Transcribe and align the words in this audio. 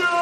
fire! 0.00 0.21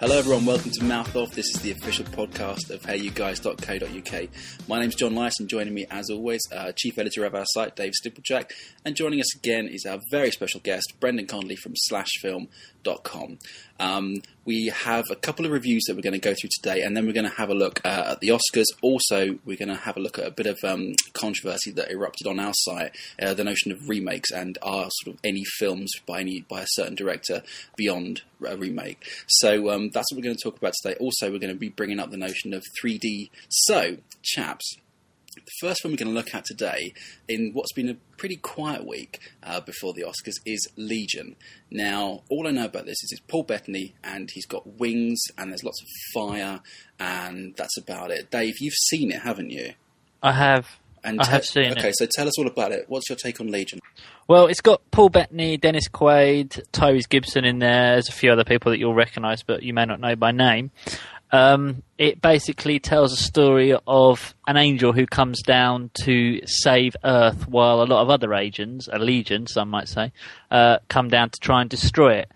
Hello, 0.00 0.16
everyone. 0.16 0.46
Welcome 0.46 0.70
to 0.70 0.84
Mouth 0.84 1.14
Off. 1.14 1.32
This 1.32 1.54
is 1.54 1.60
the 1.60 1.72
official 1.72 2.06
podcast 2.06 2.70
of 2.70 2.80
HeyYouGuys.co.uk. 2.80 4.28
My 4.66 4.80
name's 4.80 4.94
John 4.94 5.14
Lyson. 5.14 5.46
Joining 5.46 5.74
me, 5.74 5.84
as 5.90 6.08
always, 6.08 6.40
uh, 6.50 6.72
chief 6.74 6.98
editor 6.98 7.26
of 7.26 7.34
our 7.34 7.44
site, 7.44 7.76
Dave 7.76 7.92
Stipplejack, 8.02 8.50
and 8.82 8.96
joining 8.96 9.20
us 9.20 9.36
again 9.36 9.68
is 9.68 9.84
our 9.84 9.98
very 10.10 10.30
special 10.30 10.60
guest, 10.60 10.94
Brendan 11.00 11.26
Connelly 11.26 11.56
from 11.56 11.74
SlashFilm.com. 11.92 13.38
Um, 13.78 14.22
we 14.44 14.66
have 14.68 15.04
a 15.10 15.16
couple 15.16 15.44
of 15.44 15.52
reviews 15.52 15.82
that 15.86 15.94
we're 15.94 16.02
going 16.02 16.12
to 16.12 16.18
go 16.18 16.34
through 16.34 16.50
today, 16.52 16.82
and 16.82 16.96
then 16.96 17.06
we're 17.06 17.12
going 17.12 17.28
to 17.28 17.36
have 17.36 17.50
a 17.50 17.54
look 17.54 17.80
uh, 17.84 18.12
at 18.12 18.20
the 18.20 18.28
Oscars. 18.28 18.66
Also, 18.82 19.38
we're 19.44 19.56
going 19.56 19.68
to 19.68 19.74
have 19.74 19.96
a 19.96 20.00
look 20.00 20.18
at 20.18 20.26
a 20.26 20.30
bit 20.30 20.46
of 20.46 20.58
um, 20.64 20.94
controversy 21.12 21.70
that 21.72 21.90
erupted 21.90 22.26
on 22.26 22.40
our 22.40 22.52
site, 22.54 22.96
uh, 23.20 23.34
the 23.34 23.44
notion 23.44 23.72
of 23.72 23.88
remakes 23.88 24.30
and 24.30 24.58
are 24.62 24.88
sort 25.02 25.14
of 25.14 25.20
any 25.24 25.44
films 25.58 25.92
by 26.06 26.20
any 26.20 26.40
by 26.48 26.62
a 26.62 26.66
certain 26.68 26.94
director 26.94 27.42
beyond 27.76 28.22
a 28.46 28.56
remake. 28.56 29.04
So 29.28 29.70
um, 29.70 29.90
that's 29.90 30.10
what 30.10 30.18
we're 30.18 30.24
going 30.24 30.36
to 30.36 30.42
talk 30.42 30.56
about 30.56 30.74
today. 30.82 30.96
Also, 30.98 31.30
we're 31.30 31.38
going 31.38 31.52
to 31.52 31.58
be 31.58 31.68
bringing 31.68 32.00
up 32.00 32.10
the 32.10 32.16
notion 32.16 32.54
of 32.54 32.64
3D. 32.82 33.30
So, 33.48 33.98
chaps, 34.22 34.76
the 35.34 35.50
first 35.60 35.84
one 35.84 35.92
we're 35.92 35.96
going 35.98 36.08
to 36.08 36.14
look 36.14 36.34
at 36.34 36.44
today, 36.44 36.92
in 37.28 37.50
what's 37.52 37.72
been 37.72 37.88
a 37.88 37.94
pretty 38.16 38.36
quiet 38.36 38.86
week 38.86 39.20
uh, 39.42 39.60
before 39.60 39.92
the 39.92 40.02
Oscars, 40.02 40.34
is 40.44 40.68
Legion. 40.76 41.36
Now, 41.70 42.22
all 42.28 42.46
I 42.48 42.50
know 42.50 42.64
about 42.64 42.84
this 42.86 43.02
is 43.02 43.10
it's 43.12 43.20
Paul 43.28 43.44
Bettany, 43.44 43.94
and 44.02 44.28
he's 44.32 44.46
got 44.46 44.66
wings, 44.78 45.20
and 45.38 45.50
there's 45.50 45.64
lots 45.64 45.80
of 45.80 45.88
fire, 46.14 46.60
and 46.98 47.54
that's 47.56 47.76
about 47.78 48.10
it. 48.10 48.30
Dave, 48.30 48.54
you've 48.60 48.74
seen 48.74 49.10
it, 49.12 49.22
haven't 49.22 49.50
you? 49.50 49.72
I 50.22 50.32
have. 50.32 50.68
And 51.02 51.18
I 51.18 51.24
te- 51.24 51.30
have 51.30 51.44
seen 51.46 51.72
Okay, 51.72 51.88
it. 51.88 51.94
so 51.96 52.06
tell 52.14 52.28
us 52.28 52.38
all 52.38 52.46
about 52.46 52.72
it. 52.72 52.84
What's 52.88 53.08
your 53.08 53.16
take 53.16 53.40
on 53.40 53.46
Legion? 53.46 53.78
Well, 54.28 54.48
it's 54.48 54.60
got 54.60 54.82
Paul 54.90 55.08
Bettany, 55.08 55.56
Dennis 55.56 55.88
Quaid, 55.88 56.62
Tyrese 56.72 57.08
Gibson 57.08 57.44
in 57.44 57.58
there. 57.58 57.92
There's 57.92 58.08
a 58.10 58.12
few 58.12 58.30
other 58.30 58.44
people 58.44 58.70
that 58.70 58.78
you'll 58.78 58.94
recognise, 58.94 59.42
but 59.42 59.62
you 59.62 59.72
may 59.72 59.86
not 59.86 59.98
know 59.98 60.14
by 60.14 60.30
name. 60.32 60.70
Um, 61.32 61.82
it 61.96 62.20
basically 62.20 62.80
tells 62.80 63.12
a 63.12 63.16
story 63.16 63.74
of 63.86 64.34
an 64.48 64.56
angel 64.56 64.92
who 64.92 65.06
comes 65.06 65.42
down 65.42 65.90
to 66.02 66.40
save 66.46 66.96
Earth, 67.04 67.46
while 67.46 67.82
a 67.82 67.84
lot 67.84 68.02
of 68.02 68.10
other 68.10 68.34
agents, 68.34 68.88
a 68.92 68.98
legion, 68.98 69.46
some 69.46 69.68
might 69.70 69.88
say, 69.88 70.12
uh, 70.50 70.78
come 70.88 71.08
down 71.08 71.30
to 71.30 71.38
try 71.40 71.60
and 71.60 71.70
destroy 71.70 72.14
it. 72.14 72.32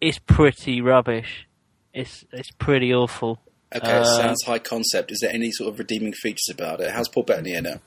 It's 0.00 0.18
pretty 0.18 0.80
rubbish. 0.82 1.46
It's 1.94 2.24
it's 2.32 2.50
pretty 2.50 2.92
awful. 2.92 3.40
Okay, 3.74 3.90
Uh, 3.90 4.04
sounds 4.04 4.42
high 4.44 4.58
concept. 4.58 5.10
Is 5.10 5.20
there 5.20 5.32
any 5.32 5.50
sort 5.50 5.72
of 5.72 5.78
redeeming 5.78 6.12
features 6.12 6.48
about 6.50 6.80
it? 6.80 6.90
How's 6.90 7.08
Paul 7.08 7.22
Bettany 7.22 7.54
in 7.54 7.66
it? 7.66 7.80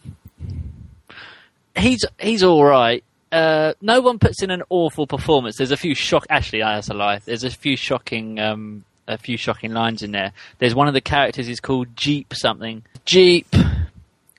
he's 1.77 2.03
he's 2.19 2.43
all 2.43 2.63
right. 2.63 3.03
Uh, 3.31 3.73
no 3.81 3.99
one 4.01 4.17
puts 4.19 4.41
in 4.41 4.49
an 4.51 4.63
awful 4.69 5.05
performance. 5.05 5.57
There's 5.57 5.71
a 5.71 5.77
few 5.77 5.93
shock. 5.93 6.25
Actually, 6.29 6.59
that's 6.61 6.87
a 6.89 6.93
lie. 6.93 7.19
There's 7.19 7.43
a 7.43 7.51
few 7.51 7.75
shocking, 7.75 8.39
um, 8.39 8.85
a 9.07 9.17
few 9.17 9.37
shocking 9.37 9.73
lines 9.73 10.03
in 10.03 10.11
there. 10.11 10.33
There's 10.59 10.75
one 10.75 10.87
of 10.87 10.93
the 10.93 11.01
characters 11.01 11.47
is 11.47 11.59
called 11.59 11.95
Jeep 11.95 12.33
something. 12.33 12.83
Jeep 13.05 13.47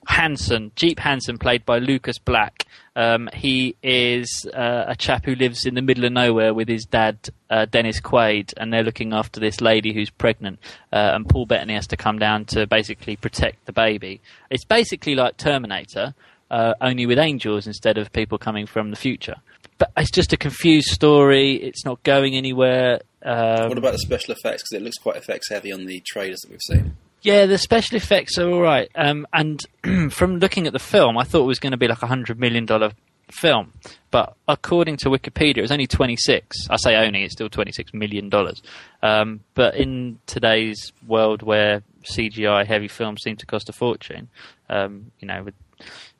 Hansen. 0.07 0.71
Jeep 0.75 0.99
Hansen, 0.99 1.37
played 1.37 1.65
by 1.65 1.79
Lucas 1.79 2.17
Black. 2.17 2.65
Um, 2.95 3.29
he 3.33 3.75
is 3.83 4.47
uh, 4.53 4.85
a 4.87 4.95
chap 4.95 5.23
who 5.23 5.35
lives 5.35 5.65
in 5.65 5.75
the 5.75 5.81
middle 5.81 6.03
of 6.03 6.11
nowhere 6.11 6.53
with 6.53 6.67
his 6.67 6.85
dad, 6.85 7.17
uh, 7.49 7.65
Dennis 7.65 8.01
Quaid, 8.01 8.53
and 8.57 8.73
they're 8.73 8.83
looking 8.83 9.13
after 9.13 9.39
this 9.39 9.61
lady 9.61 9.93
who's 9.93 10.09
pregnant. 10.09 10.59
Uh, 10.91 11.11
and 11.13 11.29
Paul 11.29 11.45
Bettany 11.45 11.75
has 11.75 11.87
to 11.87 11.97
come 11.97 12.19
down 12.19 12.45
to 12.45 12.65
basically 12.67 13.15
protect 13.15 13.65
the 13.65 13.71
baby. 13.71 14.19
It's 14.49 14.65
basically 14.65 15.15
like 15.15 15.37
Terminator, 15.37 16.15
uh, 16.51 16.73
only 16.81 17.05
with 17.05 17.19
angels 17.19 17.67
instead 17.67 17.97
of 17.97 18.11
people 18.13 18.37
coming 18.37 18.65
from 18.65 18.91
the 18.91 18.95
future. 18.97 19.35
But 19.77 19.91
it's 19.95 20.11
just 20.11 20.33
a 20.33 20.37
confused 20.37 20.87
story. 20.89 21.55
It's 21.55 21.85
not 21.85 22.01
going 22.03 22.35
anywhere. 22.35 23.01
Um, 23.23 23.69
What 23.69 23.77
about 23.77 23.93
the 23.93 23.99
special 23.99 24.33
effects? 24.33 24.63
Because 24.63 24.81
it 24.81 24.83
looks 24.83 24.97
quite 24.97 25.15
effects 25.15 25.49
heavy 25.49 25.71
on 25.71 25.85
the 25.85 26.01
trailers 26.05 26.39
that 26.41 26.51
we've 26.51 26.59
seen. 26.61 26.97
yeah, 27.21 27.45
the 27.45 27.57
special 27.57 27.95
effects 27.97 28.37
are 28.37 28.49
all 28.49 28.61
right. 28.61 28.89
Um, 28.95 29.25
and 29.33 29.59
from 30.11 30.39
looking 30.39 30.67
at 30.67 30.73
the 30.73 30.79
film, 30.79 31.17
I 31.17 31.23
thought 31.23 31.43
it 31.43 31.47
was 31.47 31.59
going 31.59 31.71
to 31.71 31.77
be 31.77 31.87
like 31.87 32.01
a 32.03 32.07
hundred 32.07 32.39
million 32.39 32.65
dollar 32.65 32.91
film, 33.31 33.71
but 34.09 34.33
according 34.47 34.97
to 34.97 35.09
Wikipedia, 35.09 35.57
it 35.57 35.61
was 35.61 35.71
only 35.71 35.85
twenty 35.87 36.17
six. 36.17 36.57
I 36.69 36.77
say 36.77 36.95
only; 36.95 37.23
it's 37.23 37.33
still 37.33 37.47
twenty 37.49 37.71
six 37.71 37.93
million 37.93 38.27
dollars. 38.29 38.61
Um, 39.03 39.41
but 39.53 39.75
in 39.75 40.19
today's 40.25 40.91
world, 41.07 41.41
where 41.43 41.83
CGI 42.03 42.65
heavy 42.65 42.87
films 42.87 43.21
seem 43.21 43.35
to 43.37 43.45
cost 43.45 43.69
a 43.69 43.73
fortune, 43.73 44.29
um, 44.69 45.11
you 45.19 45.27
know, 45.27 45.43
with, 45.43 45.53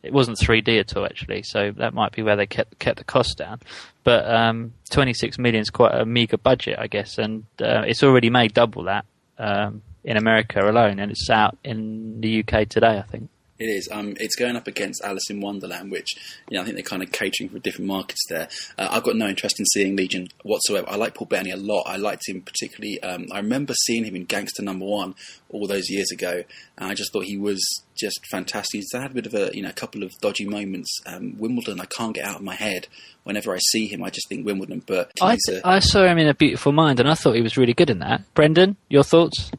it 0.04 0.14
wasn't 0.14 0.38
3D 0.38 0.80
at 0.80 0.96
all 0.96 1.06
actually, 1.06 1.44
so 1.44 1.72
that 1.78 1.94
might 1.94 2.12
be 2.12 2.22
where 2.22 2.36
they 2.36 2.48
kept 2.48 2.80
kept 2.80 2.98
the 2.98 3.04
cost 3.04 3.38
down. 3.38 3.60
But 4.04 4.30
um, 4.30 4.74
26 4.92 5.38
million 5.38 5.62
is 5.62 5.70
quite 5.70 5.94
a 5.94 6.06
meager 6.06 6.38
budget, 6.38 6.80
I 6.80 6.88
guess, 6.88 7.18
and 7.18 7.46
uh, 7.62 7.84
it's 7.86 8.04
already 8.04 8.30
made 8.30 8.54
double 8.54 8.84
that 8.84 9.06
um, 9.38 9.82
in 10.04 10.18
America 10.18 10.60
alone, 10.68 11.00
and 11.00 11.12
it's 11.12 11.30
out 11.30 11.58
in 11.64 12.22
the 12.22 12.40
UK 12.44 12.68
today, 12.70 12.98
I 12.98 13.04
think. 13.04 13.30
It 13.60 13.66
is. 13.66 13.90
Um, 13.92 14.16
it's 14.20 14.36
going 14.36 14.56
up 14.56 14.68
against 14.68 15.04
Alice 15.04 15.30
in 15.30 15.42
Wonderland, 15.42 15.92
which 15.92 16.16
you 16.50 16.56
know 16.56 16.62
I 16.62 16.66
think 16.66 16.76
they're 16.76 16.84
kind 16.84 17.04
of 17.04 17.12
catering 17.12 17.50
for 17.50 17.60
different 17.60 17.88
markets 17.88 18.26
there. 18.30 18.48
Uh, 18.78 18.88
I've 18.90 19.04
got 19.04 19.18
no 19.18 19.28
interest 19.28 19.60
in 19.60 19.66
seeing 19.66 19.98
Legion 19.98 20.30
whatsoever. 20.44 20.90
I 20.90 20.96
like 20.96 21.14
Paul 21.14 21.28
Bettany 21.28 21.52
a 21.52 21.58
lot. 21.58 21.84
I 21.86 21.98
liked 21.98 22.28
him 22.28 22.42
particularly. 22.42 23.04
Um, 23.04 23.28
I 23.34 23.38
remember 23.38 23.74
seeing 23.86 24.06
him 24.06 24.16
in 24.16 24.24
Gangster 24.24 24.64
Number 24.64 24.86
One 24.86 25.14
all 25.50 25.68
those 25.68 25.90
years 25.90 26.10
ago, 26.12 26.44
and 26.78 26.90
I 26.90 26.94
just 26.94 27.12
thought 27.12 27.26
he 27.26 27.38
was 27.38 27.62
just 27.98 28.26
fantastic. 28.32 28.80
He's 28.80 28.94
had 28.94 29.12
a 29.12 29.14
bit 29.14 29.26
of 29.26 29.34
a 29.34 29.52
you 29.54 29.62
know 29.62 29.70
a 29.70 29.74
couple 29.74 30.04
of 30.04 30.14
dodgy 30.22 30.46
moments. 30.46 30.98
Um, 31.06 31.38
Wimbledon, 31.38 31.82
I 31.82 31.86
can't 31.86 32.16
get 32.16 32.26
out 32.26 32.38
of 32.38 32.44
my 32.44 32.56
head. 32.56 32.88
Whenever 33.24 33.54
I 33.54 33.60
see 33.72 33.88
him, 33.88 34.02
I 34.04 34.10
just 34.10 34.30
think 34.30 34.46
Wimbledon. 34.46 34.84
But 34.86 35.12
I, 35.22 35.38
a, 35.50 35.68
I 35.68 35.80
saw 35.80 36.06
him 36.06 36.18
in 36.18 36.28
A 36.28 36.34
Beautiful 36.34 36.72
Mind, 36.72 37.02
and 37.02 37.10
I 37.10 37.14
thought 37.14 37.36
he 37.36 37.42
was 37.42 37.58
really 37.58 37.74
good 37.74 37.90
in 37.90 38.00
that. 38.00 38.22
Brendan, 38.34 38.78
your 38.88 39.04
thoughts? 39.04 39.52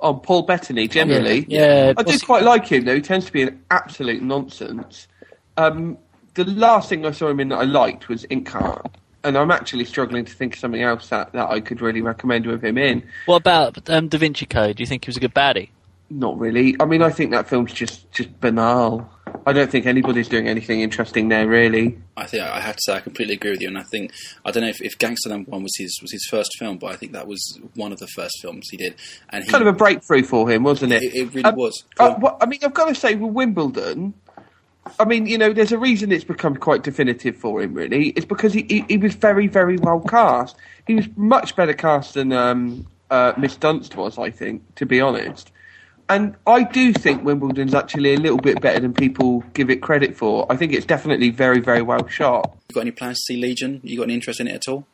On 0.00 0.20
Paul 0.20 0.42
Bettany 0.42 0.88
generally. 0.88 1.46
Yeah, 1.48 1.94
I 1.96 2.02
do 2.02 2.18
quite 2.18 2.42
like 2.42 2.66
him 2.66 2.84
though. 2.84 2.94
He 2.94 3.00
tends 3.00 3.26
to 3.26 3.32
be 3.32 3.42
an 3.42 3.62
absolute 3.70 4.22
nonsense. 4.22 5.08
Um, 5.56 5.98
the 6.34 6.44
last 6.44 6.88
thing 6.88 7.06
I 7.06 7.12
saw 7.12 7.28
him 7.28 7.40
in 7.40 7.48
that 7.48 7.56
I 7.58 7.64
liked 7.64 8.08
was 8.08 8.24
Inkheart, 8.26 8.92
and 9.24 9.36
I'm 9.38 9.50
actually 9.50 9.86
struggling 9.86 10.24
to 10.24 10.32
think 10.32 10.54
of 10.54 10.60
something 10.60 10.82
else 10.82 11.08
that, 11.08 11.32
that 11.32 11.50
I 11.50 11.60
could 11.60 11.80
really 11.80 12.02
recommend 12.02 12.46
with 12.46 12.62
him 12.62 12.76
in. 12.76 13.02
What 13.24 13.36
about 13.36 13.88
um, 13.88 14.08
Da 14.08 14.18
Vinci 14.18 14.46
Code? 14.46 14.76
Do 14.76 14.82
you 14.82 14.86
think 14.86 15.04
he 15.04 15.08
was 15.08 15.16
a 15.16 15.20
good 15.20 15.34
baddie? 15.34 15.70
Not 16.10 16.38
really. 16.38 16.76
I 16.78 16.84
mean, 16.84 17.02
I 17.02 17.10
think 17.10 17.32
that 17.32 17.48
film's 17.48 17.72
just 17.72 18.10
just 18.12 18.40
banal. 18.40 19.10
I 19.48 19.52
don't 19.52 19.70
think 19.70 19.86
anybody's 19.86 20.26
doing 20.28 20.48
anything 20.48 20.80
interesting 20.80 21.28
there, 21.28 21.46
really. 21.46 21.96
I 22.16 22.26
think 22.26 22.42
I 22.42 22.58
have 22.60 22.74
to 22.76 22.82
say 22.82 22.94
I 22.94 23.00
completely 23.00 23.34
agree 23.34 23.52
with 23.52 23.60
you, 23.62 23.68
and 23.68 23.78
I 23.78 23.84
think 23.84 24.12
I 24.44 24.50
don't 24.50 24.64
know 24.64 24.68
if, 24.68 24.82
if 24.82 24.98
Gangster 24.98 25.28
Number 25.28 25.50
One 25.52 25.62
was 25.62 25.76
his 25.78 25.96
was 26.02 26.10
his 26.10 26.26
first 26.28 26.56
film, 26.58 26.78
but 26.78 26.88
I 26.92 26.96
think 26.96 27.12
that 27.12 27.28
was 27.28 27.60
one 27.74 27.92
of 27.92 27.98
the 28.00 28.08
first 28.08 28.40
films 28.42 28.68
he 28.70 28.76
did, 28.76 28.96
and 29.30 29.44
he, 29.44 29.50
Kind 29.50 29.62
of 29.62 29.68
a 29.72 29.76
breakthrough 29.76 30.24
for 30.24 30.50
him, 30.50 30.64
wasn't 30.64 30.92
it? 30.92 31.02
It- 31.04 31.14
it 31.14 31.28
really 31.34 31.44
Um, 31.44 31.54
was. 31.54 31.84
Uh, 32.00 32.10
on. 32.14 32.20
what, 32.20 32.38
I 32.40 32.46
mean, 32.46 32.58
I've 32.64 32.74
got 32.74 32.88
to 32.88 32.94
say, 32.94 33.14
with 33.14 33.32
Wimbledon, 33.32 34.14
I 34.98 35.04
mean, 35.04 35.26
you 35.26 35.38
know, 35.38 35.52
there's 35.52 35.72
a 35.72 35.78
reason 35.78 36.10
it's 36.10 36.24
become 36.24 36.56
quite 36.56 36.82
definitive 36.82 37.36
for 37.36 37.62
him, 37.62 37.72
really. 37.74 38.08
It's 38.10 38.26
because 38.26 38.52
he, 38.52 38.66
he, 38.68 38.84
he 38.88 38.96
was 38.96 39.14
very, 39.14 39.46
very 39.46 39.76
well 39.78 40.00
cast. 40.00 40.56
He 40.88 40.94
was 40.96 41.06
much 41.16 41.54
better 41.56 41.72
cast 41.74 42.14
than 42.14 42.32
um, 42.32 42.86
uh, 43.10 43.32
Miss 43.36 43.56
Dunst 43.56 43.94
was, 43.96 44.18
I 44.18 44.30
think, 44.30 44.74
to 44.76 44.86
be 44.86 45.00
honest. 45.00 45.50
And 46.08 46.36
I 46.46 46.62
do 46.62 46.92
think 46.92 47.24
Wimbledon's 47.24 47.74
actually 47.74 48.14
a 48.14 48.18
little 48.18 48.38
bit 48.38 48.60
better 48.60 48.78
than 48.78 48.94
people 48.94 49.40
give 49.54 49.70
it 49.70 49.82
credit 49.82 50.16
for. 50.16 50.50
I 50.50 50.56
think 50.56 50.72
it's 50.72 50.86
definitely 50.86 51.30
very, 51.30 51.60
very 51.60 51.82
well 51.82 52.06
shot. 52.06 52.56
you 52.68 52.74
got 52.74 52.82
any 52.82 52.92
plans 52.92 53.18
to 53.18 53.22
see 53.34 53.40
Legion? 53.40 53.80
You 53.82 53.96
got 53.96 54.04
any 54.04 54.14
interest 54.14 54.38
in 54.38 54.46
it 54.46 54.54
at 54.54 54.68
all? 54.68 54.86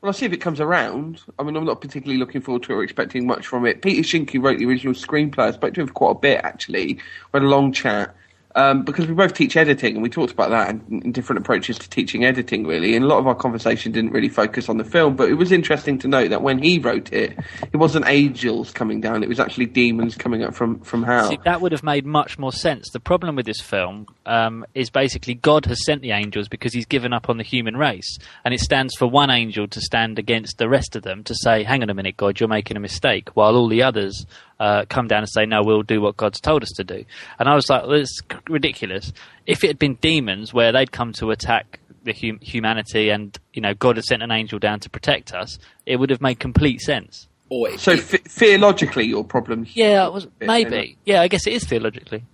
Well, 0.00 0.10
I'll 0.10 0.12
see 0.12 0.26
if 0.26 0.32
it 0.32 0.40
comes 0.40 0.60
around. 0.60 1.22
I 1.38 1.42
mean, 1.42 1.56
I'm 1.56 1.64
not 1.64 1.80
particularly 1.80 2.18
looking 2.18 2.40
forward 2.40 2.62
to 2.64 2.72
it 2.72 2.76
or 2.76 2.82
expecting 2.82 3.26
much 3.26 3.46
from 3.46 3.66
it. 3.66 3.82
Peter 3.82 4.02
Schink 4.02 4.30
wrote 4.40 4.58
the 4.58 4.66
original 4.66 4.94
screenplay. 4.94 5.38
I 5.38 5.50
spoke 5.52 5.74
to 5.74 5.80
him 5.80 5.86
for 5.88 5.94
quite 5.94 6.10
a 6.10 6.18
bit, 6.18 6.40
actually. 6.44 6.94
We 6.94 7.00
had 7.32 7.42
a 7.42 7.48
long 7.48 7.72
chat. 7.72 8.14
Um, 8.56 8.82
because 8.82 9.06
we 9.06 9.14
both 9.14 9.34
teach 9.34 9.56
editing, 9.56 9.94
and 9.94 10.02
we 10.02 10.08
talked 10.08 10.32
about 10.32 10.50
that 10.50 10.70
and, 10.70 11.04
and 11.04 11.12
different 11.12 11.40
approaches 11.40 11.78
to 11.78 11.90
teaching 11.90 12.24
editing, 12.24 12.66
really. 12.66 12.94
And 12.94 13.04
a 13.04 13.08
lot 13.08 13.18
of 13.18 13.26
our 13.26 13.34
conversation 13.34 13.90
didn't 13.90 14.12
really 14.12 14.28
focus 14.28 14.68
on 14.68 14.78
the 14.78 14.84
film, 14.84 15.16
but 15.16 15.28
it 15.28 15.34
was 15.34 15.50
interesting 15.50 15.98
to 15.98 16.08
note 16.08 16.30
that 16.30 16.42
when 16.42 16.62
he 16.62 16.78
wrote 16.78 17.12
it, 17.12 17.36
it 17.72 17.76
wasn't 17.76 18.06
angels 18.06 18.70
coming 18.70 19.00
down; 19.00 19.22
it 19.22 19.28
was 19.28 19.40
actually 19.40 19.66
demons 19.66 20.16
coming 20.16 20.42
up 20.42 20.54
from 20.54 20.80
from 20.80 21.02
hell. 21.02 21.28
See, 21.28 21.38
that 21.44 21.60
would 21.60 21.72
have 21.72 21.82
made 21.82 22.06
much 22.06 22.38
more 22.38 22.52
sense. 22.52 22.90
The 22.90 23.00
problem 23.00 23.36
with 23.36 23.46
this 23.46 23.60
film 23.60 24.06
um, 24.26 24.64
is 24.74 24.90
basically 24.90 25.34
God 25.34 25.66
has 25.66 25.84
sent 25.84 26.02
the 26.02 26.12
angels 26.12 26.48
because 26.48 26.72
he's 26.72 26.86
given 26.86 27.12
up 27.12 27.28
on 27.28 27.38
the 27.38 27.44
human 27.44 27.76
race. 27.76 28.18
And 28.44 28.54
it 28.54 28.60
stands 28.60 28.94
for 28.96 29.06
one 29.06 29.30
angel 29.30 29.66
to 29.68 29.80
stand 29.80 30.18
against 30.18 30.58
the 30.58 30.68
rest 30.68 30.96
of 30.96 31.02
them 31.02 31.24
to 31.24 31.34
say, 31.34 31.62
hang 31.62 31.82
on 31.82 31.90
a 31.90 31.94
minute, 31.94 32.16
God, 32.16 32.40
you're 32.40 32.48
making 32.48 32.76
a 32.76 32.80
mistake, 32.80 33.30
while 33.34 33.56
all 33.56 33.68
the 33.68 33.82
others 33.82 34.26
uh, 34.60 34.84
come 34.88 35.08
down 35.08 35.20
and 35.20 35.28
say, 35.28 35.46
no, 35.46 35.62
we'll 35.62 35.82
do 35.82 36.00
what 36.00 36.16
God's 36.16 36.40
told 36.40 36.62
us 36.62 36.70
to 36.76 36.84
do. 36.84 37.04
And 37.38 37.48
I 37.48 37.54
was 37.54 37.68
like, 37.68 37.82
well, 37.82 37.94
it's 37.94 38.20
ridiculous. 38.48 39.12
If 39.46 39.64
it 39.64 39.68
had 39.68 39.78
been 39.78 39.94
demons 39.96 40.52
where 40.52 40.72
they'd 40.72 40.92
come 40.92 41.12
to 41.14 41.30
attack 41.30 41.80
the 42.02 42.12
hum- 42.12 42.38
humanity 42.40 43.08
and 43.10 43.36
you 43.52 43.62
know 43.62 43.74
God 43.74 43.96
had 43.96 44.04
sent 44.04 44.22
an 44.22 44.30
angel 44.30 44.58
down 44.58 44.80
to 44.80 44.90
protect 44.90 45.32
us, 45.32 45.58
it 45.86 45.96
would 45.96 46.10
have 46.10 46.20
made 46.20 46.38
complete 46.38 46.80
sense. 46.80 47.28
Or 47.50 47.76
So 47.78 47.92
it, 47.92 48.06
th- 48.08 48.22
theologically, 48.24 49.04
your 49.04 49.24
problem. 49.24 49.66
Yeah, 49.74 50.06
it 50.06 50.12
was 50.12 50.26
maybe. 50.40 50.96
Yeah, 51.04 51.20
I 51.20 51.28
guess 51.28 51.46
it 51.46 51.52
is 51.52 51.64
theologically. 51.64 52.24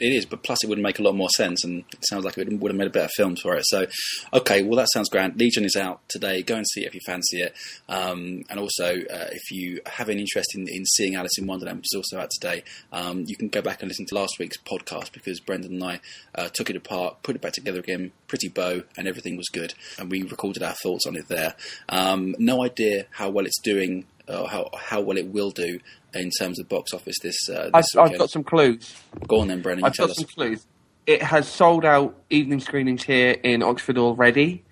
It 0.00 0.12
is, 0.12 0.26
but 0.26 0.42
plus 0.42 0.62
it 0.62 0.68
would 0.68 0.78
make 0.78 0.98
a 0.98 1.02
lot 1.02 1.14
more 1.14 1.28
sense, 1.30 1.64
and 1.64 1.84
it 1.92 2.04
sounds 2.08 2.24
like 2.24 2.36
it 2.38 2.60
would, 2.60 2.70
have 2.70 2.78
made 2.78 2.86
a 2.86 2.90
better 2.90 3.10
film 3.16 3.36
for 3.36 3.54
it. 3.54 3.64
So, 3.66 3.86
okay, 4.32 4.62
well 4.62 4.76
that 4.76 4.88
sounds 4.92 5.08
grand. 5.08 5.38
Legion 5.38 5.64
is 5.64 5.76
out 5.76 6.00
today. 6.08 6.42
Go 6.42 6.56
and 6.56 6.66
see 6.66 6.82
it 6.82 6.88
if 6.88 6.94
you 6.94 7.00
fancy 7.06 7.40
it. 7.40 7.54
Um, 7.88 8.42
and 8.48 8.58
also, 8.58 8.84
uh, 8.84 9.28
if 9.32 9.50
you 9.50 9.80
have 9.86 10.08
any 10.08 10.20
interest 10.20 10.54
in, 10.54 10.66
in 10.68 10.84
seeing 10.84 11.14
Alice 11.14 11.38
in 11.38 11.46
Wonderland, 11.46 11.78
which 11.78 11.88
is 11.92 11.96
also 11.96 12.20
out 12.20 12.30
today, 12.30 12.62
um, 12.92 13.24
you 13.26 13.36
can 13.36 13.48
go 13.48 13.62
back 13.62 13.82
and 13.82 13.88
listen 13.88 14.06
to 14.06 14.14
last 14.14 14.38
week's 14.38 14.56
podcast 14.58 15.12
because 15.12 15.40
Brendan 15.40 15.74
and 15.74 15.84
I 15.84 16.00
uh, 16.34 16.48
took 16.52 16.70
it 16.70 16.76
apart, 16.76 17.22
put 17.22 17.36
it 17.36 17.42
back 17.42 17.52
together 17.52 17.80
again, 17.80 18.12
pretty 18.28 18.48
bow, 18.48 18.82
and 18.96 19.08
everything 19.08 19.36
was 19.36 19.48
good. 19.48 19.74
And 19.98 20.10
we 20.10 20.22
recorded 20.22 20.62
our 20.62 20.74
thoughts 20.74 21.06
on 21.06 21.16
it 21.16 21.28
there. 21.28 21.54
Um, 21.88 22.34
no 22.38 22.64
idea 22.64 23.06
how 23.10 23.30
well 23.30 23.46
it's 23.46 23.60
doing. 23.60 24.06
Or 24.30 24.48
how 24.48 24.70
how 24.78 25.00
well 25.00 25.16
it 25.16 25.26
will 25.28 25.50
do 25.50 25.80
in 26.14 26.30
terms 26.30 26.58
of 26.58 26.68
box 26.68 26.92
office 26.92 27.16
this 27.22 27.48
uh, 27.48 27.70
I've, 27.74 27.84
I've 27.98 28.18
got 28.18 28.30
some 28.30 28.44
clues. 28.44 28.94
Go 29.26 29.40
on 29.40 29.48
then, 29.48 29.62
Brendan. 29.62 29.84
I've 29.84 29.96
got 29.96 30.10
us. 30.10 30.16
some 30.16 30.26
clues. 30.26 30.66
It 31.06 31.22
has 31.22 31.48
sold 31.48 31.84
out 31.84 32.14
evening 32.30 32.60
screenings 32.60 33.02
here 33.02 33.30
in 33.42 33.62
Oxford 33.62 33.98
already, 33.98 34.64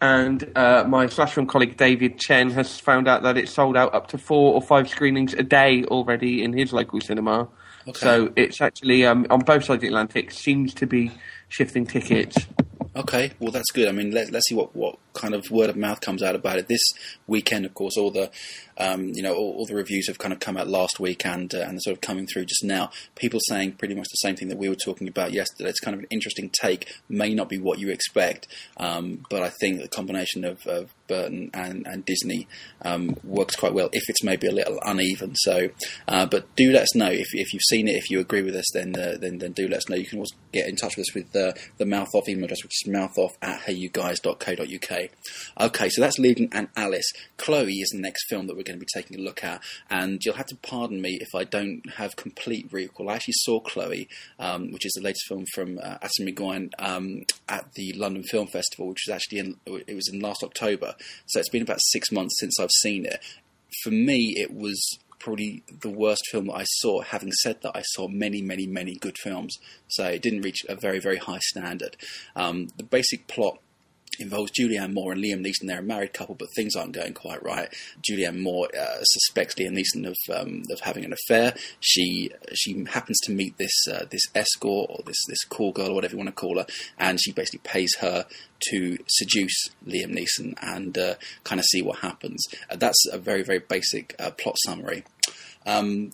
and 0.00 0.50
uh, 0.56 0.84
my 0.88 1.06
Film 1.06 1.46
colleague 1.46 1.76
David 1.76 2.18
Chen 2.18 2.50
has 2.50 2.80
found 2.80 3.06
out 3.06 3.22
that 3.22 3.36
it's 3.36 3.52
sold 3.52 3.76
out 3.76 3.94
up 3.94 4.08
to 4.08 4.18
four 4.18 4.54
or 4.54 4.62
five 4.62 4.88
screenings 4.88 5.34
a 5.34 5.42
day 5.42 5.84
already 5.84 6.42
in 6.42 6.52
his 6.52 6.72
local 6.72 7.00
cinema. 7.00 7.48
Okay. 7.86 8.00
So 8.00 8.32
it's 8.34 8.60
actually 8.60 9.04
um, 9.04 9.26
on 9.30 9.40
both 9.40 9.64
sides 9.64 9.76
of 9.76 9.80
the 9.82 9.88
Atlantic. 9.88 10.30
Seems 10.30 10.74
to 10.74 10.86
be 10.86 11.12
shifting 11.48 11.86
tickets. 11.86 12.36
Okay, 12.96 13.32
well 13.40 13.52
that's 13.52 13.70
good. 13.72 13.88
I 13.88 13.92
mean, 13.92 14.10
let, 14.10 14.30
let's 14.30 14.48
see 14.48 14.54
what, 14.54 14.74
what 14.74 14.98
kind 15.14 15.34
of 15.34 15.50
word 15.50 15.70
of 15.70 15.76
mouth 15.76 16.00
comes 16.00 16.22
out 16.22 16.34
about 16.34 16.58
it 16.58 16.68
this 16.68 16.82
weekend. 17.26 17.64
Of 17.64 17.74
course, 17.74 17.96
all 17.96 18.10
the 18.10 18.30
um, 18.76 19.10
you 19.14 19.22
know 19.22 19.34
all, 19.34 19.54
all 19.58 19.66
the 19.66 19.74
reviews 19.74 20.08
have 20.08 20.18
kind 20.18 20.32
of 20.32 20.40
come 20.40 20.56
out 20.56 20.68
last 20.68 21.00
week 21.00 21.24
and 21.24 21.54
uh, 21.54 21.60
and 21.60 21.80
sort 21.82 21.96
of 21.96 22.00
coming 22.00 22.26
through 22.26 22.44
just 22.46 22.64
now. 22.64 22.90
People 23.14 23.40
saying 23.48 23.72
pretty 23.72 23.94
much 23.94 24.08
the 24.10 24.16
same 24.16 24.36
thing 24.36 24.48
that 24.48 24.58
we 24.58 24.68
were 24.68 24.74
talking 24.74 25.08
about 25.08 25.32
yesterday. 25.32 25.70
It's 25.70 25.80
kind 25.80 25.94
of 25.94 26.00
an 26.00 26.06
interesting 26.10 26.50
take. 26.50 26.92
May 27.08 27.34
not 27.34 27.48
be 27.48 27.58
what 27.58 27.78
you 27.78 27.90
expect, 27.90 28.48
um, 28.76 29.24
but 29.30 29.42
I 29.42 29.50
think 29.60 29.80
the 29.80 29.88
combination 29.88 30.44
of, 30.44 30.66
of 30.66 30.94
Burton 31.06 31.50
and, 31.54 31.86
and 31.86 32.04
Disney 32.04 32.48
um, 32.82 33.16
works 33.22 33.56
quite 33.56 33.74
well. 33.74 33.88
If 33.92 34.08
it's 34.08 34.22
maybe 34.22 34.46
a 34.46 34.52
little 34.52 34.78
uneven, 34.84 35.34
so 35.36 35.68
uh, 36.08 36.26
but 36.26 36.54
do 36.56 36.72
let 36.72 36.82
us 36.82 36.94
know 36.94 37.10
if, 37.10 37.28
if 37.32 37.52
you've 37.52 37.62
seen 37.62 37.88
it. 37.88 37.96
If 37.96 38.10
you 38.10 38.20
agree 38.20 38.42
with 38.42 38.56
us, 38.56 38.66
then 38.72 38.94
uh, 38.98 39.16
then 39.20 39.38
then 39.38 39.52
do 39.52 39.68
let 39.68 39.78
us 39.78 39.88
know. 39.88 39.96
You 39.96 40.06
can 40.06 40.18
also 40.18 40.34
get 40.52 40.68
in 40.68 40.76
touch 40.76 40.96
with 40.96 41.08
us 41.08 41.14
with 41.14 41.32
the 41.32 41.86
mouth 41.86 42.08
off 42.14 42.28
email 42.28 42.44
address, 42.44 42.62
which 42.62 42.84
is 42.84 42.92
mouthoff 42.92 43.30
at 43.42 43.60
Okay, 45.60 45.88
so 45.88 46.00
that's 46.00 46.18
Legion 46.18 46.48
and 46.52 46.68
Alice. 46.76 47.10
Chloe 47.36 47.72
is 47.72 47.90
the 47.90 48.00
next 48.00 48.28
film 48.28 48.46
that 48.46 48.56
we're 48.56 48.62
going 48.62 48.78
to 48.78 48.84
be 48.84 48.88
taking 48.94 49.18
a 49.18 49.22
look 49.22 49.44
at, 49.44 49.62
and 49.90 50.20
you'll 50.24 50.34
have 50.34 50.46
to 50.46 50.56
pardon 50.56 51.00
me 51.00 51.18
if 51.20 51.34
I 51.34 51.44
don't 51.44 51.82
have 51.96 52.16
complete 52.16 52.68
recall. 52.72 53.08
I 53.08 53.14
actually 53.14 53.34
saw 53.38 53.60
Chloe, 53.60 54.08
um, 54.38 54.72
which 54.72 54.86
is 54.86 54.92
the 54.92 55.02
latest 55.02 55.26
film 55.28 55.44
from 55.54 55.78
uh, 55.78 55.98
Atom 56.02 56.26
Egoyan, 56.26 56.70
um, 56.78 57.22
at 57.48 57.72
the 57.74 57.92
London 57.94 58.22
Film 58.24 58.46
Festival, 58.46 58.88
which 58.88 59.04
was 59.06 59.14
actually 59.14 59.38
in 59.38 59.56
it 59.66 59.94
was 59.94 60.08
in 60.12 60.20
last 60.20 60.42
October. 60.42 60.94
So 61.26 61.40
it's 61.40 61.48
been 61.48 61.62
about 61.62 61.80
six 61.80 62.10
months 62.10 62.38
since 62.38 62.58
I've 62.60 62.70
seen 62.80 63.06
it. 63.06 63.20
For 63.82 63.90
me, 63.90 64.34
it 64.36 64.54
was 64.54 64.80
probably 65.24 65.62
the 65.80 65.90
worst 65.90 66.22
film 66.30 66.46
that 66.46 66.56
I 66.56 66.64
saw. 66.64 67.00
Having 67.00 67.32
said 67.32 67.62
that, 67.62 67.72
I 67.74 67.82
saw 67.82 68.08
many, 68.08 68.42
many, 68.42 68.66
many 68.66 68.96
good 68.96 69.16
films, 69.18 69.56
so 69.88 70.04
it 70.04 70.22
didn't 70.22 70.42
reach 70.42 70.64
a 70.68 70.76
very, 70.76 71.00
very 71.00 71.16
high 71.16 71.38
standard. 71.38 71.96
Um, 72.36 72.68
the 72.76 72.84
basic 72.84 73.26
plot 73.26 73.58
involves 74.18 74.52
Julianne 74.52 74.92
Moore 74.92 75.12
and 75.12 75.22
Liam 75.22 75.44
Neeson. 75.44 75.66
They're 75.66 75.80
a 75.80 75.82
married 75.82 76.12
couple, 76.12 76.34
but 76.34 76.48
things 76.54 76.76
aren't 76.76 76.92
going 76.92 77.14
quite 77.14 77.42
right. 77.42 77.68
Julianne 78.02 78.40
Moore 78.40 78.68
uh, 78.78 79.02
suspects 79.02 79.54
Liam 79.56 79.76
Neeson 79.78 80.06
of 80.06 80.16
um, 80.34 80.62
of 80.70 80.80
having 80.80 81.04
an 81.04 81.12
affair. 81.12 81.54
She 81.80 82.30
she 82.52 82.84
happens 82.84 83.18
to 83.24 83.32
meet 83.32 83.56
this 83.58 83.86
uh, 83.90 84.06
this 84.10 84.22
escort 84.34 84.90
or 84.90 85.00
this 85.06 85.18
this 85.28 85.44
call 85.44 85.72
girl 85.72 85.90
or 85.90 85.94
whatever 85.94 86.14
you 86.14 86.18
want 86.18 86.28
to 86.28 86.40
call 86.40 86.58
her, 86.58 86.66
and 86.98 87.20
she 87.20 87.32
basically 87.32 87.60
pays 87.64 87.94
her 88.00 88.26
to 88.70 88.98
seduce 89.08 89.70
Liam 89.86 90.16
Neeson 90.16 90.54
and 90.62 90.96
uh, 90.96 91.14
kind 91.44 91.58
of 91.58 91.64
see 91.66 91.82
what 91.82 91.98
happens. 91.98 92.44
Uh, 92.70 92.76
that's 92.76 93.06
a 93.12 93.18
very 93.18 93.42
very 93.42 93.58
basic 93.60 94.14
uh, 94.18 94.30
plot 94.30 94.56
summary. 94.64 95.04
Um, 95.66 96.10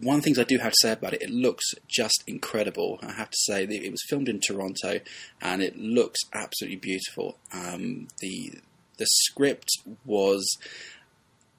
one 0.00 0.16
of 0.16 0.22
the 0.22 0.24
things 0.24 0.38
I 0.38 0.44
do 0.44 0.58
have 0.58 0.72
to 0.72 0.78
say 0.80 0.92
about 0.92 1.14
it, 1.14 1.22
it 1.22 1.30
looks 1.30 1.64
just 1.88 2.22
incredible. 2.26 2.98
I 3.02 3.12
have 3.12 3.30
to 3.30 3.38
say 3.46 3.66
that 3.66 3.84
it 3.84 3.90
was 3.90 4.02
filmed 4.08 4.28
in 4.28 4.40
Toronto, 4.40 5.00
and 5.40 5.62
it 5.62 5.76
looks 5.76 6.20
absolutely 6.32 6.78
beautiful. 6.78 7.38
Um, 7.52 8.08
the 8.20 8.60
the 8.98 9.06
script 9.06 9.68
was 10.04 10.56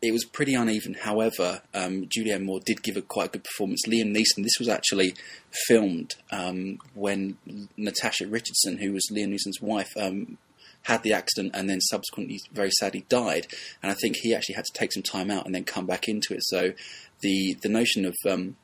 it 0.01 0.12
was 0.12 0.24
pretty 0.24 0.53
uneven. 0.53 0.94
However, 0.94 1.62
um, 1.74 2.06
Julianne 2.06 2.45
Moore 2.45 2.62
did 2.65 2.83
give 2.83 2.95
a 2.95 3.01
quite 3.01 3.33
good 3.33 3.44
performance. 3.44 3.86
Liam 3.86 4.15
Neeson, 4.15 4.44
this 4.44 4.57
was 4.57 4.69
actually 4.69 5.13
filmed 5.68 6.15
um, 6.31 6.80
when 6.94 7.38
Natasha 7.75 8.27
Richardson, 8.27 8.77
who 8.77 8.94
was 8.94 9.09
Liam 9.12 9.33
Neeson's 9.33 9.62
wife, 9.62 9.89
um, 9.97 10.38
had 10.83 11.03
the 11.03 11.12
accident 11.12 11.51
and 11.53 11.69
then 11.69 11.81
subsequently 11.81 12.39
very 12.53 12.71
sadly 12.71 13.06
died. 13.09 13.47
And 13.83 13.92
I 13.92 13.95
think 13.95 14.15
he 14.18 14.33
actually 14.33 14.56
had 14.56 14.65
to 14.65 14.74
take 14.74 14.94
some 14.94 15.03
time 15.03 15.30
out 15.30 15.45
and 15.45 15.53
then 15.53 15.65
come 15.65 15.85
back 15.85 16.07
into 16.07 16.33
it. 16.33 16.44
So 16.44 16.71
the 17.21 17.57
the 17.62 17.69
notion 17.69 18.06
of 18.06 18.16
um, 18.27 18.56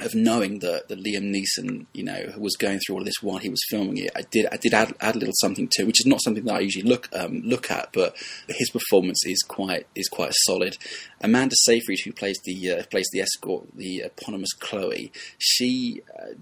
of 0.00 0.14
knowing 0.14 0.58
that, 0.58 0.88
that 0.88 1.02
Liam 1.02 1.34
Neeson, 1.34 1.86
you 1.94 2.04
know, 2.04 2.34
was 2.36 2.54
going 2.56 2.78
through 2.78 2.96
all 2.96 3.00
of 3.00 3.06
this 3.06 3.22
while 3.22 3.38
he 3.38 3.48
was 3.48 3.64
filming 3.70 3.96
it, 3.98 4.10
I 4.14 4.22
did 4.30 4.46
I 4.52 4.56
did 4.56 4.74
add, 4.74 4.94
add 5.00 5.16
a 5.16 5.18
little 5.18 5.34
something 5.40 5.68
to, 5.72 5.84
which 5.84 6.00
is 6.00 6.06
not 6.06 6.22
something 6.22 6.44
that 6.44 6.54
I 6.54 6.60
usually 6.60 6.88
look 6.88 7.08
um, 7.14 7.40
look 7.44 7.70
at, 7.70 7.92
but 7.92 8.14
his 8.48 8.70
performance 8.70 9.24
is 9.24 9.42
quite 9.42 9.86
is 9.94 10.08
quite 10.08 10.32
solid. 10.44 10.76
Amanda 11.20 11.54
Seyfried, 11.64 12.00
who 12.04 12.12
plays 12.12 12.38
the 12.44 12.72
uh, 12.72 12.82
plays 12.90 13.08
the 13.12 13.20
escort, 13.20 13.66
the 13.74 14.02
eponymous 14.04 14.52
Chloe, 14.52 15.12
she. 15.38 16.02
Uh, 16.18 16.34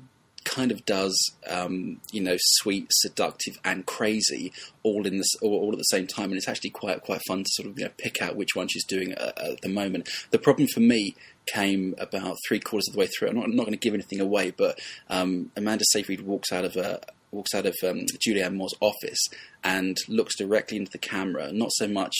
kind 0.44 0.70
of 0.70 0.84
does 0.84 1.32
um, 1.48 1.98
you 2.12 2.20
know 2.20 2.36
sweet, 2.38 2.86
seductive, 2.90 3.58
and 3.64 3.86
crazy 3.86 4.52
all 4.82 5.06
in 5.06 5.16
this 5.16 5.34
all, 5.40 5.54
all, 5.54 5.72
at 5.72 5.78
the 5.78 5.84
same 5.84 6.06
time, 6.06 6.26
and 6.26 6.36
it's 6.36 6.48
actually 6.48 6.68
quite 6.68 7.00
quite 7.00 7.22
fun 7.26 7.38
to 7.38 7.50
sort 7.50 7.66
of 7.70 7.78
you 7.78 7.86
know 7.86 7.90
pick 7.96 8.20
out 8.20 8.36
which 8.36 8.54
one 8.54 8.68
she's 8.68 8.84
doing 8.84 9.12
at, 9.12 9.38
at 9.38 9.60
the 9.62 9.70
moment. 9.70 10.06
The 10.32 10.38
problem 10.38 10.68
for 10.68 10.80
me 10.80 11.16
came 11.46 11.94
about 11.98 12.36
three 12.46 12.60
quarters 12.60 12.88
of 12.88 12.94
the 12.94 13.00
way 13.00 13.06
through. 13.06 13.28
I'm 13.28 13.36
not, 13.36 13.44
I'm 13.44 13.56
not 13.56 13.64
going 13.64 13.78
to 13.78 13.78
give 13.78 13.94
anything 13.94 14.20
away, 14.20 14.50
but 14.50 14.78
um, 15.08 15.50
Amanda 15.56 15.84
Seyfried 15.92 16.22
walks 16.22 16.52
out 16.52 16.64
of 16.64 16.76
a 16.76 17.00
walks 17.30 17.54
out 17.54 17.66
of 17.66 17.74
um, 17.82 18.06
Julianne 18.24 18.54
Moore's 18.54 18.74
office 18.80 19.20
and 19.64 19.96
looks 20.08 20.36
directly 20.38 20.76
into 20.78 20.92
the 20.92 20.98
camera. 20.98 21.52
Not 21.52 21.72
so 21.72 21.88
much, 21.88 22.14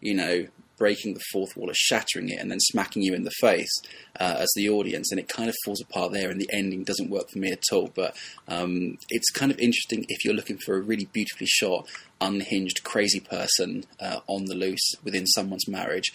you 0.00 0.14
know, 0.14 0.46
breaking 0.76 1.14
the 1.14 1.22
fourth 1.32 1.56
wall 1.56 1.70
or 1.70 1.74
shattering 1.74 2.28
it 2.28 2.40
and 2.40 2.50
then 2.50 2.58
smacking 2.58 3.02
you 3.02 3.14
in 3.14 3.22
the 3.22 3.30
face 3.40 3.70
uh, 4.18 4.36
as 4.38 4.50
the 4.56 4.68
audience, 4.68 5.10
and 5.10 5.20
it 5.20 5.28
kind 5.28 5.48
of 5.48 5.54
falls 5.64 5.80
apart 5.80 6.12
there, 6.12 6.30
and 6.30 6.40
the 6.40 6.50
ending 6.52 6.84
doesn't 6.84 7.10
work 7.10 7.28
for 7.30 7.38
me 7.38 7.52
at 7.52 7.62
all. 7.72 7.90
But 7.94 8.16
um, 8.48 8.98
it's 9.10 9.30
kind 9.30 9.52
of 9.52 9.58
interesting 9.58 10.04
if 10.08 10.24
you're 10.24 10.34
looking 10.34 10.58
for 10.58 10.76
a 10.76 10.80
really 10.80 11.08
beautifully 11.12 11.46
shot, 11.46 11.86
unhinged, 12.20 12.82
crazy 12.84 13.20
person 13.20 13.84
uh, 14.00 14.20
on 14.26 14.46
the 14.46 14.54
loose 14.54 14.94
within 15.02 15.26
someone's 15.26 15.68
marriage. 15.68 16.12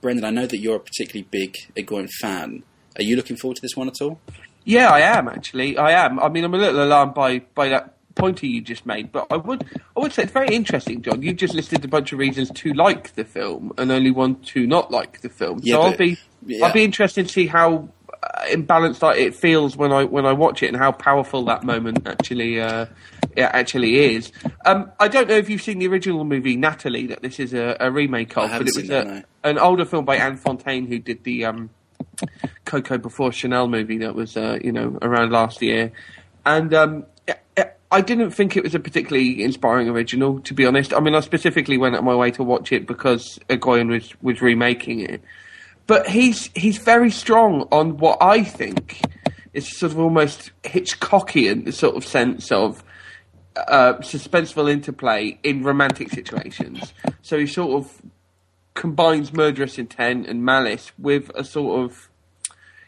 Brendan, 0.00 0.24
I 0.24 0.30
know 0.30 0.46
that 0.46 0.58
you're 0.58 0.76
a 0.76 0.80
particularly 0.80 1.26
big 1.30 1.56
Egoyan 1.76 2.08
fan. 2.20 2.62
Are 2.96 3.02
you 3.02 3.16
looking 3.16 3.36
forward 3.36 3.56
to 3.56 3.62
this 3.62 3.76
one 3.76 3.88
at 3.88 4.00
all? 4.00 4.20
Yeah, 4.64 4.90
I 4.90 5.00
am 5.00 5.28
actually. 5.28 5.78
I 5.78 5.92
am. 6.04 6.18
I 6.20 6.28
mean, 6.28 6.44
I'm 6.44 6.54
a 6.54 6.58
little 6.58 6.82
alarmed 6.82 7.14
by 7.14 7.40
by 7.54 7.68
that 7.68 7.94
pointer 8.14 8.46
you 8.46 8.60
just 8.60 8.84
made, 8.84 9.10
but 9.12 9.26
I 9.30 9.36
would 9.36 9.64
I 9.96 10.00
would 10.00 10.12
say 10.12 10.24
it's 10.24 10.32
very 10.32 10.54
interesting, 10.54 11.00
John. 11.00 11.22
You 11.22 11.32
just 11.32 11.54
listed 11.54 11.84
a 11.84 11.88
bunch 11.88 12.12
of 12.12 12.18
reasons 12.18 12.50
to 12.50 12.72
like 12.74 13.14
the 13.14 13.24
film 13.24 13.72
and 13.78 13.90
only 13.90 14.10
one 14.10 14.34
to 14.52 14.66
not 14.66 14.90
like 14.90 15.22
the 15.22 15.30
film. 15.30 15.60
Yeah, 15.62 15.76
so 15.76 15.82
I'll 15.82 15.96
be 15.96 16.18
yeah. 16.44 16.66
I'll 16.66 16.72
be 16.72 16.84
interested 16.84 17.26
to 17.26 17.32
see 17.32 17.46
how 17.46 17.88
uh, 18.22 18.42
imbalanced 18.46 19.00
like, 19.00 19.18
it 19.18 19.34
feels 19.34 19.76
when 19.76 19.92
I 19.92 20.04
when 20.04 20.26
I 20.26 20.32
watch 20.32 20.62
it 20.62 20.68
and 20.68 20.76
how 20.76 20.92
powerful 20.92 21.44
that 21.46 21.62
moment 21.62 22.06
actually 22.06 22.60
uh, 22.60 22.86
it 23.38 23.50
actually 23.52 24.14
is. 24.16 24.32
Um, 24.66 24.90
I 24.98 25.06
don't 25.08 25.28
know 25.28 25.36
if 25.36 25.48
you've 25.48 25.62
seen 25.62 25.78
the 25.78 25.86
original 25.86 26.24
movie 26.24 26.56
Nathalie 26.56 27.06
that 27.06 27.22
this 27.22 27.38
is 27.38 27.54
a, 27.54 27.76
a 27.78 27.90
remake 27.90 28.36
of, 28.36 28.50
but 28.50 28.62
it 28.68 28.76
was 28.76 28.90
a, 28.90 29.04
no. 29.04 29.22
an 29.44 29.58
older 29.58 29.84
film 29.84 30.04
by 30.04 30.16
Anne 30.16 30.36
Fontaine 30.36 30.86
who 30.86 30.98
did 30.98 31.22
the 31.22 31.44
um, 31.44 31.70
Coco 32.64 32.98
before 32.98 33.30
Chanel 33.30 33.68
movie 33.68 33.98
that 33.98 34.14
was 34.14 34.36
uh, 34.36 34.58
you 34.62 34.72
know 34.72 34.98
around 35.02 35.30
last 35.30 35.62
year, 35.62 35.92
and 36.44 36.74
um, 36.74 37.06
I- 37.56 37.70
I 37.90 38.00
didn't 38.02 38.32
think 38.32 38.56
it 38.56 38.62
was 38.62 38.74
a 38.74 38.80
particularly 38.80 39.42
inspiring 39.42 39.88
original, 39.88 40.40
to 40.40 40.52
be 40.52 40.66
honest. 40.66 40.92
I 40.92 41.00
mean, 41.00 41.14
I 41.14 41.20
specifically 41.20 41.78
went 41.78 41.96
out 41.96 42.04
my 42.04 42.14
way 42.14 42.30
to 42.32 42.42
watch 42.42 42.70
it 42.72 42.86
because 42.86 43.38
Egoyan 43.48 43.88
was 43.88 44.12
was 44.20 44.42
remaking 44.42 45.00
it, 45.00 45.22
but 45.86 46.08
he's 46.08 46.50
he's 46.54 46.78
very 46.78 47.10
strong 47.10 47.68
on 47.70 47.96
what 47.98 48.18
I 48.20 48.42
think 48.42 49.00
is 49.54 49.78
sort 49.78 49.92
of 49.92 49.98
almost 49.98 50.50
Hitchcockian 50.64 51.72
sort 51.72 51.96
of 51.96 52.04
sense 52.04 52.52
of 52.52 52.84
uh, 53.68 53.94
suspenseful 53.98 54.70
interplay 54.70 55.38
in 55.42 55.62
romantic 55.62 56.10
situations. 56.10 56.92
So 57.22 57.38
he 57.38 57.46
sort 57.46 57.82
of 57.82 58.02
combines 58.74 59.32
murderous 59.32 59.78
intent 59.78 60.26
and 60.26 60.44
malice 60.44 60.92
with 60.98 61.30
a 61.34 61.44
sort 61.44 61.84
of 61.84 62.08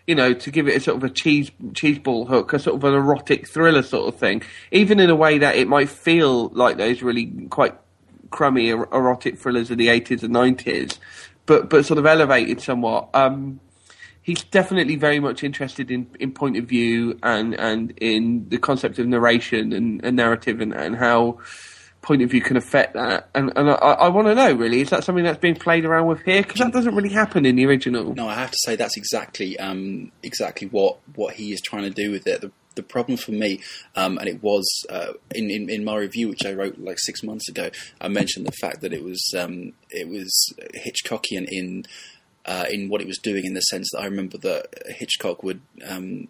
you 0.07 0.17
know, 0.17 0.33
to 0.35 0.51
give 0.51 0.67
it 0.67 0.77
a 0.77 0.81
sort 0.81 0.97
of 0.97 1.05
a 1.05 1.09
cheese 1.09 1.53
cheeseball 1.71 2.27
hook, 2.27 2.53
a 2.53 2.59
sort 2.59 2.75
of 2.75 2.83
an 2.83 2.95
erotic 2.95 3.47
thriller 3.47 3.83
sort 3.83 4.13
of 4.13 4.19
thing, 4.19 4.43
even 4.73 4.99
in 4.99 5.09
a 5.09 5.15
way 5.15 5.39
that 5.39 5.55
it 5.55 5.69
might 5.69 5.89
feel 5.89 6.49
like 6.49 6.79
those 6.79 7.01
really 7.01 7.27
quite 7.49 7.77
crummy 8.31 8.71
er- 8.71 8.89
erotic 8.93 9.39
thrillers 9.39 9.71
of 9.71 9.79
the 9.79 9.89
eighties 9.89 10.25
and 10.25 10.33
nineties, 10.33 10.99
but 11.47 11.71
but 11.71 11.85
sort 11.87 11.99
of 11.99 12.07
elevated 12.07 12.61
somewhat. 12.61 13.09
Um, 13.15 13.61
he's 14.23 14.43
definitely 14.45 14.97
very 14.97 15.21
much 15.21 15.43
interested 15.43 15.91
in, 15.91 16.07
in 16.19 16.33
point 16.33 16.57
of 16.57 16.65
view 16.65 17.19
and, 17.23 17.55
and 17.55 17.93
in 17.99 18.49
the 18.49 18.59
concept 18.59 18.99
of 18.99 19.07
narration 19.07 19.73
and, 19.73 20.05
and 20.05 20.17
narrative 20.17 20.61
and, 20.61 20.73
and 20.75 20.97
how 20.97 21.39
point 22.03 22.23
of 22.23 22.31
view 22.31 22.41
can 22.41 22.57
affect 22.57 22.95
that. 22.95 23.29
And, 23.35 23.53
and 23.57 23.71
I, 23.71 23.75
I 23.75 24.09
want 24.09 24.29
to 24.29 24.35
know, 24.35 24.53
really, 24.53 24.81
is 24.81 24.91
that 24.91 25.05
something 25.05 25.25
that's 25.25 25.39
being 25.39 25.55
played 25.55 25.85
around 25.85 26.07
with 26.07 26.23
here? 26.23 26.43
Because 26.43 26.61
that 26.61 26.73
doesn't 26.73 26.95
really 26.95 27.11
happen 27.11 27.45
in 27.45 27.57
the 27.57 27.67
original. 27.67 28.15
No, 28.15 28.29
I 28.29 28.35
have 28.35 28.51
to 28.51 28.59
say 28.65 28.77
that's 28.77 28.97
exactly 28.97 29.59
um, 29.59 30.11
exactly 30.23 30.69
what, 30.69 30.99
what 31.15 31.35
he 31.35 31.53
is 31.53 31.61
trying 31.61 31.83
to 31.83 31.91
do 31.91 32.11
with 32.11 32.27
it. 32.27 32.41
The, 32.41 32.53
the 32.77 32.83
problem 32.83 33.19
for 33.19 33.33
me, 33.33 33.61
um, 33.97 34.17
and 34.17 34.29
it 34.29 34.43
was 34.43 34.67
uh, 34.89 35.13
in, 35.35 35.51
in, 35.51 35.69
in 35.69 35.85
my 35.85 35.97
review, 35.97 36.29
which 36.29 36.47
I 36.47 36.53
wrote 36.53 36.79
like 36.79 36.99
six 36.99 37.23
months 37.23 37.49
ago, 37.49 37.71
I 38.01 38.09
mentioned 38.09 38.47
the 38.47 38.53
fact 38.53 38.81
that 38.81 38.93
it 38.93 39.03
was 39.03 39.35
um, 39.37 39.73
it 39.91 40.09
was 40.09 40.55
Hitchcockian 40.75 41.47
in 41.51 41.85
uh, 42.51 42.67
in 42.69 42.89
what 42.89 43.01
it 43.01 43.07
was 43.07 43.19
doing, 43.19 43.45
in 43.45 43.55
the 43.55 43.61
sense 43.61 43.89
that 43.93 44.01
I 44.01 44.07
remember 44.07 44.37
that 44.39 44.67
Hitchcock 44.99 45.45
would 45.45 45.61
um, 45.87 46.27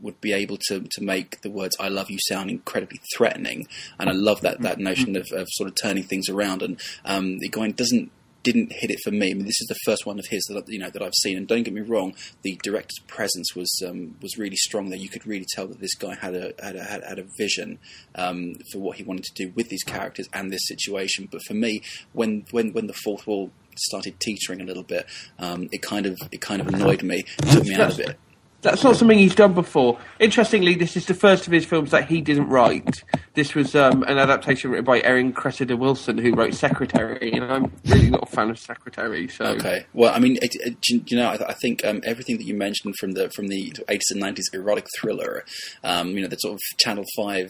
would 0.00 0.20
be 0.20 0.32
able 0.32 0.58
to, 0.68 0.80
to 0.80 1.00
make 1.00 1.40
the 1.42 1.50
words 1.50 1.76
"I 1.78 1.88
love 1.88 2.10
you" 2.10 2.18
sound 2.20 2.50
incredibly 2.50 3.00
threatening, 3.16 3.68
and 3.96 4.10
I 4.10 4.12
love 4.12 4.40
that 4.40 4.62
that 4.62 4.80
notion 4.80 5.14
of, 5.14 5.30
of 5.30 5.46
sort 5.50 5.68
of 5.68 5.76
turning 5.80 6.02
things 6.02 6.28
around. 6.28 6.62
And 6.62 6.80
um, 7.04 7.38
the 7.38 7.48
guy 7.48 7.70
doesn't 7.70 8.10
didn't 8.42 8.72
hit 8.72 8.90
it 8.90 8.98
for 9.04 9.10
me. 9.10 9.30
I 9.30 9.34
mean, 9.34 9.46
this 9.46 9.60
is 9.60 9.68
the 9.68 9.78
first 9.84 10.06
one 10.06 10.18
of 10.18 10.26
his 10.26 10.42
that 10.44 10.68
you 10.68 10.78
know 10.78 10.90
that 10.90 11.02
I've 11.02 11.14
seen, 11.14 11.36
and 11.36 11.46
don't 11.46 11.62
get 11.62 11.74
me 11.74 11.80
wrong, 11.80 12.14
the 12.42 12.58
director's 12.62 13.00
presence 13.06 13.54
was 13.54 13.70
um, 13.86 14.16
was 14.20 14.38
really 14.38 14.56
strong. 14.56 14.90
There, 14.90 14.98
you 14.98 15.08
could 15.08 15.26
really 15.26 15.46
tell 15.54 15.66
that 15.66 15.80
this 15.80 15.94
guy 15.94 16.14
had 16.14 16.34
a 16.34 16.52
had 16.62 16.76
a, 16.76 16.84
had, 16.84 17.18
a 17.18 17.24
vision 17.38 17.78
um, 18.14 18.54
for 18.72 18.78
what 18.78 18.96
he 18.96 19.02
wanted 19.02 19.24
to 19.24 19.34
do 19.34 19.52
with 19.54 19.68
these 19.68 19.82
characters 19.84 20.28
and 20.32 20.50
this 20.50 20.66
situation. 20.66 21.28
But 21.30 21.42
for 21.42 21.54
me, 21.54 21.82
when 22.12 22.44
when 22.50 22.72
when 22.72 22.86
the 22.86 22.94
fourth 23.04 23.26
wall 23.26 23.50
started 23.76 24.20
teetering 24.20 24.60
a 24.60 24.64
little 24.64 24.82
bit, 24.82 25.06
um, 25.38 25.68
it 25.72 25.82
kind 25.82 26.06
of 26.06 26.18
it 26.30 26.40
kind 26.40 26.60
of 26.60 26.68
annoyed 26.68 27.02
me, 27.02 27.24
took 27.50 27.64
me 27.64 27.74
out 27.74 27.92
of 27.92 28.00
it. 28.00 28.18
That's 28.62 28.84
not 28.84 28.96
something 28.96 29.18
he's 29.18 29.34
done 29.34 29.54
before. 29.54 29.98
Interestingly, 30.20 30.74
this 30.74 30.96
is 30.96 31.06
the 31.06 31.14
first 31.14 31.46
of 31.46 31.52
his 31.52 31.66
films 31.66 31.90
that 31.90 32.08
he 32.08 32.20
didn't 32.20 32.48
write. 32.48 33.02
This 33.34 33.54
was 33.54 33.74
um, 33.74 34.04
an 34.04 34.18
adaptation 34.18 34.70
written 34.70 34.84
by 34.84 35.00
Erin 35.00 35.32
Cressida 35.32 35.76
Wilson, 35.76 36.16
who 36.16 36.32
wrote 36.32 36.54
Secretary, 36.54 37.32
and 37.32 37.44
I'm 37.44 37.72
really 37.86 38.10
not 38.10 38.22
a 38.22 38.26
fan 38.26 38.50
of 38.50 38.58
Secretary. 38.58 39.28
So 39.28 39.46
Okay. 39.46 39.84
Well, 39.92 40.14
I 40.14 40.20
mean, 40.20 40.38
it, 40.40 40.54
it, 40.54 41.10
you 41.10 41.16
know, 41.16 41.28
I, 41.28 41.48
I 41.48 41.54
think 41.54 41.84
um, 41.84 42.00
everything 42.04 42.38
that 42.38 42.44
you 42.44 42.54
mentioned 42.54 42.94
from 42.98 43.12
the 43.12 43.30
from 43.30 43.48
the 43.48 43.72
80s 43.88 44.10
and 44.12 44.22
90s 44.22 44.54
erotic 44.54 44.86
thriller, 44.98 45.44
um, 45.82 46.10
you 46.10 46.22
know, 46.22 46.28
the 46.28 46.36
sort 46.36 46.54
of 46.54 46.60
Channel 46.78 47.04
Five. 47.16 47.48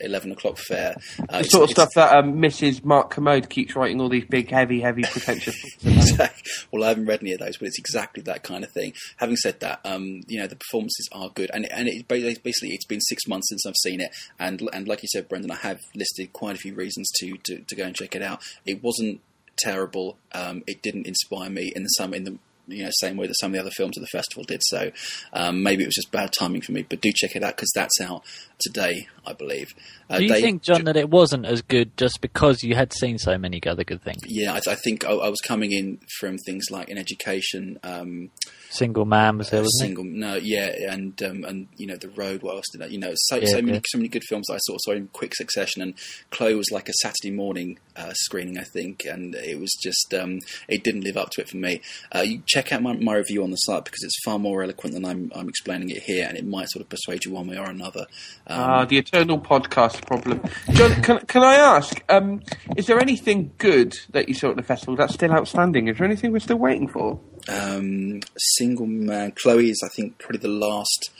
11 0.00 0.32
o'clock 0.32 0.58
fair. 0.58 0.96
Uh, 1.28 1.38
the 1.38 1.44
sort 1.44 1.64
of 1.64 1.70
stuff 1.70 1.90
that 1.94 2.16
um, 2.16 2.34
Mrs. 2.34 2.84
Mark 2.84 3.10
Kermode 3.10 3.48
keeps 3.48 3.76
writing 3.76 4.00
all 4.00 4.08
these 4.08 4.24
big, 4.24 4.50
heavy, 4.50 4.80
heavy, 4.80 5.02
pretentious 5.02 5.56
books 5.82 6.14
about. 6.14 6.30
well, 6.72 6.84
I 6.84 6.88
haven't 6.88 7.06
read 7.06 7.20
any 7.22 7.32
of 7.32 7.40
those, 7.40 7.56
but 7.56 7.68
it's 7.68 7.78
exactly 7.78 8.22
that 8.24 8.42
kind 8.42 8.64
of 8.64 8.70
thing. 8.70 8.92
Having 9.16 9.36
said 9.36 9.60
that, 9.60 9.80
um, 9.84 10.22
you 10.26 10.40
know 10.40 10.46
the 10.46 10.56
performances 10.56 11.08
are 11.12 11.30
good, 11.30 11.50
and 11.52 11.70
and 11.72 11.88
it, 11.88 12.08
basically 12.08 12.70
it's 12.70 12.86
been 12.86 13.00
six 13.00 13.26
months 13.26 13.48
since 13.48 13.64
I've 13.66 13.76
seen 13.82 14.00
it, 14.00 14.10
and 14.38 14.68
and 14.72 14.88
like 14.88 15.02
you 15.02 15.08
said, 15.12 15.28
Brendan, 15.28 15.50
I 15.50 15.56
have 15.56 15.80
listed 15.94 16.32
quite 16.32 16.56
a 16.56 16.58
few 16.58 16.74
reasons 16.74 17.10
to 17.20 17.36
to, 17.44 17.60
to 17.60 17.76
go 17.76 17.84
and 17.84 17.94
check 17.94 18.14
it 18.14 18.22
out. 18.22 18.40
It 18.66 18.82
wasn't 18.82 19.20
terrible. 19.56 20.18
Um, 20.32 20.62
it 20.66 20.82
didn't 20.82 21.06
inspire 21.06 21.50
me 21.50 21.72
in 21.74 21.84
the 21.84 21.88
some 21.88 22.14
in 22.14 22.24
the 22.24 22.38
you 22.66 22.84
know 22.84 22.90
same 22.92 23.16
way 23.16 23.26
that 23.26 23.34
some 23.40 23.50
of 23.50 23.54
the 23.54 23.60
other 23.60 23.70
films 23.76 23.96
of 23.96 24.02
the 24.02 24.08
festival 24.08 24.44
did. 24.44 24.60
So 24.64 24.90
um, 25.32 25.62
maybe 25.62 25.82
it 25.82 25.86
was 25.86 25.94
just 25.94 26.10
bad 26.12 26.32
timing 26.32 26.60
for 26.62 26.72
me. 26.72 26.82
But 26.88 27.00
do 27.00 27.10
check 27.14 27.34
it 27.36 27.42
out 27.42 27.56
because 27.56 27.70
that's 27.74 28.00
out 28.00 28.22
today, 28.58 29.08
I 29.26 29.32
believe. 29.32 29.74
Uh, 30.08 30.18
Do 30.18 30.24
you 30.24 30.28
Dave- 30.28 30.42
think, 30.42 30.62
John, 30.62 30.84
that 30.84 30.96
it 30.96 31.10
wasn't 31.10 31.46
as 31.46 31.62
good 31.62 31.96
just 31.96 32.20
because 32.20 32.62
you 32.62 32.74
had 32.74 32.92
seen 32.92 33.18
so 33.18 33.36
many 33.38 33.60
other 33.66 33.84
good 33.84 34.02
things? 34.02 34.20
Yeah, 34.26 34.52
I, 34.52 34.72
I 34.72 34.74
think 34.76 35.04
I, 35.04 35.10
I 35.10 35.28
was 35.28 35.40
coming 35.40 35.72
in 35.72 35.98
from 36.20 36.36
things 36.38 36.66
like 36.70 36.88
in 36.88 36.98
education, 36.98 37.78
um, 37.82 38.30
Single 38.70 39.04
Man 39.04 39.38
was 39.38 39.50
there, 39.50 39.60
wasn't 39.62 39.80
single, 39.80 40.04
no, 40.04 40.34
yeah, 40.34 40.92
and 40.92 41.22
um, 41.22 41.44
and 41.44 41.68
you 41.76 41.86
know 41.86 41.96
the 41.96 42.08
road. 42.08 42.42
What 42.42 42.56
else 42.56 42.64
did 42.72 42.82
I? 42.82 42.86
You 42.86 42.98
know, 42.98 43.12
so 43.14 43.36
Yeah, 43.36 43.46
so 43.46 43.62
many 43.62 43.74
yeah. 43.74 43.80
so 43.86 43.98
many 43.98 44.08
good 44.08 44.24
films 44.28 44.46
I 44.50 44.56
saw 44.58 44.76
saw 44.80 44.92
in 44.92 45.08
quick 45.12 45.34
succession. 45.36 45.80
And 45.80 45.94
Chloe 46.30 46.54
was 46.56 46.70
like 46.72 46.88
a 46.88 46.92
Saturday 46.94 47.30
morning 47.30 47.78
uh, 47.96 48.12
screening, 48.14 48.58
I 48.58 48.64
think, 48.64 49.04
and 49.04 49.34
it 49.36 49.60
was 49.60 49.70
just 49.80 50.12
um, 50.14 50.40
it 50.68 50.82
didn't 50.82 51.02
live 51.04 51.16
up 51.16 51.30
to 51.30 51.42
it 51.42 51.48
for 51.48 51.56
me. 51.56 51.80
Uh, 52.12 52.22
you 52.22 52.42
check 52.54 52.72
out 52.72 52.82
my, 52.82 52.92
my 52.94 53.14
review 53.16 53.42
on 53.42 53.50
the 53.50 53.56
site 53.56 53.84
because 53.84 54.02
it's 54.04 54.18
far 54.24 54.38
more 54.38 54.62
eloquent 54.62 54.94
than 54.94 55.04
I'm 55.04 55.30
I'm 55.34 55.48
explaining 55.48 55.90
it 55.90 56.02
here, 56.02 56.26
and 56.28 56.38
it 56.38 56.46
might 56.46 56.68
sort 56.70 56.82
of 56.82 56.88
persuade 56.88 57.24
you 57.24 57.32
one 57.32 57.48
way 57.48 57.58
or 57.58 57.68
another. 57.68 58.06
Um, 58.46 58.60
Ah, 58.60 58.84
the 58.84 58.98
eternal 58.98 59.38
podcast 59.40 60.06
problem. 60.06 60.40
John, 60.72 61.02
can, 61.02 61.18
can 61.26 61.42
I 61.42 61.56
ask, 61.56 62.02
um, 62.08 62.42
is 62.76 62.86
there 62.86 63.00
anything 63.00 63.52
good 63.58 63.92
that 64.10 64.28
you 64.28 64.34
saw 64.34 64.50
at 64.50 64.56
the 64.56 64.62
festival 64.62 64.96
that's 64.96 65.14
still 65.14 65.32
outstanding? 65.32 65.88
Is 65.88 65.98
there 65.98 66.06
anything 66.06 66.32
we're 66.32 66.38
still 66.38 66.58
waiting 66.58 66.88
for? 66.88 67.18
um, 67.48 68.20
single 68.56 68.86
man. 68.86 69.32
Chloe 69.32 69.68
is, 69.70 69.82
I 69.84 69.88
think, 69.94 70.18
probably 70.18 70.38
the 70.38 70.48
last. 70.48 71.10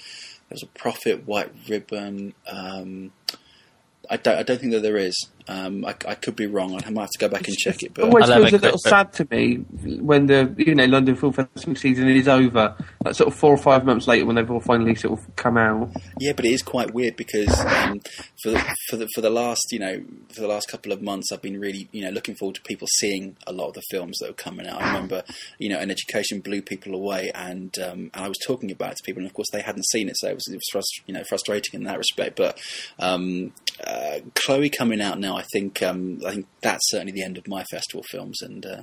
There 0.48 0.54
was 0.56 0.62
a 0.62 0.66
Prophet, 0.78 1.26
White 1.26 1.52
Ribbon. 1.68 2.34
Um, 2.50 3.12
I 4.10 4.16
don't. 4.16 4.38
I 4.38 4.42
don't 4.42 4.60
think 4.60 4.72
that 4.72 4.82
there 4.82 4.96
is. 4.96 5.14
Um, 5.46 5.84
I, 5.84 5.90
I 6.08 6.14
could 6.14 6.36
be 6.36 6.46
wrong. 6.46 6.72
I 6.86 6.88
might 6.88 7.02
have 7.02 7.10
to 7.10 7.18
go 7.18 7.28
back 7.28 7.46
and 7.48 7.56
check 7.56 7.82
it. 7.82 7.86
It 7.86 7.94
But 7.94 8.04
always 8.04 8.24
feels 8.26 8.52
a 8.52 8.56
a 8.56 8.56
little 8.56 8.70
quick- 8.78 8.80
sad 8.80 9.12
to 9.14 9.28
me 9.30 9.56
when 10.00 10.26
the 10.26 10.54
you 10.56 10.74
know 10.74 10.86
London 10.86 11.16
Film 11.16 11.32
Festival 11.34 11.74
season 11.76 12.08
is 12.08 12.28
over. 12.28 12.74
Like 13.04 13.14
sort 13.14 13.28
of 13.28 13.34
four 13.38 13.50
or 13.52 13.58
five 13.58 13.84
months 13.84 14.06
later 14.08 14.24
when 14.24 14.36
they've 14.36 14.50
all 14.50 14.60
finally 14.60 14.94
sort 14.94 15.18
of 15.18 15.36
come 15.36 15.58
out. 15.58 15.90
Yeah, 16.18 16.32
but 16.32 16.46
it 16.46 16.52
is 16.52 16.62
quite 16.62 16.94
weird 16.94 17.16
because 17.16 17.48
um, 17.60 18.00
for 18.42 18.50
the, 18.52 18.76
for 18.88 18.96
the 18.96 19.08
for 19.14 19.20
the 19.20 19.28
last 19.28 19.60
you 19.70 19.78
know 19.78 20.02
for 20.32 20.40
the 20.40 20.48
last 20.48 20.68
couple 20.68 20.92
of 20.92 21.02
months, 21.02 21.30
I've 21.30 21.42
been 21.42 21.60
really 21.60 21.88
you 21.92 22.02
know 22.04 22.10
looking 22.10 22.34
forward 22.36 22.54
to 22.54 22.62
people 22.62 22.88
seeing 22.98 23.36
a 23.46 23.52
lot 23.52 23.68
of 23.68 23.74
the 23.74 23.82
films 23.90 24.16
that 24.20 24.30
are 24.30 24.34
coming 24.34 24.66
out. 24.66 24.80
I 24.80 24.94
remember 24.94 25.24
you 25.58 25.68
know 25.68 25.78
an 25.78 25.90
education 25.90 26.40
blew 26.40 26.62
people 26.62 26.94
away, 26.94 27.30
and 27.34 27.78
um, 27.80 28.10
and 28.14 28.24
I 28.24 28.28
was 28.28 28.38
talking 28.46 28.70
about 28.70 28.92
it 28.92 28.96
to 28.96 29.02
people, 29.04 29.20
and 29.20 29.28
of 29.28 29.34
course 29.34 29.48
they 29.52 29.60
hadn't 29.60 29.84
seen 29.88 30.08
it, 30.08 30.16
so 30.16 30.28
it 30.28 30.34
was, 30.34 30.48
it 30.48 30.56
was 30.56 30.70
frust- 30.74 31.02
you 31.06 31.12
know 31.12 31.22
frustrating 31.28 31.74
in 31.74 31.84
that 31.84 31.98
respect. 31.98 32.36
But 32.36 32.58
um, 32.98 33.52
uh, 33.84 34.20
Chloe 34.34 34.70
coming 34.70 35.00
out 35.00 35.18
now, 35.18 35.36
I 35.36 35.42
think 35.52 35.82
um, 35.82 36.20
I 36.26 36.32
think 36.32 36.46
that's 36.60 36.90
certainly 36.90 37.12
the 37.12 37.24
end 37.24 37.36
of 37.38 37.48
my 37.48 37.64
festival 37.64 38.02
films, 38.08 38.40
and 38.42 38.64
uh, 38.64 38.82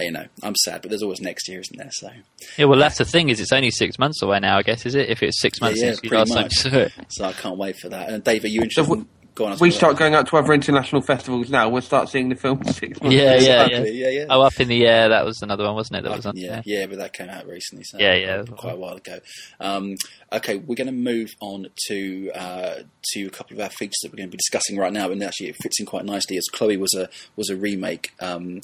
you 0.00 0.10
know 0.10 0.26
I'm 0.42 0.54
sad, 0.56 0.82
but 0.82 0.90
there's 0.90 1.02
always 1.02 1.20
next 1.20 1.48
year, 1.48 1.60
isn't 1.60 1.76
there? 1.76 1.90
So 1.92 2.10
Yeah, 2.56 2.64
well, 2.66 2.78
that's 2.78 2.98
the 2.98 3.04
thing 3.04 3.28
is 3.28 3.40
it's 3.40 3.52
only 3.52 3.70
six 3.70 3.98
months 3.98 4.22
away 4.22 4.40
now, 4.40 4.58
I 4.58 4.62
guess, 4.62 4.84
is 4.86 4.94
it? 4.94 5.08
If 5.08 5.22
it's 5.22 5.40
six 5.40 5.60
months 5.60 5.80
yeah, 5.80 5.90
since 5.92 6.00
you 6.02 6.08
pretty 6.10 6.30
last 6.30 6.40
time 6.40 6.50
saw 6.50 6.78
it. 6.78 6.92
so 7.08 7.24
I 7.24 7.32
can't 7.32 7.58
wait 7.58 7.76
for 7.76 7.88
that. 7.90 8.08
And 8.08 8.22
Dave, 8.24 8.44
are 8.44 8.48
you 8.48 8.62
interested? 8.62 8.90
we- 8.92 8.98
in- 8.98 9.08
Go 9.36 9.44
on, 9.44 9.52
We 9.52 9.68
gonna- 9.68 9.72
start 9.72 9.96
going 9.98 10.14
out 10.14 10.26
to 10.28 10.36
other 10.38 10.54
international 10.54 11.02
festivals 11.02 11.50
now. 11.50 11.68
We'll 11.68 11.82
start 11.82 12.08
seeing 12.08 12.30
the 12.30 12.36
film 12.36 12.64
six 12.72 13.00
months. 13.02 13.14
Yeah, 13.14 13.38
yeah, 13.38 13.66
yeah. 13.70 13.84
Yeah, 13.84 14.08
yeah. 14.08 14.26
Oh, 14.30 14.40
Up 14.40 14.58
in 14.58 14.66
the 14.68 14.86
Air, 14.86 15.10
that 15.10 15.26
was 15.26 15.42
another 15.42 15.64
one, 15.64 15.74
wasn't 15.74 15.98
it? 15.98 16.04
That 16.04 16.16
was 16.16 16.24
on 16.24 16.36
yeah, 16.36 16.62
yeah, 16.64 16.86
but 16.86 16.96
that 16.98 17.12
came 17.12 17.28
out 17.28 17.46
recently, 17.46 17.84
so 17.84 17.98
Yeah, 17.98 18.14
yeah. 18.14 18.42
quite 18.44 18.72
a 18.72 18.76
while 18.78 18.94
ago. 18.96 19.18
Um, 19.60 19.94
okay, 20.32 20.56
we're 20.56 20.74
going 20.74 20.86
to 20.86 20.92
move 20.92 21.28
on 21.40 21.66
to 21.88 22.30
uh, 22.34 22.74
to 23.12 23.26
a 23.26 23.30
couple 23.30 23.56
of 23.58 23.62
our 23.62 23.68
features 23.68 23.98
that 24.02 24.10
we're 24.10 24.16
going 24.16 24.30
to 24.30 24.32
be 24.32 24.38
discussing 24.38 24.78
right 24.78 24.92
now, 24.92 25.10
and 25.10 25.22
actually 25.22 25.48
it 25.48 25.56
fits 25.62 25.78
in 25.80 25.84
quite 25.86 26.06
nicely 26.06 26.38
as 26.38 26.44
Chloe 26.50 26.78
was 26.78 26.94
a 26.94 27.10
was 27.36 27.50
a 27.50 27.56
remake. 27.56 28.12
Um, 28.20 28.62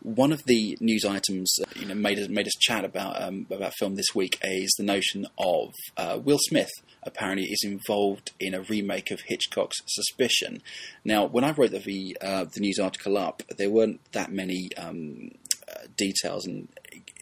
one 0.00 0.32
of 0.32 0.42
the 0.46 0.78
news 0.80 1.04
items 1.04 1.54
uh, 1.62 1.70
you 1.78 1.84
know 1.84 1.94
made 1.94 2.18
us 2.18 2.28
made 2.30 2.46
us 2.46 2.54
chat 2.58 2.82
about 2.84 3.20
um, 3.22 3.46
about 3.50 3.74
film 3.78 3.96
this 3.96 4.14
week 4.14 4.38
is 4.42 4.74
the 4.78 4.84
notion 4.84 5.26
of 5.38 5.74
uh, 5.98 6.18
Will 6.24 6.38
Smith 6.48 6.70
apparently 7.04 7.46
is 7.46 7.64
involved 7.64 8.32
in 8.40 8.54
a 8.54 8.62
remake 8.62 9.10
of 9.10 9.20
Hitchcock's 9.26 9.78
Suspicion. 9.86 10.62
Now, 11.04 11.24
when 11.24 11.44
I 11.44 11.52
wrote 11.52 11.70
the 11.70 11.84
the, 11.84 12.16
uh, 12.20 12.44
the 12.44 12.60
news 12.60 12.78
article 12.78 13.18
up, 13.18 13.42
there 13.56 13.70
weren't 13.70 14.00
that 14.12 14.32
many 14.32 14.70
um, 14.76 15.30
uh, 15.68 15.86
details, 15.96 16.46
and 16.46 16.68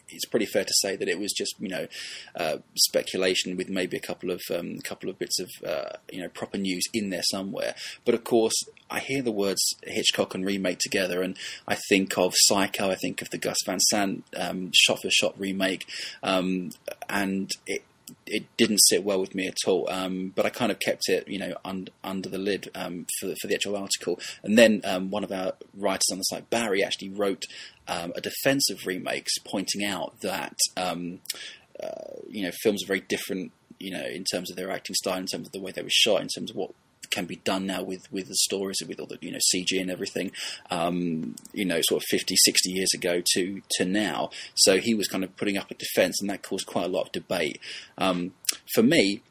it's 0.09 0.25
pretty 0.25 0.45
fair 0.45 0.63
to 0.63 0.73
say 0.81 0.95
that 0.95 1.07
it 1.07 1.19
was 1.19 1.33
just 1.33 1.55
you 1.59 1.69
know 1.69 1.87
uh, 2.35 2.57
speculation 2.75 3.57
with 3.57 3.69
maybe 3.69 3.97
a 3.97 4.01
couple 4.01 4.31
of 4.31 4.41
um, 4.53 4.79
couple 4.79 5.09
of 5.09 5.19
bits 5.19 5.39
of 5.39 5.49
uh, 5.67 5.97
you 6.11 6.21
know 6.21 6.29
proper 6.29 6.57
news 6.57 6.83
in 6.93 7.09
there 7.09 7.23
somewhere. 7.23 7.75
But 8.05 8.15
of 8.15 8.23
course, 8.23 8.55
I 8.89 8.99
hear 8.99 9.21
the 9.21 9.31
words 9.31 9.61
Hitchcock 9.83 10.35
and 10.35 10.45
remake 10.45 10.79
together, 10.79 11.21
and 11.21 11.37
I 11.67 11.75
think 11.89 12.17
of 12.17 12.33
Psycho. 12.35 12.89
I 12.89 12.95
think 12.95 13.21
of 13.21 13.29
the 13.31 13.37
Gus 13.37 13.57
Van 13.65 13.79
Sant 13.79 14.23
um, 14.37 14.71
shot 14.73 15.01
for 15.01 15.09
shot 15.09 15.39
remake, 15.39 15.85
um, 16.21 16.71
and 17.09 17.49
it 17.67 17.83
it 18.25 18.45
didn't 18.57 18.79
sit 18.79 19.03
well 19.03 19.19
with 19.19 19.35
me 19.35 19.47
at 19.47 19.57
all. 19.67 19.89
Um, 19.89 20.33
but 20.35 20.45
I 20.45 20.49
kind 20.49 20.71
of 20.71 20.79
kept 20.79 21.03
it, 21.07 21.27
you 21.27 21.39
know, 21.39 21.55
un- 21.63 21.89
under 22.03 22.29
the 22.29 22.37
lid 22.37 22.69
um, 22.75 23.05
for, 23.19 23.27
the, 23.27 23.35
for 23.41 23.47
the 23.47 23.55
actual 23.55 23.75
article. 23.75 24.19
And 24.43 24.57
then 24.57 24.81
um, 24.83 25.09
one 25.09 25.23
of 25.23 25.31
our 25.31 25.53
writers 25.75 26.07
on 26.11 26.17
the 26.17 26.23
site, 26.23 26.49
Barry, 26.49 26.83
actually 26.83 27.09
wrote 27.09 27.43
um, 27.87 28.13
a 28.15 28.21
defense 28.21 28.69
of 28.69 28.85
remakes, 28.85 29.37
pointing 29.39 29.85
out 29.85 30.19
that 30.21 30.55
um, 30.77 31.19
uh, 31.81 32.21
you 32.29 32.43
know 32.43 32.51
films 32.61 32.83
are 32.83 32.87
very 32.87 33.01
different, 33.01 33.51
you 33.79 33.91
know, 33.91 34.05
in 34.05 34.23
terms 34.23 34.49
of 34.49 34.57
their 34.57 34.71
acting 34.71 34.95
style, 34.95 35.17
in 35.17 35.25
terms 35.25 35.47
of 35.47 35.51
the 35.51 35.61
way 35.61 35.71
they 35.71 35.81
were 35.81 35.89
shot, 35.89 36.21
in 36.21 36.27
terms 36.27 36.51
of 36.51 36.55
what 36.55 36.71
can 37.09 37.25
be 37.25 37.37
done 37.37 37.65
now 37.65 37.83
with 37.83 38.11
with 38.11 38.27
the 38.27 38.35
stories 38.35 38.77
with 38.87 38.99
all 38.99 39.05
the 39.05 39.17
you 39.21 39.31
know 39.31 39.39
CG 39.53 39.79
and 39.79 39.91
everything. 39.91 40.31
Um, 40.69 41.35
you 41.53 41.65
know, 41.65 41.79
sort 41.81 42.03
of 42.03 42.07
50, 42.09 42.35
60 42.35 42.71
years 42.71 42.93
ago 42.93 43.21
to 43.33 43.61
to 43.77 43.85
now. 43.85 44.29
So 44.55 44.79
he 44.79 44.93
was 44.93 45.07
kind 45.07 45.23
of 45.23 45.35
putting 45.37 45.57
up 45.57 45.71
a 45.71 45.75
defence, 45.75 46.17
and 46.21 46.29
that 46.29 46.43
caused 46.43 46.65
quite 46.65 46.85
a 46.85 46.89
lot 46.89 47.07
of 47.07 47.11
debate. 47.11 47.59
Um, 47.97 48.33
for 48.73 48.83
me, 48.83 49.21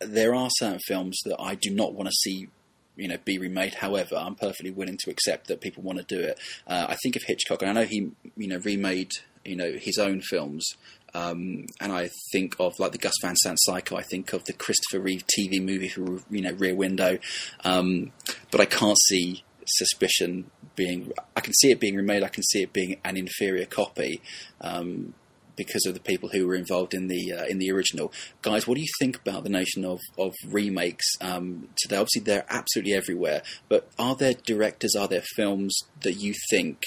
there 0.00 0.34
are 0.34 0.48
certain 0.58 0.80
films 0.86 1.18
that 1.24 1.40
I 1.40 1.54
do 1.54 1.70
not 1.70 1.94
want 1.94 2.08
to 2.08 2.14
see 2.14 2.48
you 2.96 3.08
know 3.08 3.16
be 3.24 3.38
remade. 3.38 3.74
However, 3.74 4.16
I'm 4.16 4.34
perfectly 4.34 4.70
willing 4.70 4.98
to 5.04 5.10
accept 5.10 5.48
that 5.48 5.60
people 5.60 5.82
want 5.82 5.98
to 5.98 6.04
do 6.04 6.20
it. 6.20 6.38
Uh, 6.66 6.86
I 6.88 6.96
think 7.02 7.16
of 7.16 7.22
Hitchcock, 7.22 7.62
and 7.62 7.70
I 7.70 7.74
know 7.74 7.86
he 7.86 8.10
you 8.36 8.48
know 8.48 8.58
remade 8.58 9.12
you 9.44 9.56
know 9.56 9.72
his 9.72 9.98
own 9.98 10.20
films. 10.20 10.66
Um, 11.14 11.66
and 11.80 11.92
I 11.92 12.10
think 12.32 12.56
of 12.58 12.78
like 12.78 12.92
the 12.92 12.98
Gus 12.98 13.14
Van 13.20 13.36
Sant 13.36 13.58
Psycho. 13.60 13.96
I 13.96 14.02
think 14.02 14.32
of 14.32 14.44
the 14.44 14.52
Christopher 14.52 15.00
Reeve 15.00 15.24
TV 15.38 15.62
movie 15.62 15.88
for 15.88 16.20
you 16.30 16.42
know 16.42 16.52
Rear 16.52 16.74
Window, 16.74 17.18
um, 17.64 18.12
but 18.50 18.60
I 18.60 18.64
can't 18.64 18.98
see 19.08 19.44
Suspicion 19.66 20.50
being. 20.74 21.12
I 21.36 21.40
can 21.40 21.52
see 21.52 21.70
it 21.70 21.80
being 21.80 21.96
remade. 21.96 22.22
I 22.22 22.28
can 22.28 22.42
see 22.42 22.62
it 22.62 22.72
being 22.72 22.98
an 23.04 23.16
inferior 23.16 23.66
copy. 23.66 24.20
Um, 24.60 25.14
because 25.56 25.84
of 25.86 25.94
the 25.94 26.00
people 26.00 26.30
who 26.30 26.46
were 26.46 26.54
involved 26.54 26.94
in 26.94 27.08
the 27.08 27.32
uh, 27.32 27.44
in 27.44 27.58
the 27.58 27.70
original. 27.70 28.12
Guys, 28.40 28.66
what 28.66 28.76
do 28.76 28.80
you 28.80 28.88
think 28.98 29.16
about 29.16 29.44
the 29.44 29.50
notion 29.50 29.84
of 29.84 30.00
of 30.18 30.34
remakes 30.46 31.06
um, 31.20 31.68
today? 31.76 31.96
Obviously, 31.96 32.22
they're 32.22 32.46
absolutely 32.48 32.94
everywhere, 32.94 33.42
but 33.68 33.88
are 33.98 34.16
there 34.16 34.34
directors, 34.34 34.94
are 34.96 35.08
there 35.08 35.22
films 35.22 35.76
that 36.02 36.14
you 36.14 36.34
think 36.50 36.84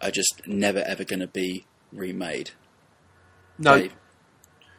are 0.00 0.10
just 0.10 0.42
never 0.46 0.80
ever 0.80 1.04
going 1.04 1.20
to 1.20 1.26
be 1.26 1.66
remade? 1.92 2.52
No. 3.58 3.78
Dave? 3.78 3.94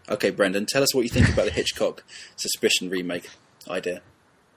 Okay, 0.10 0.30
Brendan, 0.30 0.66
tell 0.68 0.84
us 0.84 0.94
what 0.94 1.02
you 1.02 1.10
think 1.10 1.30
about 1.30 1.46
the 1.46 1.52
Hitchcock 1.52 2.04
Suspicion 2.36 2.90
remake 2.90 3.30
idea. 3.68 4.02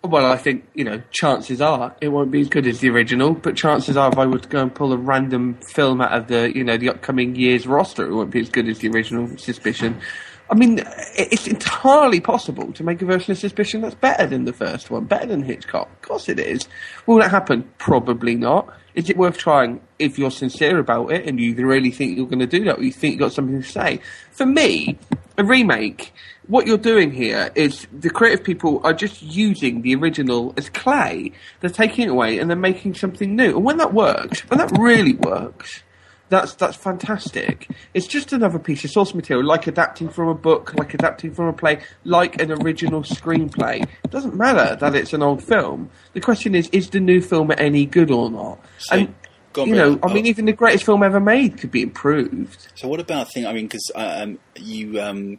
Well, 0.05 0.27
I 0.27 0.37
think 0.37 0.69
you 0.75 0.85
know, 0.85 1.03
chances 1.11 1.61
are 1.61 1.97
it 2.01 2.09
won't 2.09 2.31
be 2.31 2.41
as 2.41 2.49
good 2.49 2.67
as 2.67 2.79
the 2.81 2.89
original, 2.91 3.35
but 3.35 3.57
chances 3.57 3.97
are, 3.97 4.13
if 4.13 4.19
I 4.19 4.27
were 4.27 4.39
to 4.39 4.49
go 4.49 4.63
and 4.63 4.73
pull 4.73 4.93
a 4.93 4.97
random 4.97 5.55
film 5.55 6.01
out 6.01 6.13
of 6.13 6.29
the 6.29 6.55
you 6.55 6.63
know 6.63 6.77
the 6.77 6.91
upcoming 6.91 7.35
year's 7.35 7.67
roster, 7.67 8.07
it 8.07 8.15
won't 8.15 8.31
be 8.31 8.41
as 8.41 8.49
good 8.49 8.69
as 8.69 8.79
the 8.79 8.89
original. 8.91 9.37
Suspicion. 9.39 10.01
I 10.51 10.55
mean, 10.55 10.83
it's 11.15 11.47
entirely 11.47 12.21
possible 12.21 12.73
to 12.73 12.83
make 12.83 13.03
a 13.03 13.05
version 13.05 13.33
of 13.33 13.39
Suspicion 13.39 13.83
that's 13.83 13.95
better 13.95 14.27
than 14.27 14.45
the 14.45 14.53
first 14.53 14.91
one, 14.91 15.05
better 15.05 15.27
than 15.27 15.43
Hitchcock. 15.43 15.91
Of 15.91 16.03
course, 16.03 16.29
it 16.29 16.39
is. 16.39 16.67
Will 17.07 17.19
that 17.19 17.31
happen? 17.31 17.71
Probably 17.79 18.35
not. 18.35 18.73
Is 18.95 19.11
it 19.11 19.17
worth 19.17 19.37
trying 19.37 19.81
if 19.99 20.19
you're 20.19 20.31
sincere 20.31 20.79
about 20.79 21.13
it 21.13 21.27
and 21.27 21.39
you 21.39 21.55
really 21.55 21.91
think 21.91 22.17
you're 22.17 22.27
going 22.27 22.39
to 22.39 22.47
do 22.47 22.65
that, 22.65 22.79
or 22.79 22.83
you 22.83 22.93
think 22.93 23.13
you've 23.13 23.21
got 23.21 23.33
something 23.33 23.61
to 23.61 23.69
say? 23.69 24.01
For 24.33 24.47
me, 24.47 24.99
a 25.37 25.45
remake 25.45 26.13
what 26.49 26.67
you're 26.67 26.79
doing 26.79 27.13
here 27.13 27.51
is 27.55 27.87
the 27.93 28.11
creative 28.11 28.43
people 28.43 28.81
are 28.83 28.95
just 28.95 29.23
using 29.23 29.83
the 29.83 29.95
original 29.95 30.55
as 30.57 30.71
clay. 30.71 31.33
They're 31.61 31.71
taking 31.71 32.07
it 32.07 32.11
away 32.11 32.39
and 32.39 32.49
they're 32.49 32.57
making 32.57 32.95
something 32.95 33.37
new. 33.37 33.57
And 33.57 33.65
when 33.65 33.77
that 33.77 33.93
works, 33.93 34.41
when 34.49 34.59
that 34.59 34.77
really 34.79 35.13
works, 35.13 35.83
that's 36.29 36.55
that's 36.55 36.77
fantastic. 36.77 37.69
It's 37.95 38.07
just 38.07 38.33
another 38.33 38.59
piece 38.59 38.85
of 38.85 38.91
source 38.91 39.15
material, 39.15 39.47
like 39.47 39.67
adapting 39.67 40.09
from 40.09 40.29
a 40.29 40.35
book, 40.35 40.75
like 40.75 40.95
adapting 40.95 41.33
from 41.35 41.47
a 41.47 41.53
play, 41.53 41.81
like 42.05 42.41
an 42.41 42.53
original 42.53 43.03
screenplay. 43.03 43.83
It 44.05 44.11
doesn't 44.11 44.35
matter 44.35 44.77
that 44.77 44.95
it's 44.95 45.13
an 45.13 45.23
old 45.23 45.43
film. 45.43 45.91
The 46.13 46.21
question 46.21 46.55
is, 46.55 46.69
is 46.71 46.91
the 46.91 47.01
new 47.01 47.21
film 47.21 47.53
any 47.57 47.87
good 47.87 48.11
or 48.11 48.31
not? 48.31 48.59
So, 48.79 48.97
and 48.97 49.15
on, 49.57 49.69
you 49.69 49.75
know, 49.75 49.99
I 50.03 50.13
mean, 50.13 50.27
Oh. 50.27 50.29
even 50.29 50.45
the 50.45 50.53
greatest 50.53 50.85
film 50.85 51.03
ever 51.03 51.21
made 51.21 51.59
could 51.59 51.71
be 51.71 51.83
improved. 51.83 52.69
So 52.75 52.89
what 52.89 53.01
about 53.01 53.33
thing? 53.33 53.47
I 53.47 53.53
mean, 53.53 53.67
because 53.67 53.91
um, 53.95 54.39
you 54.57 55.01
um, 55.01 55.39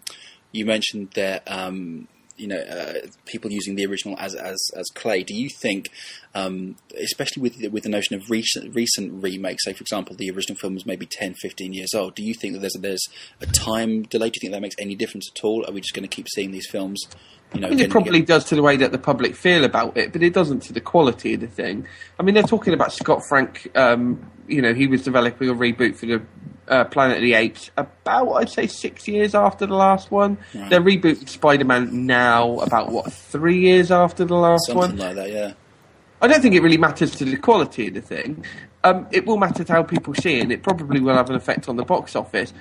you 0.51 0.65
mentioned 0.65 1.11
that 1.15 1.43
um, 1.47 2.07
you 2.39 2.47
know 2.47 2.57
uh, 2.57 3.07
people 3.25 3.51
using 3.51 3.75
the 3.75 3.85
original 3.85 4.17
as 4.17 4.33
as 4.35 4.59
as 4.75 4.87
clay. 4.93 5.23
Do 5.23 5.35
you 5.35 5.49
think, 5.49 5.89
um, 6.33 6.75
especially 6.97 7.41
with 7.41 7.57
the, 7.57 7.67
with 7.67 7.83
the 7.83 7.89
notion 7.89 8.15
of 8.15 8.29
recent 8.29 8.73
recent 8.73 9.21
remakes, 9.21 9.65
say 9.65 9.73
for 9.73 9.81
example, 9.81 10.15
the 10.15 10.31
original 10.31 10.57
film 10.57 10.73
was 10.73 10.85
maybe 10.85 11.05
10, 11.05 11.35
15 11.35 11.73
years 11.73 11.93
old. 11.93 12.15
Do 12.15 12.23
you 12.23 12.33
think 12.33 12.53
that 12.53 12.59
there's 12.59 12.75
a, 12.75 12.79
there's 12.79 13.07
a 13.41 13.45
time 13.45 14.03
delay? 14.03 14.29
Do 14.29 14.37
you 14.37 14.41
think 14.41 14.53
that 14.53 14.61
makes 14.61 14.75
any 14.79 14.95
difference 14.95 15.29
at 15.35 15.43
all? 15.43 15.65
Are 15.67 15.71
we 15.71 15.81
just 15.81 15.93
going 15.93 16.07
to 16.07 16.15
keep 16.15 16.27
seeing 16.29 16.51
these 16.51 16.67
films? 16.69 17.05
You 17.53 17.61
know, 17.61 17.67
I 17.67 17.69
mean, 17.71 17.79
it 17.79 17.89
probably 17.89 18.21
does 18.21 18.45
to 18.45 18.55
the 18.55 18.61
way 18.61 18.77
that 18.77 18.91
the 18.91 18.99
public 18.99 19.35
feel 19.35 19.63
about 19.63 19.97
it, 19.97 20.13
but 20.13 20.21
it 20.21 20.33
doesn't 20.33 20.61
to 20.63 20.73
the 20.73 20.81
quality 20.81 21.33
of 21.33 21.41
the 21.41 21.47
thing. 21.47 21.87
I 22.19 22.23
mean, 22.23 22.35
they're 22.35 22.43
talking 22.43 22.75
about 22.75 22.93
Scott 22.93 23.23
Frank. 23.27 23.75
Um, 23.75 24.31
you 24.47 24.61
know, 24.61 24.73
he 24.73 24.85
was 24.85 25.03
developing 25.03 25.49
a 25.49 25.55
reboot 25.55 25.95
for 25.95 26.05
the 26.05 26.21
uh, 26.69 26.85
Planet 26.85 27.17
of 27.17 27.23
the 27.23 27.33
Apes 27.33 27.71
about, 27.77 28.33
I'd 28.33 28.49
say, 28.49 28.67
six 28.67 29.07
years 29.07 29.35
after 29.35 29.65
the 29.65 29.75
last 29.75 30.11
one. 30.11 30.37
Right. 30.53 30.69
They're 30.69 30.81
rebooting 30.81 31.27
Spider-Man 31.27 32.05
now, 32.05 32.59
about 32.59 32.91
what 32.91 33.11
three 33.11 33.59
years 33.59 33.91
after 33.91 34.25
the 34.25 34.35
last 34.35 34.67
something 34.67 34.97
one. 34.97 34.97
like 34.97 35.15
that. 35.15 35.31
Yeah. 35.31 35.53
I 36.21 36.27
don't 36.27 36.41
think 36.41 36.55
it 36.55 36.61
really 36.61 36.77
matters 36.77 37.15
to 37.15 37.25
the 37.25 37.37
quality 37.37 37.87
of 37.87 37.93
the 37.93 38.01
thing. 38.01 38.45
Um, 38.83 39.07
it 39.11 39.25
will 39.25 39.37
matter 39.37 39.63
to 39.63 39.73
how 39.73 39.83
people 39.83 40.13
see 40.13 40.39
it, 40.39 40.43
and 40.43 40.51
it 40.51 40.63
probably 40.63 40.99
will 40.99 41.15
have 41.15 41.29
an 41.29 41.35
effect 41.35 41.67
on 41.67 41.75
the 41.75 41.83
box 41.83 42.15
office. 42.15 42.53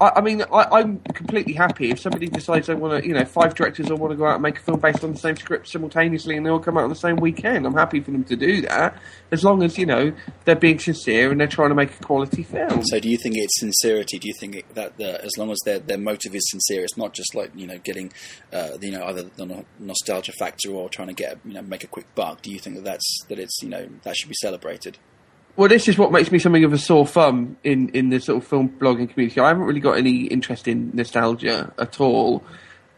I, 0.00 0.12
I 0.16 0.20
mean, 0.20 0.42
I, 0.52 0.64
I'm 0.70 0.98
completely 1.00 1.52
happy 1.52 1.90
if 1.90 2.00
somebody 2.00 2.28
decides 2.28 2.66
they 2.66 2.74
want 2.74 3.02
to, 3.02 3.08
you 3.08 3.14
know, 3.14 3.24
five 3.24 3.54
directors 3.54 3.90
all 3.90 3.96
want 3.96 4.12
to 4.12 4.16
go 4.16 4.26
out 4.26 4.34
and 4.34 4.42
make 4.42 4.58
a 4.58 4.60
film 4.60 4.80
based 4.80 5.04
on 5.04 5.12
the 5.12 5.18
same 5.18 5.36
script 5.36 5.68
simultaneously, 5.68 6.36
and 6.36 6.46
they 6.46 6.50
all 6.50 6.58
come 6.58 6.76
out 6.76 6.84
on 6.84 6.88
the 6.88 6.94
same 6.94 7.16
weekend. 7.16 7.66
I'm 7.66 7.74
happy 7.74 8.00
for 8.00 8.10
them 8.10 8.24
to 8.24 8.36
do 8.36 8.62
that, 8.62 8.96
as 9.30 9.44
long 9.44 9.62
as 9.62 9.78
you 9.78 9.86
know 9.86 10.12
they're 10.44 10.56
being 10.56 10.78
sincere 10.78 11.30
and 11.30 11.40
they're 11.40 11.46
trying 11.46 11.70
to 11.70 11.74
make 11.74 11.94
a 11.94 12.04
quality 12.04 12.42
film. 12.42 12.84
So, 12.84 13.00
do 13.00 13.08
you 13.08 13.18
think 13.18 13.36
it's 13.36 13.60
sincerity? 13.60 14.18
Do 14.18 14.28
you 14.28 14.34
think 14.34 14.56
it, 14.56 14.74
that 14.74 15.00
as 15.00 15.36
long 15.36 15.50
as 15.50 15.58
their 15.64 15.78
their 15.78 15.98
motive 15.98 16.34
is 16.34 16.48
sincere, 16.50 16.84
it's 16.84 16.96
not 16.96 17.12
just 17.12 17.34
like 17.34 17.50
you 17.54 17.66
know 17.66 17.78
getting, 17.78 18.12
uh, 18.52 18.78
you 18.80 18.92
know, 18.92 19.04
either 19.06 19.22
the 19.22 19.46
no- 19.46 19.64
nostalgia 19.78 20.32
factor 20.32 20.70
or 20.70 20.88
trying 20.88 21.08
to 21.08 21.14
get 21.14 21.38
you 21.44 21.54
know 21.54 21.62
make 21.62 21.84
a 21.84 21.88
quick 21.88 22.14
buck? 22.14 22.42
Do 22.42 22.50
you 22.50 22.58
think 22.58 22.76
that 22.76 22.84
that's 22.84 23.24
that 23.28 23.38
it's 23.38 23.62
you 23.62 23.68
know 23.68 23.88
that 24.02 24.16
should 24.16 24.28
be 24.28 24.36
celebrated? 24.40 24.98
Well, 25.56 25.68
this 25.68 25.86
is 25.86 25.98
what 25.98 26.12
makes 26.12 26.32
me 26.32 26.38
something 26.38 26.64
of 26.64 26.72
a 26.72 26.78
sore 26.78 27.06
thumb 27.06 27.56
in, 27.62 27.90
in 27.90 28.08
the 28.08 28.20
sort 28.20 28.42
of 28.42 28.48
film 28.48 28.70
blogging 28.70 29.10
community. 29.10 29.38
I 29.40 29.48
haven't 29.48 29.64
really 29.64 29.80
got 29.80 29.98
any 29.98 30.24
interest 30.24 30.66
in 30.66 30.90
nostalgia 30.94 31.72
at 31.78 32.00
all. 32.00 32.42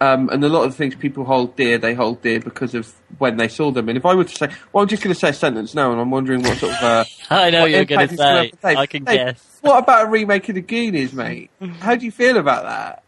Um, 0.01 0.29
and 0.29 0.45
a 0.45 0.49
lot 0.49 0.65
of 0.65 0.73
the 0.73 0.77
things 0.77 0.95
people 0.95 1.25
hold 1.25 1.57
dear, 1.57 1.79
they 1.79 1.95
hold 1.95 2.21
dear 2.23 2.39
because 2.39 2.75
of 2.75 2.93
when 3.19 3.37
they 3.39 3.49
saw 3.49 3.71
them. 3.71 3.89
And 3.89 3.97
if 3.97 4.05
I 4.05 4.15
were 4.15 4.25
to 4.25 4.35
say, 4.35 4.49
well, 4.73 4.83
I'm 4.83 4.89
just 4.89 5.03
going 5.03 5.15
to 5.15 5.19
say 5.19 5.31
a 5.31 5.33
sentence 5.33 5.75
now, 5.75 5.93
and 5.93 6.01
I'm 6.01 6.11
wondering 6.11 6.43
what 6.43 6.59
sort 6.59 6.73
of. 6.75 6.83
Uh, 6.83 7.05
I 7.31 7.51
know 7.51 7.65
you're 7.65 7.85
going 7.85 8.09
to 8.09 8.17
say. 8.17 8.23
have 8.23 8.51
to 8.51 8.57
take. 8.57 8.77
I 8.77 8.87
can 8.87 9.07
Hey, 9.07 9.17
guess. 9.17 9.59
What 9.63 9.83
about 9.83 10.07
a 10.07 10.11
remake 10.11 10.49
of 10.49 10.57
the 10.57 10.61
Goonies, 10.61 11.13
mate? 11.13 11.51
How 11.81 11.97
do 11.97 12.05
you 12.05 12.13
feel 12.13 12.37
about 12.37 12.65
that? 12.65 13.03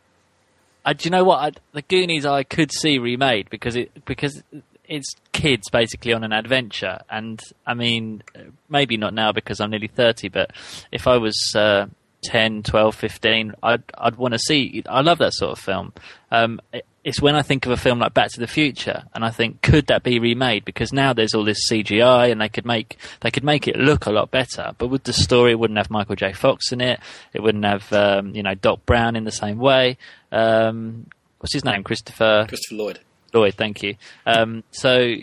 Uh, 0.85 0.93
do 0.93 1.05
you 1.05 1.11
know 1.11 1.25
what? 1.25 1.39
I, 1.39 1.51
the 1.73 1.83
Goonies 1.83 2.25
I 2.25 2.45
could 2.45 2.73
see 2.73 2.99
remade 2.99 3.51
because 3.51 3.77
it 3.77 4.05
because 4.05 4.43
it's 4.89 5.15
kids 5.33 5.69
basically 5.71 6.13
on 6.13 6.25
an 6.25 6.33
adventure, 6.33 6.99
and 7.11 7.41
I 7.67 7.75
mean 7.75 8.23
maybe 8.69 8.97
not 8.97 9.15
now 9.15 9.33
because 9.33 9.61
I'm 9.61 9.71
nearly 9.71 9.89
thirty, 9.89 10.29
but 10.29 10.51
if 10.93 11.07
I 11.07 11.17
was 11.19 11.37
uh, 11.55 11.87
10, 12.25 12.63
12, 12.65 12.95
15, 12.95 13.55
I'd 13.63 13.83
I'd 13.97 14.17
want 14.17 14.33
to 14.35 14.39
see. 14.39 14.83
I 14.89 15.01
love 15.03 15.19
that 15.19 15.33
sort 15.35 15.53
of 15.53 15.59
film. 15.59 15.93
Um, 16.31 16.61
it- 16.73 16.87
it's 17.05 17.23
when 17.23 17.37
I 17.37 17.43
think 17.43 17.65
of 17.67 17.71
a 17.71 17.77
film 17.77 18.01
like 18.01 18.15
Back 18.15 18.33
to 18.33 18.41
the 18.41 18.49
Future, 18.49 19.05
and 19.15 19.25
I 19.25 19.31
think 19.31 19.63
could 19.63 19.87
that 19.87 20.03
be 20.03 20.19
remade? 20.19 20.65
Because 20.65 20.93
now 20.93 21.13
there's 21.13 21.35
all 21.35 21.45
this 21.45 21.69
CGI, 21.71 22.33
and 22.33 22.41
they 22.41 22.49
could 22.49 22.67
make 22.67 22.97
they 23.21 23.31
could 23.31 23.45
make 23.45 23.69
it 23.69 23.77
look 23.77 24.07
a 24.07 24.11
lot 24.11 24.33
better. 24.33 24.73
But 24.77 24.89
with 24.89 25.05
the 25.05 25.13
story, 25.13 25.53
it 25.53 25.59
wouldn't 25.61 25.79
have 25.79 25.89
Michael 25.89 26.17
J. 26.17 26.33
Fox 26.33 26.73
in 26.73 26.81
it. 26.81 26.99
It 27.33 27.45
wouldn't 27.45 27.65
have 27.65 27.93
um, 27.93 28.35
you 28.35 28.43
know 28.43 28.55
Doc 28.57 28.85
Brown 28.87 29.15
in 29.15 29.23
the 29.23 29.31
same 29.31 29.59
way. 29.59 29.99
Um, 30.33 31.07
what's 31.39 31.53
his 31.55 31.65
name? 31.65 31.85
Christopher 31.85 32.47
Christopher 32.49 32.75
Lloyd. 32.75 32.99
Lloyd. 33.37 33.55
Thank 33.55 33.83
you. 33.83 33.97
Um, 34.25 34.65
so 34.71 35.15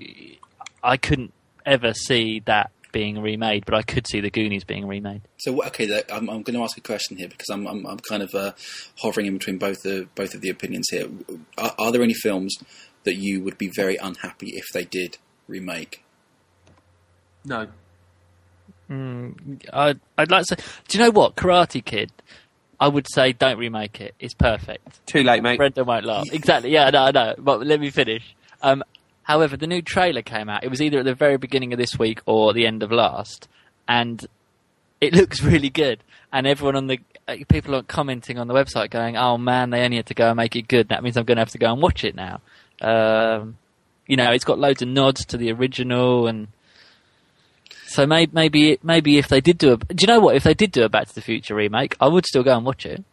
I 0.84 0.97
couldn't 0.97 1.34
ever 1.65 1.93
see 1.93 2.41
that 2.45 2.71
being 2.91 3.21
remade, 3.21 3.65
but 3.65 3.73
I 3.73 3.82
could 3.82 4.08
see 4.08 4.21
the 4.21 4.30
Goonies 4.30 4.63
being 4.63 4.88
remade. 4.88 5.21
So 5.39 5.63
okay, 5.65 6.04
I'm, 6.12 6.30
I'm 6.30 6.43
going 6.43 6.56
to 6.56 6.63
ask 6.63 6.78
a 6.78 6.82
question 6.82 7.17
here 7.17 7.28
because 7.28 7.49
I'm 7.49 7.67
I'm, 7.67 7.86
I'm 7.86 7.99
kind 7.99 8.23
of 8.23 8.34
uh, 8.34 8.52
hovering 8.99 9.26
in 9.26 9.38
between 9.38 9.58
both 9.58 9.82
the 9.82 10.08
both 10.15 10.34
of 10.34 10.41
the 10.41 10.49
opinions 10.49 10.88
here. 10.89 11.08
Are, 11.58 11.73
are 11.78 11.91
there 11.91 12.04
any 12.04 12.13
films 12.13 12.56
that 13.04 13.15
you 13.15 13.41
would 13.41 13.58
be 13.58 13.69
very 13.76 13.97
unhappy 13.97 14.52
if 14.56 14.65
they 14.73 14.86
did 14.86 15.17
remake? 15.47 16.04
No. 17.43 17.67
I'd, 19.73 19.99
I'd 20.17 20.30
like 20.30 20.45
to 20.45 20.56
say, 20.56 20.63
do 20.88 20.97
you 20.97 21.04
know 21.04 21.12
what? 21.12 21.36
Karate 21.36 21.84
Kid. 21.84 22.12
I 22.84 22.88
would 22.89 23.08
say 23.10 23.32
don't 23.32 23.58
remake 23.58 24.02
it. 24.02 24.13
It's 24.19 24.34
perfect. 24.34 25.06
Too 25.06 25.24
late, 25.24 25.41
mate. 25.41 25.56
Brendan 25.56 25.86
won't 25.86 26.04
laugh. 26.04 26.28
Exactly. 26.34 26.69
Yeah, 26.69 26.88
I 26.88 26.89
know, 26.89 27.04
I 27.04 27.12
know. 27.12 27.36
But 27.38 27.65
let 27.65 27.80
me 27.80 27.89
finish. 27.89 28.36
Um, 28.62 28.84
however, 29.22 29.56
the 29.56 29.67
new 29.67 29.82
trailer 29.82 30.22
came 30.22 30.50
out. 30.50 30.65
It 30.65 30.69
was 30.69 30.82
either 30.82 31.00
at 31.00 31.06
the 31.06 31.15
very 31.15 31.38
beginning 31.38 31.72
of 31.72 31.80
this 31.80 31.98
week 31.98 32.19
or 32.26 32.52
the 32.52 32.67
end 32.67 32.84
of 32.84 32.91
last, 32.91 33.48
and 33.88 34.26
it 35.00 35.13
looks 35.19 35.41
really 35.41 35.69
good. 35.69 36.04
And 36.34 36.46
everyone 36.46 36.76
on 36.76 36.88
the 36.88 37.00
uh, 37.26 37.38
people 37.48 37.74
are 37.74 37.84
commenting 37.84 38.38
on 38.38 38.48
the 38.50 38.54
website 38.54 38.89
going, 38.89 39.15
"Oh 39.15 39.38
man, 39.38 39.69
they 39.69 39.86
only 39.86 39.96
had 39.96 40.08
to 40.08 40.13
go 40.13 40.28
and 40.28 40.36
make 40.36 40.58
it 40.58 40.67
good. 40.67 40.89
That 40.89 41.04
means 41.04 41.15
I'm 41.15 41.24
going 41.24 41.38
to 41.38 41.41
have 41.41 41.52
to 41.52 41.58
go 41.58 41.72
and 41.72 41.82
watch 41.82 42.04
it 42.04 42.15
now." 42.15 42.41
Um, 42.82 43.56
you 44.08 44.17
know, 44.17 44.30
it's 44.32 44.43
got 44.43 44.60
loads 44.60 44.82
of 44.82 44.89
nods 44.89 45.24
to 45.28 45.38
the 45.38 45.54
original, 45.54 46.28
and 46.28 46.50
so 47.94 48.06
maybe 48.08 48.32
maybe 48.34 48.80
maybe 48.84 49.18
if 49.18 49.28
they 49.28 49.40
did 49.42 49.58
do 49.58 49.74
a, 49.74 49.78
do 49.78 49.96
you 50.02 50.08
know 50.08 50.20
what? 50.20 50.36
If 50.36 50.44
they 50.44 50.54
did 50.54 50.72
do 50.72 50.84
a 50.84 50.90
Back 50.90 51.08
to 51.08 51.16
the 51.16 51.22
Future 51.22 51.56
remake, 51.56 51.96
I 52.00 52.08
would 52.08 52.26
still 52.26 52.44
go 52.44 52.56
and 52.56 52.66
watch 52.66 52.86
it. 52.86 53.04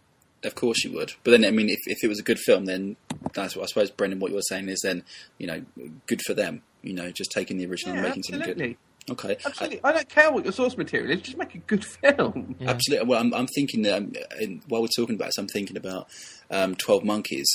Of 0.42 0.54
course 0.54 0.82
you 0.84 0.92
would, 0.94 1.12
but 1.22 1.32
then 1.32 1.44
I 1.44 1.50
mean, 1.50 1.68
if, 1.68 1.80
if 1.84 2.02
it 2.02 2.08
was 2.08 2.18
a 2.18 2.22
good 2.22 2.38
film, 2.38 2.64
then 2.64 2.96
that's 3.34 3.54
what 3.54 3.64
I 3.64 3.66
suppose, 3.66 3.90
Brendan. 3.90 4.20
What 4.20 4.30
you're 4.32 4.40
saying 4.40 4.70
is 4.70 4.80
then 4.82 5.02
you 5.38 5.46
know 5.46 5.62
good 6.06 6.22
for 6.22 6.32
them. 6.34 6.62
You 6.82 6.94
know, 6.94 7.10
just 7.10 7.30
taking 7.30 7.58
the 7.58 7.66
original 7.66 7.94
Yeah, 7.94 8.00
and 8.00 8.08
making 8.08 8.22
something 8.22 8.40
absolutely. 8.40 8.68
good. 8.68 8.76
Okay, 9.10 9.36
Absolutely. 9.44 9.80
I 9.82 9.92
don't 9.92 10.08
care 10.08 10.30
what 10.30 10.44
your 10.44 10.52
source 10.52 10.76
material 10.76 11.10
is, 11.10 11.22
just 11.22 11.36
make 11.36 11.54
a 11.54 11.58
good 11.58 11.84
film. 11.84 12.54
Yeah. 12.58 12.70
Absolutely. 12.70 13.08
Well, 13.08 13.20
I'm, 13.20 13.34
I'm 13.34 13.48
thinking 13.48 13.82
that 13.82 13.96
um, 13.96 14.12
in, 14.40 14.62
while 14.68 14.82
we're 14.82 14.88
talking 14.94 15.16
about 15.16 15.26
this, 15.26 15.38
I'm 15.38 15.48
thinking 15.48 15.76
about 15.76 16.08
um, 16.50 16.74
Twelve 16.76 17.02
Monkeys 17.04 17.48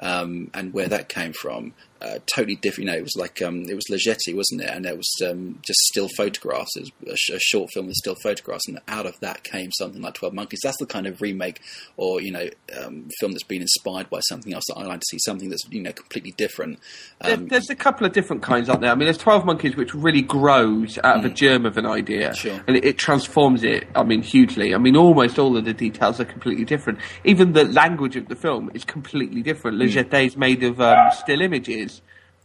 um, 0.00 0.50
and 0.54 0.72
where 0.72 0.88
that 0.88 1.08
came 1.08 1.32
from. 1.32 1.74
Uh, 2.02 2.18
totally 2.34 2.56
different. 2.56 2.86
You 2.88 2.92
know, 2.92 2.98
it 2.98 3.02
was 3.02 3.14
like 3.16 3.40
um, 3.42 3.62
it 3.68 3.74
was 3.74 3.88
La 3.88 3.96
Jetée, 3.96 4.34
wasn't 4.34 4.62
it? 4.62 4.68
And 4.70 4.86
it 4.86 4.96
was 4.96 5.08
um, 5.24 5.60
just 5.64 5.78
still 5.80 6.08
photographs. 6.16 6.74
It 6.76 6.90
was 7.00 7.12
a, 7.12 7.16
sh- 7.16 7.30
a 7.36 7.38
short 7.38 7.70
film 7.72 7.86
with 7.86 7.94
still 7.94 8.16
photographs, 8.22 8.66
and 8.66 8.80
out 8.88 9.06
of 9.06 9.18
that 9.20 9.44
came 9.44 9.70
something 9.70 10.02
like 10.02 10.14
Twelve 10.14 10.34
Monkeys. 10.34 10.60
That's 10.64 10.78
the 10.78 10.86
kind 10.86 11.06
of 11.06 11.20
remake 11.20 11.60
or 11.96 12.20
you 12.20 12.32
know 12.32 12.48
um, 12.82 13.08
film 13.20 13.32
that's 13.32 13.44
been 13.44 13.62
inspired 13.62 14.10
by 14.10 14.18
something 14.20 14.52
else 14.52 14.64
that 14.68 14.78
I 14.78 14.84
like 14.84 15.00
to 15.00 15.06
see. 15.10 15.18
Something 15.20 15.48
that's 15.50 15.64
you 15.70 15.80
know 15.82 15.92
completely 15.92 16.32
different. 16.36 16.78
There- 17.20 17.34
Um, 17.36 17.46
there's 17.48 17.70
a 17.70 17.76
couple 17.76 18.06
of 18.06 18.12
different 18.12 18.42
kinds 18.42 18.68
out 18.68 18.80
there. 18.80 18.90
I 18.90 18.94
mean, 18.94 19.06
there's 19.06 19.18
12 19.18 19.44
Monkeys, 19.44 19.76
which 19.76 19.94
really 19.94 20.22
grows 20.22 20.98
out 21.04 21.18
of 21.18 21.24
a 21.24 21.28
germ 21.30 21.66
of 21.66 21.76
an 21.76 21.86
idea. 21.86 22.30
Mm. 22.30 22.36
Sure. 22.36 22.60
And 22.66 22.76
it, 22.76 22.84
it 22.84 22.98
transforms 22.98 23.62
it, 23.62 23.86
I 23.94 24.02
mean, 24.02 24.22
hugely. 24.22 24.74
I 24.74 24.78
mean, 24.78 24.96
almost 24.96 25.38
all 25.38 25.56
of 25.56 25.64
the 25.64 25.74
details 25.74 26.18
are 26.20 26.24
completely 26.24 26.64
different. 26.64 26.98
Even 27.24 27.52
the 27.52 27.64
language 27.64 28.16
of 28.16 28.26
the 28.28 28.34
film 28.36 28.70
is 28.74 28.84
completely 28.84 29.42
different. 29.42 29.78
Mm. 29.78 30.26
Is 30.26 30.36
made 30.36 30.62
of 30.64 30.80
um, 30.80 31.10
still 31.12 31.40
images. 31.42 31.91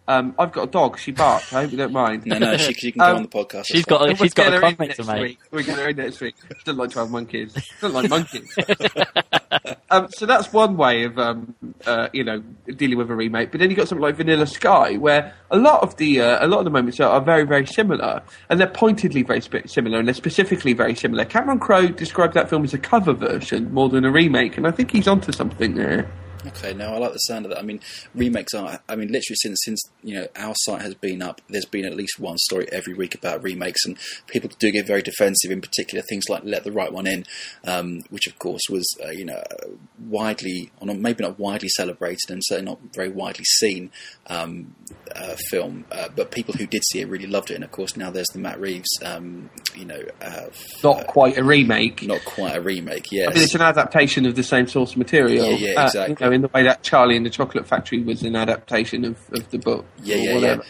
Um, 0.10 0.36
I've 0.40 0.52
got 0.54 0.64
a 0.64 0.72
dog. 0.72 0.98
She 1.00 1.12
barks. 1.12 1.52
I 1.54 1.64
hope 1.64 1.72
you 1.72 1.78
don't 1.78 1.92
mind. 1.92 2.26
no, 2.26 2.38
no, 2.38 2.56
she, 2.58 2.74
she 2.74 2.92
can 2.94 3.00
go 3.00 3.06
Um, 3.06 3.16
on 3.18 3.22
the 3.24 3.28
podcast. 3.30 3.66
She's 3.66 3.84
that's 3.86 3.98
fine. 4.00 4.10
got 4.10 4.12
a, 4.14 4.16
she's 4.24 4.34
got 4.34 4.48
a 4.48 4.52
get 4.52 4.54
her 4.54 4.60
comment 4.62 4.92
to 4.96 5.04
next 5.04 5.08
make. 5.08 5.22
week. 5.22 5.40
We'll 5.52 5.64
get 5.64 5.78
her 5.78 5.90
in 5.90 5.98
next 5.98 6.22
week. 6.22 6.36
She 6.48 6.64
doesn't 6.64 6.78
like 6.80 6.92
12 6.92 7.12
monkeys. 7.12 7.54
She 7.56 7.72
doesn't 7.82 7.94
like 7.94 8.10
monkeys. 8.10 8.56
um, 9.90 10.08
so 10.12 10.26
that's 10.26 10.52
one 10.54 10.78
way 10.78 11.04
of, 11.04 11.18
um, 11.18 11.56
uh, 11.86 12.08
you 12.14 12.24
know, 12.24 12.40
dealing 12.76 12.98
with 12.98 13.10
a 13.12 13.16
remake. 13.16 13.52
But 13.52 13.60
then 13.60 13.70
you've 13.70 13.78
got 13.78 13.88
something 13.88 14.02
like 14.04 14.16
Vanilla 14.16 14.48
Sky, 14.48 14.96
where 14.98 15.34
a 15.52 15.58
lot 15.58 15.82
of 15.84 15.96
the 15.98 16.22
uh, 16.22 16.46
a 16.46 16.48
lot 16.48 16.60
of 16.60 16.66
the 16.66 16.72
moments 16.72 17.00
are, 17.00 17.10
are 17.10 17.22
very, 17.22 17.44
very 17.44 17.66
similar, 17.66 18.22
and 18.50 18.60
they're 18.60 18.68
pointedly 18.68 19.24
very 19.24 19.42
spe- 19.42 19.68
similar, 19.68 20.00
and 20.00 20.08
they're 20.08 20.14
specifically 20.16 20.74
very 20.74 20.96
similar. 20.96 21.26
Cameron 21.26 21.60
Crowe 21.60 21.88
described 21.88 22.34
that 22.36 22.50
film 22.50 22.64
as 22.64 22.74
a 22.74 22.78
cover 22.78 23.14
version 23.14 23.74
more 23.74 23.90
than 23.90 24.06
a 24.06 24.12
remake, 24.12 24.58
and 24.58 24.66
I 24.68 24.72
think 24.72 24.92
he's 24.92 25.08
onto 25.08 25.32
something 25.32 25.76
there. 25.76 26.10
Okay, 26.46 26.74
no, 26.74 26.94
I 26.94 26.98
like 26.98 27.14
the 27.14 27.18
sound 27.20 27.46
of 27.46 27.52
that. 27.52 27.58
I 27.60 27.62
mean, 27.64 27.80
remakes 28.14 28.54
are. 28.54 28.80
I 28.88 28.96
mean, 28.96 29.08
literally 29.08 29.36
since 29.36 29.58
since 29.66 29.82
you 30.04 30.16
know 30.16 30.28
our 30.36 30.54
site 30.56 30.82
has 30.82 30.94
been 30.94 31.22
up, 31.22 31.42
there's 31.50 31.66
been 31.66 31.84
at 31.86 31.96
least 31.96 32.20
one 32.20 32.38
story 32.38 32.68
every 32.72 32.94
week 32.94 33.16
about 33.16 33.44
remakes, 33.44 33.86
and 33.86 33.98
people 34.28 34.50
do 34.60 34.72
get 34.72 34.86
very 34.88 35.02
defensive. 35.02 35.52
In 35.52 35.62
particular, 35.62 36.04
things 36.08 36.30
like 36.30 36.44
"Let 36.46 36.64
the 36.64 36.72
Right 36.72 36.94
One 36.94 37.08
In," 37.08 37.26
um, 37.66 38.04
which 38.12 38.28
of 38.28 38.38
course 38.40 38.62
was 38.70 38.86
uh, 39.04 39.10
you 39.10 39.26
know 39.26 39.42
widely, 40.08 40.72
or 40.80 40.88
not, 40.88 40.98
maybe 40.98 41.24
not 41.24 41.40
widely 41.40 41.70
celebrated, 41.70 42.30
and 42.30 42.42
certainly 42.46 42.72
not 42.72 42.80
very 42.94 43.10
widely 43.10 43.44
seen 43.46 43.92
um, 44.28 44.76
uh, 45.16 45.36
film. 45.50 45.86
Uh, 45.92 46.08
but 46.16 46.32
people 46.32 46.54
who 46.54 46.68
did 46.68 46.84
see 46.92 47.00
it 47.02 47.10
really 47.10 47.28
loved 47.28 47.52
it, 47.52 47.56
and 47.56 47.64
of 47.64 47.72
course 47.72 47.98
now 47.98 48.10
there's 48.12 48.28
the 48.28 48.40
Matt 48.40 48.60
Reeves, 48.60 48.90
um, 49.04 49.50
you 49.76 49.86
know, 49.86 50.02
uh, 50.22 50.46
Not 50.84 51.08
quite 51.08 51.38
a 51.38 51.44
remake. 51.44 52.04
not 52.04 52.24
quite 52.26 52.56
a 52.56 52.62
remake. 52.62 53.08
Yes, 53.12 53.30
I 53.30 53.34
mean, 53.34 53.44
it's 53.44 53.56
an 53.56 53.62
adaptation 53.62 54.26
of 54.26 54.36
the 54.36 54.44
same 54.44 54.68
source 54.68 54.96
material. 54.96 55.48
Yeah, 55.52 55.72
yeah, 55.74 55.82
Uh, 55.82 55.86
exactly. 55.88 56.16
you 56.20 56.26
know, 56.26 56.27
in 56.32 56.42
the 56.42 56.48
way 56.50 56.64
that 56.64 56.84
Charlie 56.84 57.16
and 57.18 57.26
the 57.26 57.30
Chocolate 57.30 57.68
Factory 57.68 58.02
was 58.04 58.24
an 58.24 58.36
adaptation 58.36 59.06
of, 59.06 59.18
of 59.34 59.50
the 59.52 59.58
book. 59.58 59.86
yeah, 60.04 60.16
or 60.16 60.18
yeah, 60.18 60.24
yeah, 60.30 60.36
whatever. 60.36 60.64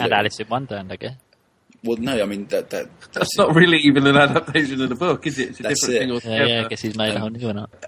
And. 0.00 0.12
Alice 0.12 0.38
in 0.40 0.48
Wonderland, 0.48 0.92
I 0.92 0.96
guess. 0.96 1.14
Well, 1.82 1.96
no, 1.98 2.22
I 2.22 2.24
mean 2.24 2.46
that 2.46 2.70
that 2.70 2.88
That's 3.12 3.36
not 3.36 3.54
really 3.54 3.78
even 3.78 4.06
an 4.06 4.16
adaptation 4.16 4.80
of 4.80 4.88
the 4.88 4.94
book, 4.94 5.26
is 5.26 5.38
it? 5.38 5.50
It's 5.50 5.60
a 5.60 5.64
That's 5.64 5.86
different 5.86 5.96
it. 5.96 5.98
thing 5.98 6.08
Yeah, 6.08 6.14
altogether. 6.14 6.46
yeah, 6.46 6.64
I 6.64 6.68
guess 6.68 6.80
he's 6.80 6.96
made 6.96 7.14
a 7.14 7.20
whole 7.20 7.28
new 7.30 7.46
one 7.46 7.58
up. 7.58 7.84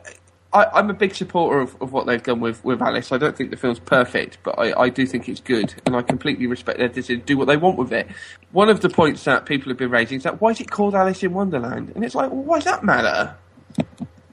I, 0.52 0.66
I'm 0.74 0.90
a 0.90 0.94
big 0.94 1.14
supporter 1.14 1.60
of, 1.60 1.80
of 1.82 1.92
what 1.92 2.06
they've 2.06 2.22
done 2.22 2.40
with, 2.40 2.64
with 2.64 2.80
Alice. 2.82 3.10
I 3.12 3.18
don't 3.18 3.36
think 3.36 3.50
the 3.50 3.56
film's 3.56 3.78
perfect, 3.78 4.38
but 4.42 4.58
I, 4.58 4.82
I 4.82 4.88
do 4.90 5.04
think 5.06 5.28
it's 5.28 5.40
good, 5.40 5.74
and 5.86 5.94
I 5.96 6.02
completely 6.02 6.46
respect 6.46 6.78
their 6.78 6.88
decision 6.88 7.20
to 7.20 7.26
do 7.26 7.36
what 7.38 7.46
they 7.46 7.56
want 7.56 7.78
with 7.78 7.92
it. 7.92 8.06
One 8.52 8.68
of 8.68 8.80
the 8.80 8.88
points 8.88 9.24
that 9.24 9.44
people 9.46 9.70
have 9.70 9.76
been 9.78 9.90
raising 9.90 10.18
is 10.18 10.22
that 10.24 10.40
why 10.40 10.50
is 10.50 10.60
it 10.60 10.70
called 10.70 10.94
Alice 10.94 11.22
in 11.22 11.32
Wonderland? 11.32 11.92
And 11.94 12.04
it's 12.04 12.14
like, 12.14 12.30
well, 12.30 12.42
why 12.42 12.56
does 12.58 12.64
that 12.66 12.84
matter? 12.84 13.34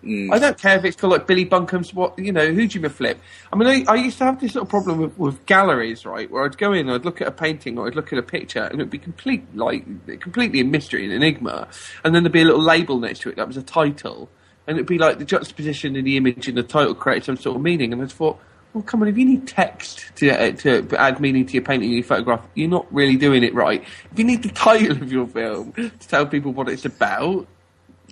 Mm. 0.04 0.34
I 0.34 0.40
don't 0.40 0.58
care 0.58 0.78
if 0.78 0.84
it's 0.84 0.98
called 0.98 1.14
like 1.14 1.28
Billy 1.28 1.46
Buncombe's 1.46 1.94
what 1.94 2.20
you 2.20 2.34
know 2.34 2.46
Hujima 2.52 2.92
Flip. 2.92 3.18
I 3.52 3.56
mean, 3.56 3.68
I, 3.88 3.92
I 3.92 3.96
used 3.96 4.18
to 4.18 4.26
have 4.26 4.40
this 4.42 4.54
little 4.54 4.68
problem 4.68 4.98
with, 5.00 5.18
with 5.18 5.46
galleries, 5.46 6.06
right? 6.06 6.30
Where 6.30 6.44
I'd 6.44 6.58
go 6.58 6.74
in, 6.74 6.88
and 6.90 6.92
I'd 6.92 7.06
look 7.06 7.22
at 7.22 7.28
a 7.28 7.32
painting 7.32 7.78
or 7.78 7.88
I'd 7.88 7.96
look 7.96 8.12
at 8.12 8.20
a 8.20 8.24
picture, 8.24 8.64
and 8.64 8.76
it'd 8.82 8.90
be 8.90 8.98
complete 8.98 9.44
like 9.56 9.86
completely 10.20 10.60
a 10.60 10.66
mystery, 10.66 11.06
an 11.06 11.12
enigma, 11.12 11.68
and 12.04 12.14
then 12.14 12.24
there'd 12.24 12.34
be 12.34 12.42
a 12.42 12.46
little 12.46 12.62
label 12.62 13.00
next 13.00 13.20
to 13.22 13.30
it 13.30 13.38
that 13.38 13.48
was 13.48 13.56
a 13.56 13.64
title, 13.64 14.30
and 14.68 14.76
it'd 14.78 14.88
be 14.88 14.98
like 14.98 15.20
the 15.20 15.26
juxtaposition 15.26 15.96
in 15.96 16.04
the 16.04 16.18
image 16.18 16.50
and 16.50 16.58
the 16.58 16.64
title 16.64 16.94
created 16.96 17.24
some 17.24 17.38
sort 17.38 17.56
of 17.56 17.62
meaning, 17.62 17.94
and 17.94 18.02
I 18.02 18.06
just 18.06 18.18
thought. 18.18 18.40
Well, 18.74 18.82
come 18.84 19.04
on! 19.04 19.08
If 19.08 19.20
you 19.20 19.26
need 19.26 19.48
text 19.48 20.12
to 20.16 20.32
uh, 20.32 20.52
to 20.54 20.88
add 20.98 21.20
meaning 21.20 21.46
to 21.46 21.54
your 21.54 21.62
painting 21.62 21.90
and 21.90 21.98
your 22.00 22.04
photograph, 22.04 22.44
you're 22.56 22.68
not 22.68 22.92
really 22.92 23.18
doing 23.18 23.44
it 23.44 23.54
right. 23.54 23.84
If 24.12 24.18
you 24.18 24.26
need 24.26 24.42
the 24.42 24.50
title 24.68 24.94
of 24.94 25.12
your 25.12 25.28
film 25.28 25.74
to 25.74 25.90
tell 26.08 26.26
people 26.26 26.54
what 26.54 26.68
it's 26.68 26.84
about, 26.84 27.46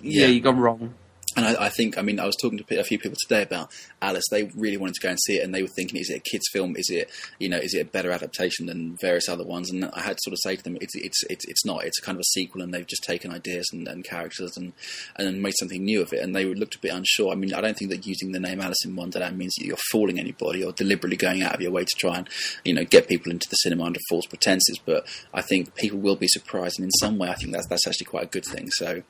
yeah, 0.00 0.20
Yeah. 0.22 0.26
you've 0.28 0.44
gone 0.44 0.60
wrong. 0.60 0.94
And 1.36 1.46
I, 1.46 1.66
I 1.66 1.68
think, 1.70 1.96
I 1.96 2.02
mean, 2.02 2.20
I 2.20 2.26
was 2.26 2.36
talking 2.36 2.58
to 2.58 2.80
a 2.80 2.84
few 2.84 2.98
people 2.98 3.16
today 3.20 3.42
about 3.42 3.70
Alice. 4.02 4.24
They 4.30 4.50
really 4.54 4.76
wanted 4.76 4.94
to 4.96 5.00
go 5.00 5.08
and 5.10 5.18
see 5.20 5.38
it, 5.38 5.44
and 5.44 5.54
they 5.54 5.62
were 5.62 5.68
thinking, 5.68 5.98
is 5.98 6.10
it 6.10 6.18
a 6.18 6.30
kids' 6.30 6.44
film? 6.52 6.74
Is 6.76 6.90
it, 6.90 7.10
you 7.38 7.48
know, 7.48 7.56
is 7.56 7.74
it 7.74 7.80
a 7.80 7.84
better 7.84 8.10
adaptation 8.10 8.66
than 8.66 8.96
various 9.00 9.28
other 9.28 9.44
ones? 9.44 9.70
And 9.70 9.84
I 9.86 10.00
had 10.00 10.16
to 10.16 10.22
sort 10.22 10.34
of 10.34 10.38
say 10.42 10.56
to 10.56 10.62
them, 10.62 10.76
it's 10.80 10.94
it's 10.94 11.22
it's, 11.30 11.46
it's 11.46 11.64
not. 11.64 11.84
It's 11.84 12.00
kind 12.00 12.16
of 12.16 12.20
a 12.20 12.24
sequel, 12.24 12.60
and 12.60 12.72
they've 12.74 12.86
just 12.86 13.04
taken 13.04 13.32
ideas 13.32 13.66
and, 13.72 13.88
and 13.88 14.04
characters 14.04 14.56
and 14.56 14.72
and 15.16 15.42
made 15.42 15.54
something 15.58 15.82
new 15.82 16.02
of 16.02 16.12
it. 16.12 16.20
And 16.20 16.36
they 16.36 16.44
looked 16.44 16.74
a 16.74 16.80
bit 16.80 16.92
unsure. 16.92 17.32
I 17.32 17.34
mean, 17.34 17.54
I 17.54 17.60
don't 17.60 17.76
think 17.76 17.90
that 17.90 18.06
using 18.06 18.32
the 18.32 18.40
name 18.40 18.60
Alice 18.60 18.84
in 18.84 18.94
Wonderland 18.94 19.38
means 19.38 19.54
that 19.58 19.64
you're 19.64 19.76
fooling 19.90 20.18
anybody 20.18 20.62
or 20.62 20.72
deliberately 20.72 21.16
going 21.16 21.42
out 21.42 21.54
of 21.54 21.60
your 21.62 21.72
way 21.72 21.84
to 21.84 21.96
try 21.98 22.18
and, 22.18 22.28
you 22.64 22.74
know, 22.74 22.84
get 22.84 23.08
people 23.08 23.32
into 23.32 23.48
the 23.48 23.56
cinema 23.56 23.84
under 23.84 24.00
false 24.08 24.26
pretenses. 24.26 24.78
But 24.84 25.06
I 25.32 25.40
think 25.40 25.74
people 25.76 25.98
will 25.98 26.16
be 26.16 26.28
surprised, 26.28 26.78
and 26.78 26.84
in 26.84 26.90
some 26.92 27.16
way, 27.18 27.30
I 27.30 27.34
think 27.34 27.52
that's 27.52 27.68
that's 27.68 27.86
actually 27.86 28.06
quite 28.06 28.24
a 28.24 28.28
good 28.28 28.44
thing. 28.44 28.70
So. 28.70 29.02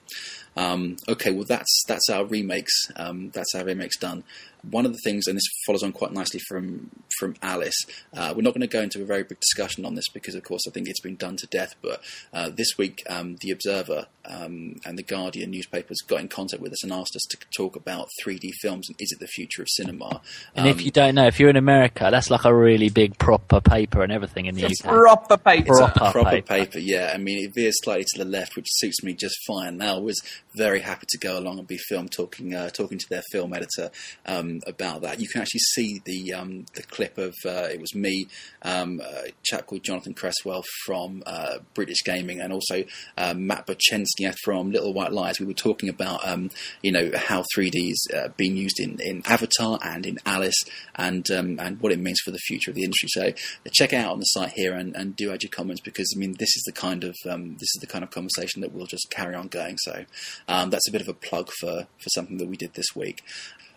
Um, 0.56 0.96
okay, 1.08 1.30
well 1.32 1.44
that's 1.44 1.82
that's 1.86 2.08
our 2.10 2.24
remakes. 2.24 2.72
Um, 2.96 3.30
that's 3.30 3.54
our 3.54 3.64
remakes 3.64 3.96
done. 3.96 4.24
One 4.70 4.86
of 4.86 4.92
the 4.92 4.98
things, 5.04 5.26
and 5.26 5.36
this 5.36 5.44
follows 5.66 5.82
on 5.82 5.92
quite 5.92 6.12
nicely 6.12 6.40
from 6.48 6.90
from 7.18 7.34
Alice. 7.42 7.76
Uh, 8.14 8.32
we're 8.34 8.42
not 8.42 8.54
going 8.54 8.60
to 8.62 8.66
go 8.66 8.80
into 8.80 9.02
a 9.02 9.04
very 9.04 9.22
big 9.24 9.40
discussion 9.40 9.84
on 9.84 9.94
this 9.94 10.08
because, 10.08 10.34
of 10.34 10.42
course, 10.44 10.62
I 10.66 10.70
think 10.70 10.88
it's 10.88 11.00
been 11.00 11.16
done 11.16 11.36
to 11.36 11.46
death. 11.48 11.74
But 11.82 12.02
uh, 12.32 12.50
this 12.54 12.78
week, 12.78 13.02
um, 13.08 13.36
the 13.40 13.50
Observer 13.50 14.06
um, 14.24 14.76
and 14.84 14.96
the 14.96 15.02
Guardian 15.02 15.50
newspapers 15.50 15.98
got 16.06 16.20
in 16.20 16.28
contact 16.28 16.62
with 16.62 16.72
us 16.72 16.82
and 16.84 16.92
asked 16.92 17.16
us 17.16 17.22
to 17.30 17.36
talk 17.56 17.74
about 17.76 18.08
3D 18.24 18.50
films 18.60 18.88
and 18.88 18.96
is 19.00 19.10
it 19.12 19.18
the 19.18 19.26
future 19.26 19.62
of 19.62 19.68
cinema? 19.68 20.20
And 20.54 20.68
if 20.68 20.76
Um, 20.76 20.80
you 20.82 20.90
don't 20.92 21.14
know, 21.16 21.26
if 21.26 21.40
you're 21.40 21.50
in 21.50 21.56
America, 21.56 22.08
that's 22.10 22.30
like 22.30 22.44
a 22.44 22.54
really 22.54 22.88
big 22.88 23.18
proper 23.18 23.60
paper 23.60 24.02
and 24.02 24.12
everything 24.12 24.46
in 24.46 24.54
the 24.54 24.64
It's 24.66 24.80
UK. 24.84 24.90
proper 24.90 25.36
paper. 25.36 25.72
It's 25.72 25.80
a 25.80 25.88
proper 25.88 26.12
proper 26.12 26.30
paper. 26.30 26.46
paper. 26.46 26.78
yeah. 26.78 27.10
I 27.12 27.18
mean, 27.18 27.44
it 27.44 27.52
veers 27.54 27.74
slightly 27.82 28.04
to 28.14 28.18
the 28.24 28.30
left, 28.30 28.54
which 28.56 28.66
suits 28.70 29.02
me 29.02 29.12
just 29.14 29.36
fine. 29.46 29.76
Now, 29.76 29.96
I 29.96 30.00
was 30.00 30.20
very 30.56 30.80
happy 30.80 31.06
to 31.08 31.18
go 31.18 31.38
along 31.38 31.58
and 31.58 31.66
be 31.66 31.78
filmed 31.78 32.12
talking 32.12 32.54
uh, 32.54 32.70
talking 32.70 32.98
to 32.98 33.08
their 33.08 33.22
film 33.32 33.52
editor 33.54 33.90
um, 34.26 34.51
about 34.66 35.02
that. 35.02 35.20
You 35.20 35.28
can 35.28 35.40
actually 35.40 35.60
see 35.60 36.00
the 36.04 36.34
um, 36.34 36.66
the 36.74 36.82
clip 36.82 37.18
of 37.18 37.34
uh, 37.44 37.68
it 37.70 37.80
was 37.80 37.94
me, 37.94 38.26
um, 38.62 39.00
a 39.00 39.30
chap 39.42 39.66
called 39.66 39.84
Jonathan 39.84 40.14
Cresswell 40.14 40.64
from 40.84 41.22
uh, 41.26 41.58
British 41.74 42.02
Gaming, 42.04 42.40
and 42.40 42.52
also 42.52 42.84
uh, 43.16 43.34
Matt 43.34 43.66
Bochenski 43.66 44.32
from 44.44 44.70
Little 44.70 44.92
White 44.92 45.12
Lies. 45.12 45.40
We 45.40 45.46
were 45.46 45.52
talking 45.52 45.88
about 45.88 46.26
um, 46.26 46.50
you 46.82 46.92
know 46.92 47.10
how 47.14 47.44
3D's 47.56 48.06
uh, 48.14 48.28
being 48.36 48.56
used 48.56 48.80
in, 48.80 48.98
in 49.00 49.22
Avatar 49.26 49.78
and 49.82 50.06
in 50.06 50.18
Alice, 50.26 50.62
and 50.94 51.30
um, 51.30 51.58
and 51.58 51.80
what 51.80 51.92
it 51.92 51.98
means 51.98 52.20
for 52.24 52.30
the 52.30 52.38
future 52.38 52.70
of 52.70 52.74
the 52.74 52.84
industry. 52.84 53.08
So 53.08 53.32
check 53.72 53.92
out 53.92 54.12
on 54.12 54.18
the 54.18 54.24
site 54.24 54.52
here 54.52 54.74
and, 54.74 54.94
and 54.96 55.16
do 55.16 55.32
add 55.32 55.42
your 55.42 55.50
comments 55.50 55.80
because 55.80 56.12
I 56.16 56.18
mean 56.18 56.36
this 56.38 56.54
is 56.56 56.62
the 56.66 56.72
kind 56.72 57.04
of 57.04 57.14
um, 57.28 57.54
this 57.54 57.70
is 57.74 57.80
the 57.80 57.86
kind 57.86 58.04
of 58.04 58.10
conversation 58.10 58.60
that 58.60 58.72
we'll 58.72 58.86
just 58.86 59.10
carry 59.10 59.34
on 59.34 59.48
going. 59.48 59.76
So 59.78 60.04
um, 60.48 60.70
that's 60.70 60.88
a 60.88 60.92
bit 60.92 61.00
of 61.00 61.08
a 61.08 61.14
plug 61.14 61.50
for 61.60 61.86
for 61.98 62.08
something 62.14 62.38
that 62.38 62.48
we 62.48 62.56
did 62.56 62.74
this 62.74 62.94
week. 62.94 63.22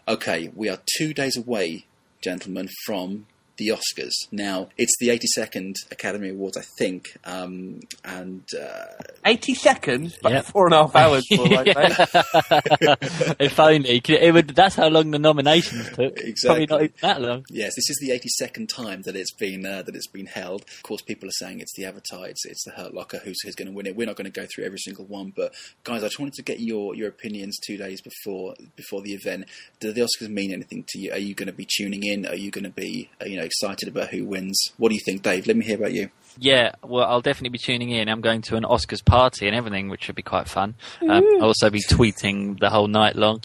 Okay, 0.07 0.51
we 0.53 0.69
are 0.69 0.77
two 0.99 1.15
days 1.15 1.35
away, 1.35 1.85
gentlemen, 2.21 2.69
from 2.85 3.25
the 3.57 3.69
Oscars. 3.69 4.13
Now 4.31 4.69
it's 4.77 4.95
the 4.99 5.09
82nd 5.09 5.73
Academy 5.91 6.29
Awards, 6.29 6.57
I 6.57 6.63
think, 6.77 7.17
um, 7.23 7.79
and 8.03 8.43
uh, 8.59 8.85
80 9.25 9.53
seconds, 9.55 10.17
but 10.21 10.31
Yep. 10.33 10.45
four 10.45 10.65
and 10.65 10.73
a 10.73 10.77
half 10.83 10.95
hours. 10.95 11.25
more 11.31 11.47
like 11.47 11.73
that. 11.73 13.35
if 13.39 13.59
only. 13.59 14.01
It 14.07 14.33
would, 14.33 14.49
that's 14.49 14.75
how 14.75 14.87
long 14.87 15.11
the 15.11 15.19
nominations 15.19 15.89
took. 15.89 16.17
Exactly. 16.17 16.65
Probably 16.65 16.65
not 16.67 16.81
even 16.83 16.93
that 17.01 17.21
long. 17.21 17.45
Yes, 17.49 17.73
this 17.75 17.89
is 17.89 17.97
the 18.01 18.09
82nd 18.09 18.67
time 18.67 19.01
that 19.03 19.15
it's 19.15 19.33
been 19.33 19.65
uh, 19.65 19.81
that 19.83 19.95
it's 19.95 20.07
been 20.07 20.25
held. 20.25 20.61
Of 20.63 20.83
course, 20.83 21.01
people 21.01 21.27
are 21.29 21.33
saying 21.33 21.59
it's 21.59 21.73
the 21.75 21.85
Avatar, 21.85 22.27
it's, 22.27 22.45
it's 22.45 22.63
the 22.65 22.71
Hurt 22.71 22.93
Locker, 22.93 23.19
who's, 23.19 23.41
who's 23.43 23.55
going 23.55 23.67
to 23.67 23.73
win 23.73 23.85
it. 23.87 23.95
We're 23.95 24.07
not 24.07 24.15
going 24.15 24.31
to 24.31 24.39
go 24.39 24.45
through 24.53 24.65
every 24.65 24.79
single 24.79 25.05
one, 25.05 25.31
but 25.35 25.53
guys, 25.83 26.03
I 26.03 26.07
just 26.07 26.19
wanted 26.19 26.33
to 26.35 26.43
get 26.43 26.59
your, 26.59 26.95
your 26.95 27.07
opinions 27.09 27.57
two 27.65 27.77
days 27.77 28.01
before 28.01 28.55
before 28.75 29.01
the 29.01 29.13
event. 29.13 29.45
Do 29.79 29.91
the 29.93 30.01
Oscars 30.01 30.29
mean 30.29 30.51
anything 30.51 30.83
to 30.89 30.99
you? 30.99 31.11
Are 31.11 31.17
you 31.17 31.33
going 31.33 31.47
to 31.47 31.53
be 31.53 31.67
tuning 31.69 32.03
in? 32.03 32.25
Are 32.25 32.35
you 32.35 32.51
going 32.51 32.63
to 32.65 32.69
be 32.69 33.09
uh, 33.21 33.25
you 33.25 33.37
know 33.37 33.44
excited 33.45 33.87
about 33.87 34.09
who 34.09 34.25
wins? 34.25 34.71
What 34.77 34.89
do 34.89 34.95
you 34.95 35.01
think, 35.05 35.23
Dave? 35.23 35.47
Let 35.47 35.55
me 35.55 35.65
hear 35.65 35.77
about 35.77 35.93
you. 35.93 36.09
Yeah, 36.37 36.73
well, 36.83 37.05
I'll 37.05 37.21
definitely 37.21 37.49
be 37.49 37.57
tuning 37.59 37.91
in. 37.91 38.09
I'm 38.09 38.21
going 38.21 38.41
to 38.43 38.57
an 38.57 38.63
Oscars 38.63 39.03
party 39.03 39.47
and 39.47 39.55
everything, 39.55 39.89
which 39.89 40.03
should 40.03 40.15
be 40.15 40.21
quite 40.21 40.49
fun. 40.49 40.75
Um, 41.01 41.23
I'll 41.37 41.45
also 41.45 41.69
be 41.69 41.81
tweeting 41.81 42.59
the 42.59 42.69
whole 42.69 42.87
night 42.87 43.15
long. 43.15 43.41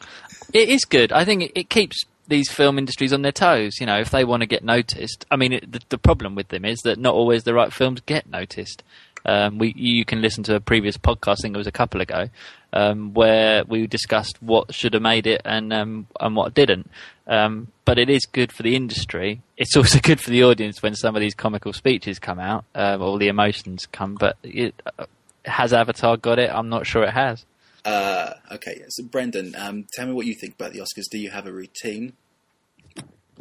It 0.52 0.68
is 0.68 0.84
good. 0.84 1.12
I 1.12 1.24
think 1.24 1.42
it, 1.44 1.52
it 1.54 1.70
keeps 1.70 2.04
these 2.26 2.50
film 2.50 2.78
industries 2.78 3.12
on 3.12 3.22
their 3.22 3.32
toes. 3.32 3.74
You 3.78 3.86
know, 3.86 3.98
if 3.98 4.10
they 4.10 4.24
want 4.24 4.40
to 4.40 4.46
get 4.46 4.64
noticed, 4.64 5.26
I 5.30 5.36
mean, 5.36 5.52
it, 5.52 5.70
the, 5.70 5.80
the 5.90 5.98
problem 5.98 6.34
with 6.34 6.48
them 6.48 6.64
is 6.64 6.80
that 6.80 6.98
not 6.98 7.14
always 7.14 7.44
the 7.44 7.54
right 7.54 7.72
films 7.72 8.00
get 8.00 8.28
noticed. 8.28 8.82
Um, 9.24 9.58
we 9.58 9.74
you 9.76 10.04
can 10.06 10.22
listen 10.22 10.42
to 10.44 10.54
a 10.54 10.60
previous 10.60 10.96
podcast, 10.96 11.40
I 11.40 11.42
think 11.42 11.54
it 11.54 11.58
was 11.58 11.66
a 11.66 11.72
couple 11.72 12.00
ago, 12.00 12.30
um, 12.72 13.14
where 13.14 13.64
we 13.64 13.86
discussed 13.86 14.42
what 14.42 14.74
should 14.74 14.94
have 14.94 15.02
made 15.02 15.26
it 15.26 15.42
and 15.44 15.72
um, 15.72 16.06
and 16.20 16.36
what 16.36 16.54
didn't. 16.54 16.90
Um, 17.26 17.68
but 17.84 17.98
it 17.98 18.10
is 18.10 18.26
good 18.26 18.52
for 18.52 18.62
the 18.62 18.76
industry. 18.76 19.42
It's 19.56 19.76
also 19.76 19.98
good 20.00 20.20
for 20.20 20.30
the 20.30 20.44
audience 20.44 20.82
when 20.82 20.94
some 20.94 21.16
of 21.16 21.20
these 21.20 21.34
comical 21.34 21.72
speeches 21.72 22.18
come 22.18 22.38
out, 22.38 22.64
um, 22.74 23.02
all 23.02 23.18
the 23.18 23.28
emotions 23.28 23.86
come. 23.86 24.14
But 24.14 24.36
it, 24.42 24.74
uh, 24.98 25.06
has 25.44 25.72
Avatar 25.72 26.16
got 26.16 26.38
it? 26.38 26.50
I'm 26.52 26.68
not 26.68 26.86
sure 26.86 27.04
it 27.04 27.10
has. 27.10 27.44
Uh, 27.84 28.34
okay, 28.52 28.82
so 28.88 29.04
Brendan, 29.04 29.54
um, 29.56 29.86
tell 29.94 30.06
me 30.06 30.12
what 30.12 30.26
you 30.26 30.34
think 30.34 30.54
about 30.54 30.72
the 30.72 30.80
Oscars. 30.80 31.04
Do 31.10 31.18
you 31.18 31.30
have 31.30 31.46
a 31.46 31.52
routine? 31.52 32.12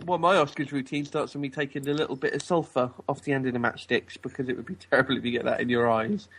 Well, 0.05 0.17
my 0.17 0.35
Oscars 0.35 0.71
routine 0.71 1.03
starts 1.03 1.33
with 1.33 1.41
me 1.41 1.49
taking 1.49 1.87
a 1.87 1.93
little 1.93 2.15
bit 2.15 2.33
of 2.33 2.41
sulphur 2.41 2.91
off 3.09 3.23
the 3.23 3.33
end 3.33 3.47
of 3.47 3.53
the 3.53 3.59
matchsticks 3.59 4.17
because 4.21 4.47
it 4.47 4.55
would 4.55 4.65
be 4.65 4.75
terrible 4.89 5.17
if 5.17 5.25
you 5.25 5.31
get 5.31 5.43
that 5.43 5.59
in 5.59 5.69
your 5.69 5.89
eyes. 5.89 6.29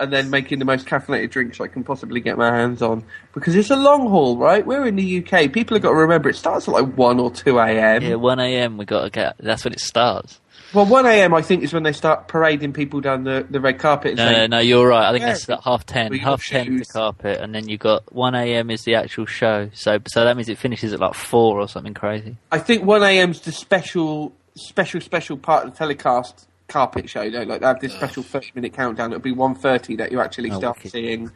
And 0.00 0.12
then 0.12 0.30
making 0.30 0.58
the 0.58 0.64
most 0.64 0.86
caffeinated 0.86 1.30
drinks 1.30 1.60
I 1.60 1.66
can 1.66 1.84
possibly 1.84 2.20
get 2.20 2.38
my 2.38 2.50
hands 2.54 2.80
on. 2.82 3.04
Because 3.34 3.54
it's 3.54 3.70
a 3.70 3.76
long 3.76 4.08
haul, 4.08 4.36
right? 4.38 4.64
We're 4.66 4.86
in 4.86 4.96
the 4.96 5.18
UK. 5.18 5.52
People 5.52 5.76
have 5.76 5.82
got 5.82 5.90
to 5.90 5.94
remember 5.96 6.28
it 6.30 6.36
starts 6.36 6.66
at 6.66 6.72
like 6.74 6.86
1 6.96 7.20
or 7.20 7.30
2 7.30 7.58
a.m. 7.58 8.02
Yeah, 8.02 8.14
1 8.14 8.40
a.m. 8.40 8.78
We 8.78 8.86
got 8.86 9.02
to 9.04 9.10
get. 9.10 9.36
That's 9.38 9.62
when 9.64 9.72
it 9.74 9.80
starts. 9.80 10.40
Well, 10.72 10.86
1 10.86 11.04
a.m. 11.04 11.34
I 11.34 11.42
think 11.42 11.64
is 11.64 11.72
when 11.72 11.82
they 11.82 11.92
start 11.92 12.28
parading 12.28 12.72
people 12.74 13.00
down 13.00 13.24
the, 13.24 13.44
the 13.50 13.60
red 13.60 13.78
carpet. 13.80 14.10
And 14.12 14.18
No, 14.18 14.24
saying, 14.26 14.50
no, 14.50 14.56
no, 14.58 14.62
you're 14.62 14.86
right. 14.88 15.08
I 15.08 15.12
think 15.12 15.22
Yeah. 15.22 15.32
that's 15.32 15.48
at 15.50 15.60
half 15.64 15.84
ten. 15.84 16.10
With 16.12 16.20
Half 16.20 16.46
ten 16.46 16.76
the 16.78 16.84
carpet, 16.84 17.40
and 17.40 17.54
then 17.54 17.68
you 17.68 17.76
got 17.76 18.10
one 18.14 18.34
a.m. 18.36 18.70
is 18.70 18.84
the 18.84 18.94
actual 18.94 19.26
show. 19.26 19.68
So, 19.74 19.98
so 20.06 20.24
that 20.24 20.36
means 20.36 20.48
it 20.48 20.58
finishes 20.58 20.92
at 20.92 21.00
like 21.00 21.14
four 21.14 21.58
or 21.60 21.68
something 21.68 21.92
crazy. 21.94 22.36
I 22.52 22.58
think 22.60 22.84
1 22.84 23.02
a.m.'s 23.02 23.40
the 23.40 23.52
special, 23.52 24.32
special, 24.54 25.00
special 25.00 25.36
part 25.36 25.66
of 25.66 25.72
the 25.72 25.76
telecast 25.78 26.46
carpet 26.70 27.10
show. 27.10 27.28
Though, 27.28 27.42
like 27.42 27.60
they 27.60 27.66
have 27.66 27.80
this 27.80 27.92
special 27.92 28.22
30 28.22 28.52
minute 28.54 28.72
countdown. 28.72 29.12
It'll 29.12 29.20
be 29.20 29.34
1.30 29.34 29.98
that 29.98 30.10
you 30.10 30.20
actually 30.20 30.50
Oh, 30.52 30.58
start 30.58 30.78
wicked. 30.78 30.92
seeing 30.92 31.30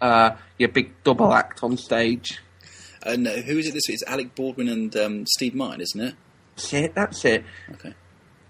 uh, 0.00 0.36
your 0.58 0.68
big 0.68 0.92
double 1.02 1.32
act 1.32 1.64
on 1.64 1.76
stage. 1.76 2.40
And 3.04 3.26
uh, 3.26 3.32
who 3.32 3.58
is 3.58 3.66
it 3.66 3.74
this 3.74 3.82
week? 3.88 3.94
It's 3.94 4.04
Alec 4.06 4.34
Baldwin 4.34 4.68
and 4.68 4.94
um, 4.96 5.26
Steve 5.26 5.54
Martin, 5.54 5.80
isn't 5.80 6.00
it? 6.00 6.14
That's 6.56 6.72
it. 6.72 6.94
That's 6.94 7.24
it. 7.24 7.44
Okay. 7.72 7.94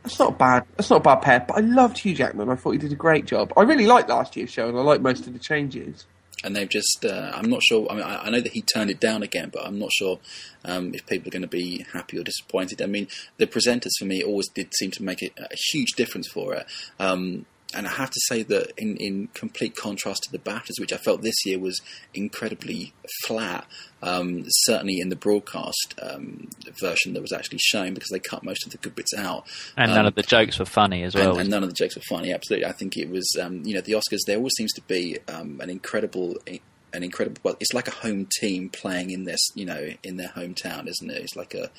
That's 0.02 0.18
not 0.18 0.38
bad. 0.38 0.64
That's 0.76 0.90
not 0.90 0.96
a 0.96 1.00
bad 1.02 1.22
pair. 1.22 1.40
But 1.48 1.56
I 1.56 1.60
loved 1.60 1.96
Hugh 1.98 2.14
Jackman. 2.14 2.50
I 2.50 2.56
thought 2.56 2.72
he 2.72 2.78
did 2.78 2.92
a 2.92 2.96
great 2.96 3.24
job. 3.24 3.52
I 3.56 3.62
really 3.62 3.86
liked 3.86 4.10
last 4.10 4.36
year's 4.36 4.50
show, 4.50 4.68
and 4.68 4.76
I 4.76 4.82
liked 4.82 5.02
most 5.02 5.26
of 5.26 5.32
the 5.32 5.38
changes. 5.38 6.06
And 6.42 6.54
they've 6.54 6.68
just, 6.68 7.04
uh, 7.04 7.30
I'm 7.34 7.48
not 7.48 7.62
sure, 7.62 7.90
I 7.90 7.94
mean, 7.94 8.02
I, 8.02 8.24
I 8.24 8.30
know 8.30 8.40
that 8.40 8.52
he 8.52 8.60
turned 8.60 8.90
it 8.90 9.00
down 9.00 9.22
again, 9.22 9.50
but 9.52 9.64
I'm 9.64 9.78
not 9.78 9.92
sure 9.92 10.18
um, 10.64 10.94
if 10.94 11.06
people 11.06 11.28
are 11.28 11.30
going 11.30 11.42
to 11.42 11.48
be 11.48 11.86
happy 11.92 12.18
or 12.18 12.22
disappointed. 12.22 12.82
I 12.82 12.86
mean, 12.86 13.08
the 13.38 13.46
presenters 13.46 13.92
for 13.98 14.04
me 14.04 14.22
always 14.22 14.48
did 14.48 14.74
seem 14.74 14.90
to 14.92 15.02
make 15.02 15.22
it 15.22 15.32
a 15.38 15.54
huge 15.72 15.92
difference 15.92 16.28
for 16.28 16.54
it. 16.54 16.66
Um, 16.98 17.46
and 17.74 17.86
I 17.86 17.90
have 17.90 18.10
to 18.10 18.20
say 18.28 18.42
that 18.44 18.72
in, 18.78 18.96
in 18.96 19.28
complete 19.34 19.76
contrast 19.76 20.22
to 20.24 20.32
the 20.32 20.38
BAFTAs, 20.38 20.80
which 20.80 20.92
I 20.92 20.96
felt 20.96 21.22
this 21.22 21.44
year 21.44 21.58
was 21.58 21.80
incredibly 22.14 22.92
flat, 23.24 23.66
um, 24.02 24.44
certainly 24.48 24.98
in 25.00 25.08
the 25.08 25.16
broadcast 25.16 25.94
um, 26.00 26.48
version 26.80 27.14
that 27.14 27.22
was 27.22 27.32
actually 27.32 27.58
shown 27.58 27.94
because 27.94 28.10
they 28.10 28.18
cut 28.20 28.44
most 28.44 28.64
of 28.66 28.72
the 28.72 28.78
good 28.78 28.94
bits 28.94 29.14
out. 29.16 29.44
And 29.76 29.90
Um, 29.90 29.96
none 29.96 30.06
of 30.06 30.14
the 30.14 30.22
jokes 30.22 30.58
were 30.58 30.64
funny 30.64 31.02
as 31.02 31.14
well. 31.14 31.32
and, 31.32 31.40
and 31.40 31.50
none 31.50 31.62
of 31.62 31.68
the 31.68 31.74
jokes 31.74 31.96
were 31.96 32.02
funny. 32.08 32.32
Absolutely, 32.32 32.66
I 32.66 32.72
think 32.72 32.96
it 32.96 33.10
was. 33.10 33.28
Um, 33.40 33.62
you 33.64 33.74
know, 33.74 33.80
the 33.80 33.92
Oscars. 33.92 34.20
There 34.26 34.36
always 34.36 34.54
seems 34.56 34.72
to 34.74 34.82
be 34.82 35.18
um, 35.28 35.60
an 35.60 35.70
incredible, 35.70 36.36
an 36.46 37.02
incredible. 37.02 37.38
Well, 37.42 37.56
it's 37.60 37.72
like 37.74 37.88
a 37.88 37.92
home 37.92 38.28
team 38.40 38.68
playing 38.70 39.10
in 39.10 39.24
this. 39.24 39.40
You 39.54 39.64
know, 39.66 39.88
in 40.02 40.16
their 40.16 40.28
hometown, 40.28 40.88
isn't 40.88 41.10
it? 41.10 41.16
It's 41.22 41.36
like 41.36 41.54
a, 41.54 41.70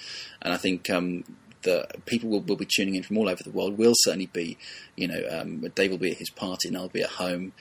and 0.41 0.53
I 0.53 0.57
think. 0.57 0.89
Um, 0.89 1.23
the 1.65 1.87
people 2.05 2.29
will, 2.29 2.41
will 2.41 2.55
be 2.55 2.67
tuning 2.67 2.95
in 2.95 3.03
from 3.03 3.17
all 3.17 3.27
over 3.27 3.43
the 3.43 3.51
world. 3.51 3.77
We'll 3.77 3.93
certainly 3.97 4.27
be, 4.27 4.57
you 4.95 5.07
know, 5.07 5.21
um, 5.29 5.59
Dave 5.75 5.91
will 5.91 5.97
be 5.97 6.11
at 6.11 6.17
his 6.17 6.29
party 6.29 6.69
and 6.69 6.77
I'll 6.77 6.87
be 6.87 7.01
at 7.01 7.09
home 7.09 7.51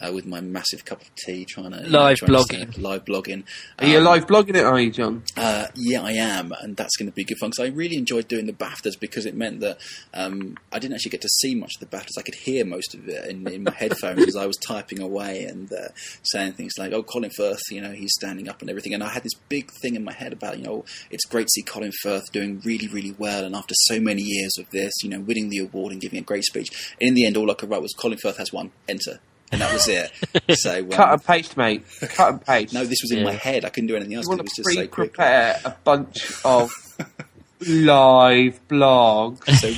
uh, 0.00 0.12
with 0.12 0.26
my 0.26 0.40
massive 0.40 0.84
cup 0.84 1.00
of 1.02 1.14
tea, 1.14 1.44
trying 1.44 1.70
to 1.72 1.78
Live 1.80 2.18
trying 2.18 2.32
to 2.32 2.36
blogging. 2.36 2.72
stay- 2.72 2.80
live 2.82 3.04
blogging. 3.04 3.44
Are 3.78 3.86
you 3.86 3.98
Um, 3.98 4.04
live 4.04 4.26
blogging 4.26 4.56
it, 4.56 4.64
are 4.64 4.80
you, 4.80 4.90
John? 4.90 5.22
uh, 5.36 5.66
yeah, 5.74 6.02
I 6.02 6.12
am, 6.12 6.52
and 6.60 6.76
that's 6.76 6.96
going 6.96 7.10
to 7.10 7.14
be 7.14 7.24
good 7.24 7.38
fun. 7.38 7.50
Because 7.50 7.66
I 7.70 7.74
really 7.74 7.96
enjoyed 7.96 8.28
doing 8.28 8.46
the 8.46 8.52
BAFTAs 8.52 8.98
because 8.98 9.26
it 9.26 9.34
meant 9.34 9.60
that 9.60 9.78
um, 10.14 10.56
I 10.72 10.78
didn't 10.78 10.94
actually 10.94 11.10
get 11.10 11.20
to 11.22 11.28
see 11.28 11.54
much 11.54 11.72
of 11.80 11.88
the 11.88 11.96
BAFTAs. 11.96 12.18
I 12.18 12.22
could 12.22 12.34
hear 12.34 12.64
most 12.64 12.94
of 12.94 13.08
it 13.08 13.26
in, 13.30 13.46
in 13.48 13.64
my 13.64 13.72
headphones 13.72 14.26
as 14.26 14.36
I 14.36 14.46
was 14.46 14.56
typing 14.56 15.00
away 15.00 15.44
and 15.44 15.72
uh, 15.72 15.88
saying 16.22 16.52
things 16.54 16.72
like, 16.78 16.92
"Oh, 16.92 17.02
Colin 17.02 17.30
Firth, 17.36 17.60
you 17.70 17.80
know, 17.80 17.92
he's 17.92 18.12
standing 18.18 18.48
up 18.48 18.60
and 18.60 18.70
everything." 18.70 18.94
And 18.94 19.02
I 19.02 19.08
had 19.08 19.22
this 19.22 19.34
big 19.48 19.70
thing 19.82 19.96
in 19.96 20.04
my 20.04 20.12
head 20.12 20.32
about, 20.32 20.58
you 20.58 20.64
know, 20.64 20.84
it's 21.10 21.24
great 21.26 21.46
to 21.46 21.50
see 21.54 21.62
Colin 21.62 21.92
Firth 22.02 22.30
doing 22.32 22.60
really, 22.64 22.88
really 22.88 23.14
well, 23.18 23.44
and 23.44 23.54
after 23.54 23.74
so 23.84 24.00
many 24.00 24.22
years 24.22 24.52
of 24.58 24.68
this, 24.70 24.92
you 25.02 25.10
know, 25.10 25.20
winning 25.20 25.48
the 25.50 25.58
award 25.58 25.92
and 25.92 26.00
giving 26.00 26.18
a 26.18 26.22
great 26.22 26.44
speech. 26.44 26.68
In 27.00 27.14
the 27.14 27.26
end, 27.26 27.36
all 27.36 27.50
I 27.50 27.54
could 27.54 27.68
write 27.70 27.82
was 27.82 27.92
Colin 27.92 28.18
Firth 28.22 28.38
has 28.38 28.52
won, 28.52 28.70
enter. 28.88 29.20
And 29.52 29.60
that 29.60 29.72
was 29.72 29.88
it. 29.88 30.12
so 30.58 30.78
um, 30.78 30.90
Cut 30.90 31.12
and 31.12 31.24
paste, 31.24 31.56
mate. 31.56 31.84
Cut 32.00 32.30
and 32.32 32.44
paste. 32.46 32.72
no, 32.74 32.84
this 32.84 32.98
was 33.02 33.10
in 33.12 33.18
Yeah. 33.18 33.24
my 33.24 33.32
head. 33.32 33.64
I 33.64 33.68
couldn't 33.70 33.88
do 33.88 33.96
anything 33.96 34.14
else 34.14 34.26
you 34.26 34.36
because 34.36 34.38
want 34.38 34.40
it 34.40 34.44
was 34.44 34.52
to 34.52 34.62
just 34.62 34.74
so 34.74 34.80
quick. 34.88 35.12
pre-prepare 35.14 35.60
a 35.64 35.70
bunch 35.84 36.44
of 36.44 36.70
live 37.66 38.60
blogs. 38.68 39.44
So 39.58 39.70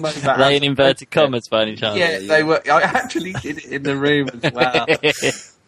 what 0.02 0.26
Are 0.26 0.38
they 0.38 0.56
in 0.56 0.64
inverted 0.64 1.10
commas 1.10 1.48
by 1.48 1.62
any 1.62 1.76
chance? 1.76 1.96
Yeah, 1.98 2.18
they 2.20 2.42
were. 2.42 2.60
I 2.70 2.82
actually 2.82 3.32
did 3.34 3.58
it 3.58 3.64
in 3.66 3.82
the 3.82 3.96
room 3.96 4.28
as 4.42 4.52
well. 4.52 4.86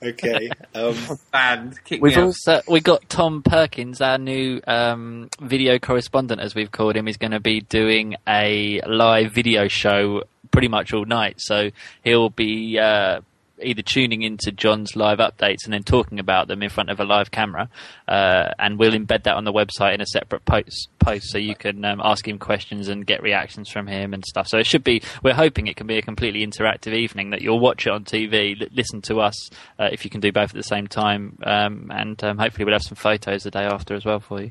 Okay. 0.02 0.50
Um, 0.74 0.94
Band, 1.32 1.78
We've 1.90 2.02
me 2.02 2.14
out. 2.16 2.24
also 2.24 2.60
we 2.68 2.80
got 2.80 3.08
Tom 3.08 3.42
Perkins, 3.42 4.02
our 4.02 4.18
new 4.18 4.60
um, 4.66 5.30
video 5.40 5.78
correspondent, 5.78 6.42
as 6.42 6.54
we've 6.54 6.70
called 6.70 6.94
him, 6.94 7.08
is 7.08 7.16
going 7.16 7.30
to 7.30 7.40
be 7.40 7.62
doing 7.62 8.14
a 8.28 8.82
live 8.86 9.32
video 9.32 9.66
show 9.66 10.24
pretty 10.54 10.68
much 10.68 10.92
all 10.94 11.04
night. 11.04 11.36
So 11.38 11.70
he'll 12.04 12.30
be 12.30 12.78
uh, 12.78 13.20
either 13.62 13.82
tuning 13.82 14.22
into 14.22 14.52
John's 14.52 14.96
live 14.96 15.18
updates 15.18 15.64
and 15.64 15.72
then 15.72 15.82
talking 15.82 16.18
about 16.18 16.48
them 16.48 16.62
in 16.62 16.70
front 16.70 16.90
of 16.90 17.00
a 17.00 17.04
live 17.04 17.30
camera, 17.30 17.68
uh, 18.08 18.52
and 18.58 18.78
we'll 18.78 18.92
embed 18.92 19.24
that 19.24 19.36
on 19.36 19.44
the 19.44 19.52
website 19.52 19.94
in 19.94 20.00
a 20.00 20.06
separate 20.06 20.44
post, 20.44 20.88
post 20.98 21.30
so 21.30 21.38
you 21.38 21.54
can 21.54 21.84
um, 21.84 22.00
ask 22.02 22.26
him 22.26 22.38
questions 22.38 22.88
and 22.88 23.06
get 23.06 23.22
reactions 23.22 23.68
from 23.68 23.86
him 23.86 24.14
and 24.14 24.24
stuff. 24.24 24.46
So 24.48 24.58
it 24.58 24.66
should 24.66 24.84
be. 24.84 25.02
We're 25.22 25.34
hoping 25.34 25.66
it 25.66 25.76
can 25.76 25.86
be 25.86 25.98
a 25.98 26.02
completely 26.02 26.46
interactive 26.46 26.94
evening 26.94 27.30
that 27.30 27.42
you'll 27.42 27.60
watch 27.60 27.86
it 27.86 27.90
on 27.90 28.04
TV, 28.04 28.58
li- 28.58 28.68
listen 28.72 29.02
to 29.02 29.20
us 29.20 29.50
uh, 29.78 29.88
if 29.92 30.04
you 30.04 30.10
can 30.10 30.20
do 30.20 30.32
both 30.32 30.50
at 30.50 30.56
the 30.56 30.62
same 30.62 30.86
time, 30.86 31.38
um, 31.44 31.90
and 31.92 32.22
um, 32.24 32.38
hopefully 32.38 32.64
we'll 32.64 32.74
have 32.74 32.82
some 32.82 32.96
photos 32.96 33.42
the 33.42 33.50
day 33.50 33.64
after 33.64 33.94
as 33.94 34.04
well 34.04 34.20
for 34.20 34.42
you. 34.42 34.50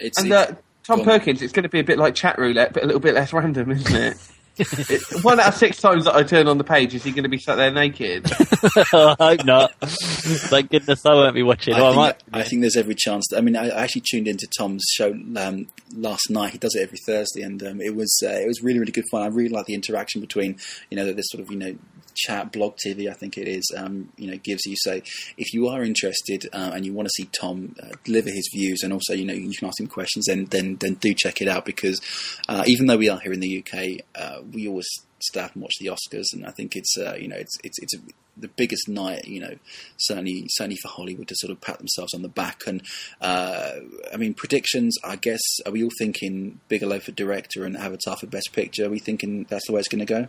it's, 0.00 0.20
And 0.20 0.32
uh, 0.32 0.52
Tom 0.84 1.02
Perkins, 1.02 1.40
it's 1.40 1.52
going 1.52 1.62
to 1.62 1.68
be 1.68 1.80
a 1.80 1.84
bit 1.84 1.98
like 1.98 2.14
chat 2.14 2.38
roulette, 2.38 2.72
but 2.74 2.82
a 2.82 2.86
little 2.86 3.00
bit 3.00 3.14
less 3.14 3.32
random, 3.32 3.70
isn't 3.70 3.94
it? 3.94 4.16
It 4.56 5.02
one 5.24 5.40
out 5.40 5.48
of 5.48 5.54
six 5.54 5.80
times 5.80 6.04
that 6.04 6.14
I 6.14 6.22
turn 6.22 6.46
on 6.48 6.58
the 6.58 6.64
page, 6.64 6.94
is 6.94 7.02
he 7.02 7.10
going 7.10 7.24
to 7.24 7.28
be 7.28 7.38
sat 7.38 7.56
there 7.56 7.70
naked? 7.70 8.26
I 8.92 9.16
hope 9.18 9.44
not. 9.44 9.74
Thank 9.80 10.70
goodness 10.70 11.04
I 11.04 11.14
won't 11.14 11.34
be 11.34 11.42
watching. 11.42 11.74
I, 11.74 11.80
Or 11.80 11.82
I 11.82 11.86
think, 11.88 11.96
might. 11.96 12.22
I 12.32 12.42
think 12.44 12.60
there's 12.62 12.76
every 12.76 12.94
chance. 12.94 13.26
That, 13.30 13.38
I 13.38 13.40
mean, 13.40 13.56
I, 13.56 13.68
I 13.68 13.82
actually 13.82 14.02
tuned 14.10 14.28
into 14.28 14.46
Tom's 14.58 14.84
show 14.92 15.12
um, 15.36 15.66
last 15.96 16.30
night. 16.30 16.52
He 16.52 16.58
does 16.58 16.74
it 16.74 16.82
every 16.82 16.98
Thursday, 17.06 17.42
and 17.42 17.62
um, 17.62 17.80
it 17.80 17.94
was 17.94 18.16
uh, 18.24 18.30
it 18.30 18.46
was 18.46 18.62
really 18.62 18.78
really 18.78 18.92
good 18.92 19.04
fun. 19.10 19.22
I 19.22 19.26
really 19.26 19.50
like 19.50 19.66
the 19.66 19.74
interaction 19.74 20.20
between 20.20 20.56
you 20.90 20.96
know 20.96 21.12
this 21.12 21.26
sort 21.28 21.42
of 21.42 21.50
you 21.50 21.58
know 21.58 21.74
chat 22.14 22.52
blog 22.52 22.76
TV. 22.84 23.08
I 23.08 23.14
think 23.14 23.38
it 23.38 23.48
is 23.48 23.64
um, 23.76 24.12
you 24.16 24.30
know 24.30 24.36
gives 24.38 24.64
you 24.66 24.76
so 24.76 25.00
if 25.36 25.52
you 25.52 25.68
are 25.68 25.82
interested 25.82 26.48
uh, 26.52 26.72
and 26.74 26.84
you 26.84 26.92
want 26.92 27.06
to 27.06 27.22
see 27.22 27.28
Tom 27.38 27.74
uh, 27.82 27.94
deliver 28.04 28.30
his 28.30 28.48
views, 28.54 28.82
and 28.82 28.92
also 28.92 29.14
you 29.14 29.24
know 29.24 29.34
you 29.34 29.52
can 29.52 29.68
ask 29.68 29.80
him 29.80 29.86
questions, 29.86 30.26
then 30.26 30.46
then 30.46 30.76
then 30.76 30.94
do 30.94 31.14
check 31.14 31.40
it 31.40 31.48
out 31.48 31.64
because 31.64 32.00
uh, 32.48 32.64
even 32.66 32.86
though 32.86 32.96
we 32.96 33.08
are 33.08 33.18
here 33.18 33.32
in 33.32 33.40
the 33.40 33.58
UK, 33.58 34.04
uh, 34.14 34.42
we 34.52 34.68
always 34.68 34.88
staff 35.24 35.54
and 35.54 35.62
watch 35.62 35.74
the 35.80 35.86
Oscars, 35.86 36.26
and 36.32 36.46
I 36.46 36.50
think 36.50 36.76
it's 36.76 36.96
uh, 36.98 37.14
you 37.18 37.28
know 37.28 37.36
it's 37.36 37.56
it's 37.64 37.78
it's 37.80 37.94
a, 37.94 37.98
the 38.36 38.48
biggest 38.48 38.88
night, 38.88 39.26
you 39.26 39.40
know, 39.40 39.56
certainly 39.96 40.46
certainly 40.50 40.76
for 40.76 40.88
Hollywood 40.88 41.28
to 41.28 41.34
sort 41.36 41.50
of 41.50 41.60
pat 41.60 41.78
themselves 41.78 42.14
on 42.14 42.22
the 42.22 42.28
back. 42.28 42.62
And 42.66 42.82
uh, 43.20 43.72
I 44.12 44.16
mean, 44.16 44.34
predictions. 44.34 44.96
I 45.04 45.16
guess 45.16 45.40
are 45.66 45.72
we 45.72 45.82
all 45.82 45.90
thinking 45.98 46.60
Bigelow 46.68 47.00
for 47.00 47.12
director 47.12 47.64
and 47.64 47.76
Avatar 47.76 48.16
for 48.16 48.26
best 48.26 48.52
picture? 48.52 48.86
Are 48.86 48.90
we 48.90 48.98
thinking 48.98 49.46
that's 49.48 49.66
the 49.66 49.72
way 49.72 49.80
it's 49.80 49.88
going 49.88 50.04
to 50.04 50.12
go? 50.12 50.28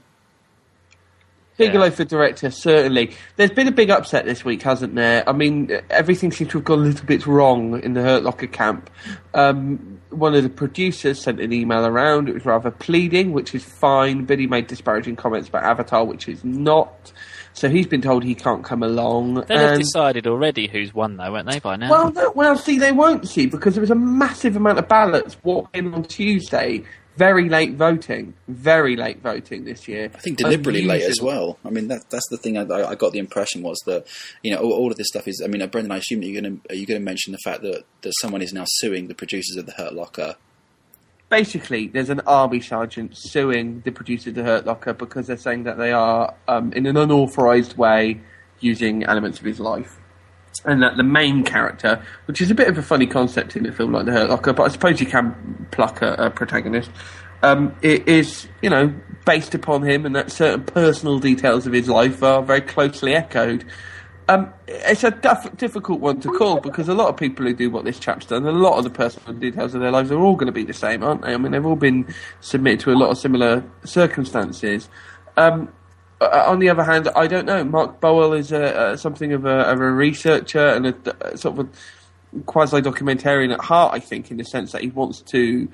Bigelow 1.58 1.90
for 1.90 2.04
director, 2.04 2.52
certainly. 2.52 3.16
There's 3.38 3.52
been 3.52 3.68
a 3.68 3.72
big 3.72 3.90
upset 3.90 4.26
this 4.26 4.44
week, 4.44 4.62
hasn't 4.62 4.96
there? 4.96 5.28
I 5.28 5.32
mean, 5.32 5.72
everything 5.90 6.32
seems 6.32 6.50
to 6.52 6.58
have 6.58 6.66
gone 6.66 6.80
a 6.80 6.84
little 6.84 7.06
bit 7.06 7.26
wrong 7.26 7.82
in 7.82 7.94
the 7.94 8.02
Hurt 8.02 8.24
Locker 8.24 8.48
camp. 8.48 8.90
Um, 9.34 10.02
one 10.10 10.36
of 10.36 10.44
the 10.44 10.50
producers 10.50 11.22
sent 11.22 11.40
an 11.40 11.54
email 11.54 11.86
around. 11.86 12.28
It 12.28 12.34
was 12.34 12.46
rather 12.46 12.72
pleading, 12.72 13.32
which 13.32 13.56
is 13.56 13.64
fine, 13.64 14.26
but 14.26 14.40
he 14.40 14.48
made 14.48 14.68
disparaging 14.68 15.16
comments 15.16 15.48
about 15.48 15.64
Avatar, 15.64 16.04
which 16.04 16.28
is 16.28 16.44
not. 16.44 17.14
So 17.54 17.70
he's 17.70 17.88
been 17.88 18.02
told 18.02 18.26
he 18.26 18.36
can't 18.36 18.66
come 18.66 18.84
along. 18.84 19.38
Have 19.38 19.50
and- 19.50 19.80
decided 19.80 20.28
already 20.28 20.68
who's 20.68 20.94
won, 20.94 21.16
though, 21.16 21.32
weren't 21.32 21.50
they, 21.50 21.60
by 21.60 21.78
now? 21.78 21.90
Well, 21.90 22.12
no, 22.12 22.32
well, 22.32 22.58
see, 22.58 22.78
they 22.78 22.92
won't 22.92 23.30
see 23.30 23.46
because 23.46 23.76
there 23.76 23.82
was 23.82 23.92
a 23.92 23.96
massive 23.96 24.58
amount 24.58 24.80
of 24.80 24.90
ballots 24.90 25.38
walked 25.44 25.74
in 25.76 25.94
on 25.94 26.04
Tuesday 26.04 26.84
very 27.18 27.50
late 27.50 27.74
voting, 27.74 28.34
very 28.48 28.96
late 28.96 29.22
voting 29.22 29.64
this 29.66 29.88
year. 29.88 30.12
I 30.14 30.20
think 30.20 30.38
deliberately 30.38 30.84
late 30.84 31.04
as 31.04 31.22
well. 31.22 31.58
I 31.64 31.70
mean, 31.70 31.88
that, 31.88 32.10
that's 32.10 32.28
the 32.30 32.38
thing. 32.38 32.58
I, 32.58 32.64
I 32.64 32.96
got 32.96 33.14
the 33.14 33.20
impression 33.20 33.62
was 33.62 33.82
that 33.86 34.06
you 34.44 34.52
know 34.52 34.58
all, 34.58 34.74
all 34.74 34.92
of 34.92 34.98
this 34.98 35.08
stuff 35.08 35.28
is. 35.28 35.42
I 35.44 35.48
mean, 35.48 35.62
uh, 35.62 35.68
Brendan, 35.68 35.92
I 35.92 35.98
assume 35.98 36.22
you're 36.24 36.42
going 36.42 36.60
to 36.62 36.74
are 36.74 36.76
you 36.76 36.86
going 36.86 37.00
to 37.00 37.06
mention 37.06 37.32
the 37.32 37.40
fact 37.40 37.62
that, 37.62 37.84
that 38.02 38.14
someone 38.20 38.42
is 38.42 38.54
now 38.54 38.66
suing 38.68 39.08
the 39.08 39.16
producers 39.16 39.56
of 39.58 39.66
the 39.66 39.74
Hurt 39.74 39.94
Locker. 39.94 40.36
Basically, 41.30 41.88
there's 41.88 42.10
an 42.10 42.22
army 42.28 42.60
sergeant 42.60 43.18
suing 43.18 43.82
the 43.82 43.92
producers 43.92 44.28
of 44.28 44.36
the 44.36 44.44
Hurt 44.44 44.66
Locker 44.66 44.94
because 44.94 45.28
they're 45.28 45.38
saying 45.38 45.64
that 45.64 45.78
they 45.78 45.92
are, 45.92 46.36
um, 46.48 46.72
in 46.74 46.86
an 46.86 46.98
unauthorized 46.98 47.78
way, 47.78 48.22
using 48.60 49.04
elements 49.04 49.40
of 49.40 49.46
his 49.46 49.60
life. 49.60 49.98
And 50.64 50.82
that 50.82 50.98
the 50.98 51.04
main 51.04 51.44
character, 51.44 52.04
which 52.26 52.42
is 52.42 52.50
a 52.50 52.56
bit 52.56 52.68
of 52.68 52.78
a 52.78 52.82
funny 52.82 53.06
concept 53.06 53.56
in 53.56 53.66
a 53.66 53.72
film 53.72 53.92
like 53.92 54.06
The 54.06 54.14
Hurt 54.14 54.30
Locker, 54.30 54.54
but 54.54 54.64
I 54.64 54.68
suppose 54.70 55.00
you 55.00 55.06
can 55.06 55.68
pluck 55.72 56.02
a, 56.02 56.14
a 56.14 56.30
protagonist, 56.30 56.90
um, 57.44 57.76
it 57.82 58.08
is, 58.08 58.48
you 58.62 58.70
know, 58.70 58.94
based 59.26 59.54
upon 59.54 59.84
him 59.84 60.06
and 60.06 60.16
that 60.16 60.32
certain 60.32 60.64
personal 60.64 61.20
details 61.20 61.68
of 61.68 61.74
his 61.74 61.90
life 61.90 62.24
are 62.24 62.42
very 62.42 62.62
closely 62.62 63.14
echoed. 63.14 63.66
Um, 64.28 64.52
it's 64.68 65.04
a 65.04 65.12
diff- 65.12 65.56
difficult 65.56 66.00
one 66.00 66.20
to 66.22 66.30
call 66.30 66.60
because 66.60 66.90
a 66.90 66.96
lot 66.96 67.10
of 67.10 67.18
people 67.18 67.46
who 67.46 67.54
do 67.54 67.70
what 67.70 67.86
this 67.86 68.00
chap's 68.00 68.26
done, 68.26 68.46
a 68.48 68.52
lot 68.52 68.78
of 68.78 68.84
the 68.84 68.90
personal 68.90 69.34
details 69.38 69.76
of 69.76 69.82
their 69.82 69.92
lives 69.92 70.12
are 70.12 70.20
all 70.20 70.36
going 70.36 70.48
to 70.48 70.52
be 70.52 70.64
the 70.64 70.74
same, 70.74 71.04
aren't 71.04 71.22
they? 71.22 71.34
I 71.34 71.38
mean, 71.38 71.52
they've 71.52 71.66
all 71.66 71.76
been 71.76 72.12
submitted 72.42 72.80
to 72.82 72.92
a 72.92 72.98
lot 72.98 73.12
of 73.12 73.18
similar 73.20 73.64
circumstances. 73.84 74.90
Um, 75.38 75.72
uh, 76.22 76.46
on 76.48 76.60
the 76.60 76.70
other 76.70 76.84
hand, 76.84 77.10
I 77.16 77.28
don't 77.28 77.46
know. 77.46 77.64
Mark 77.64 78.00
Boal 78.02 78.38
is 78.38 78.52
a, 78.52 78.92
a, 78.94 78.98
something 78.98 79.34
of 79.34 79.46
a, 79.46 79.62
of 79.72 79.80
a 79.80 79.92
researcher 79.92 80.68
and 80.68 80.88
a, 80.88 80.96
a 81.34 81.38
sort 81.38 81.60
of 81.60 81.70
quasi 82.46 82.82
documentarian 82.82 83.54
at 83.54 83.60
heart, 83.62 83.94
I 83.94 84.00
think, 84.00 84.32
in 84.32 84.38
the 84.38 84.44
sense 84.44 84.72
that 84.72 84.82
he 84.82 84.90
wants 84.90 85.22
to 85.22 85.68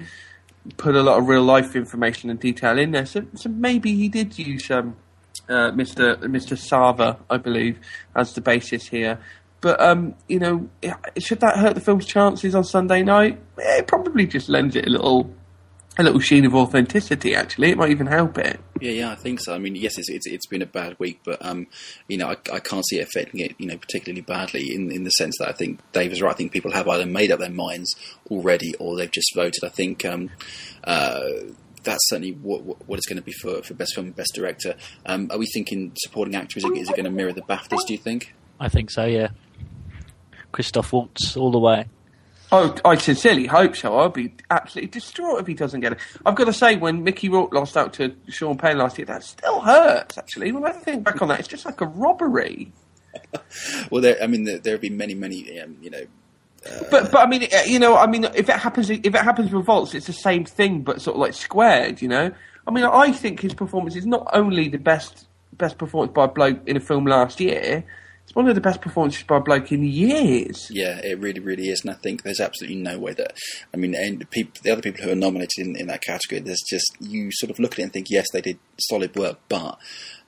put 0.77 0.95
a 0.95 1.01
lot 1.01 1.17
of 1.17 1.27
real 1.27 1.43
life 1.43 1.75
information 1.75 2.29
and 2.29 2.39
detail 2.39 2.77
in 2.77 2.91
there. 2.91 3.05
So, 3.05 3.25
so 3.35 3.49
maybe 3.49 3.95
he 3.95 4.09
did 4.09 4.37
use 4.37 4.69
um, 4.69 4.95
uh, 5.49 5.71
Mr. 5.71 6.17
Mr. 6.23 6.57
Sarver, 6.57 7.17
I 7.29 7.37
believe, 7.37 7.79
as 8.15 8.33
the 8.33 8.41
basis 8.41 8.87
here. 8.87 9.19
But 9.59 9.79
um, 9.81 10.15
you 10.27 10.39
know, 10.39 10.69
should 11.19 11.39
that 11.41 11.57
hurt 11.57 11.75
the 11.75 11.81
film's 11.81 12.05
chances 12.05 12.55
on 12.55 12.63
Sunday 12.63 13.03
night? 13.03 13.39
Eh, 13.59 13.79
It 13.79 13.87
probably 13.87 14.25
just 14.25 14.49
lends 14.49 14.75
it 14.75 14.87
a 14.87 14.89
little, 14.89 15.31
a 15.97 16.03
little 16.03 16.19
sheen 16.19 16.45
of 16.45 16.55
authenticity. 16.55 17.35
Actually, 17.35 17.71
it 17.71 17.77
might 17.77 17.91
even 17.91 18.07
help 18.07 18.37
it. 18.37 18.59
Yeah, 18.79 18.91
yeah, 18.91 19.11
I 19.11 19.15
think 19.15 19.39
so. 19.41 19.53
I 19.53 19.57
mean, 19.57 19.75
yes, 19.75 19.97
it's 19.97 20.09
it's, 20.09 20.25
it's 20.27 20.47
been 20.47 20.61
a 20.61 20.67
bad 20.67 20.97
week, 20.99 21.19
but 21.23 21.43
um, 21.45 21.67
you 22.07 22.17
know, 22.17 22.27
I, 22.27 22.37
I 22.53 22.59
can't 22.59 22.85
see 22.87 22.99
it 22.99 23.07
affecting 23.07 23.41
it, 23.41 23.55
you 23.57 23.67
know, 23.67 23.77
particularly 23.77 24.21
badly 24.21 24.73
in 24.73 24.91
in 24.91 25.03
the 25.03 25.11
sense 25.11 25.37
that 25.39 25.49
I 25.49 25.51
think 25.51 25.79
Dave 25.91 26.11
is 26.11 26.21
right. 26.21 26.31
I 26.31 26.35
think 26.35 26.51
people 26.51 26.71
have 26.71 26.87
either 26.87 27.05
made 27.05 27.31
up 27.31 27.39
their 27.39 27.49
minds 27.51 27.93
already 28.29 28.73
or 28.75 28.95
they've 28.95 29.11
just 29.11 29.35
voted. 29.35 29.63
I 29.63 29.69
think 29.69 30.05
um, 30.05 30.29
uh, 30.83 31.21
that's 31.83 32.07
certainly 32.09 32.31
what, 32.31 32.63
what 32.63 32.87
what 32.87 32.97
it's 32.97 33.07
going 33.07 33.17
to 33.17 33.23
be 33.23 33.33
for, 33.33 33.61
for 33.61 33.73
best 33.73 33.93
film, 33.93 34.07
and 34.07 34.15
best 34.15 34.33
director. 34.33 34.75
Um, 35.05 35.29
are 35.31 35.37
we 35.37 35.47
thinking 35.53 35.91
supporting 35.95 36.35
actor? 36.35 36.59
Is 36.59 36.65
it, 36.65 36.77
is 36.77 36.89
it 36.89 36.95
going 36.95 37.05
to 37.05 37.11
mirror 37.11 37.33
the 37.33 37.41
BAFTAs? 37.41 37.85
Do 37.85 37.93
you 37.93 37.99
think? 37.99 38.33
I 38.59 38.69
think 38.69 38.91
so. 38.91 39.05
Yeah. 39.05 39.29
Christoph 40.51 40.91
Waltz 40.91 41.37
all 41.37 41.51
the 41.51 41.59
way. 41.59 41.85
Oh, 42.53 42.75
I 42.83 42.95
sincerely 42.97 43.47
hope 43.47 43.77
so. 43.77 43.97
I'll 43.97 44.09
be 44.09 44.33
absolutely 44.49 44.89
distraught 44.89 45.39
if 45.39 45.47
he 45.47 45.53
doesn't 45.53 45.79
get 45.79 45.93
it. 45.93 45.99
I've 46.25 46.35
got 46.35 46.45
to 46.45 46.53
say, 46.53 46.75
when 46.75 47.03
Mickey 47.03 47.29
Rourke 47.29 47.53
lost 47.53 47.77
out 47.77 47.93
to 47.93 48.13
Sean 48.27 48.57
Penn 48.57 48.77
last 48.77 48.97
year, 48.97 49.05
that 49.05 49.23
still 49.23 49.61
hurts. 49.61 50.17
Actually, 50.17 50.51
when 50.51 50.65
I 50.65 50.71
think 50.73 51.05
back 51.05 51.21
on 51.21 51.29
that, 51.29 51.39
it's 51.39 51.47
just 51.47 51.65
like 51.65 51.79
a 51.81 51.85
robbery. 51.85 52.71
Well, 53.91 54.01
there, 54.01 54.17
I 54.21 54.27
mean, 54.27 54.45
there, 54.45 54.57
there 54.59 54.73
have 54.73 54.81
been 54.81 54.95
many, 54.97 55.13
many, 55.13 55.59
um, 55.59 55.75
you 55.81 55.89
know. 55.89 56.03
Uh, 56.65 56.83
But 56.89 57.11
but 57.11 57.25
I 57.25 57.29
mean, 57.29 57.43
eh, 57.51 57.63
you 57.65 57.77
know, 57.79 57.97
I 57.97 58.07
mean, 58.07 58.23
if 58.23 58.47
it 58.49 58.55
happens, 58.57 58.89
if 58.89 59.05
it 59.05 59.15
happens 59.15 59.51
with 59.51 59.67
Waltz, 59.67 59.93
it's 59.93 60.07
the 60.07 60.13
same 60.13 60.45
thing, 60.45 60.81
but 60.81 61.01
sort 61.01 61.15
of 61.15 61.21
like 61.21 61.33
squared. 61.33 62.01
You 62.01 62.07
know, 62.07 62.31
I 62.67 62.71
mean, 62.71 62.85
I 62.85 63.11
think 63.11 63.41
his 63.41 63.53
performance 63.53 63.95
is 63.97 64.05
not 64.05 64.29
only 64.33 64.69
the 64.69 64.77
best 64.77 65.27
best 65.53 65.77
performance 65.77 66.13
by 66.13 66.25
a 66.25 66.27
bloke 66.27 66.59
in 66.67 66.77
a 66.77 66.79
film 66.79 67.05
last 67.05 67.39
year. 67.39 67.83
It's 68.31 68.35
one 68.37 68.47
of 68.47 68.55
the 68.55 68.61
best 68.61 68.79
performances 68.79 69.23
by 69.23 69.39
Blake 69.39 69.73
in 69.73 69.83
years. 69.83 70.69
Yeah, 70.71 71.01
it 71.03 71.19
really, 71.19 71.41
really 71.41 71.67
is, 71.67 71.81
and 71.81 71.89
I 71.91 71.95
think 71.95 72.23
there's 72.23 72.39
absolutely 72.39 72.77
no 72.77 72.97
way 72.97 73.11
that. 73.11 73.33
I 73.73 73.77
mean, 73.77 73.93
and 73.93 74.29
peop 74.31 74.53
the 74.59 74.71
other 74.71 74.81
people 74.81 75.03
who 75.03 75.11
are 75.11 75.15
nominated 75.15 75.49
in, 75.67 75.75
in 75.75 75.87
that 75.87 76.01
category, 76.01 76.39
there's 76.39 76.63
just 76.65 76.95
you 77.01 77.29
sort 77.33 77.49
of 77.49 77.59
look 77.59 77.73
at 77.73 77.79
it 77.79 77.83
and 77.83 77.91
think, 77.91 78.07
yes, 78.09 78.27
they 78.31 78.39
did 78.39 78.57
solid 78.79 79.13
work, 79.17 79.39
but 79.49 79.77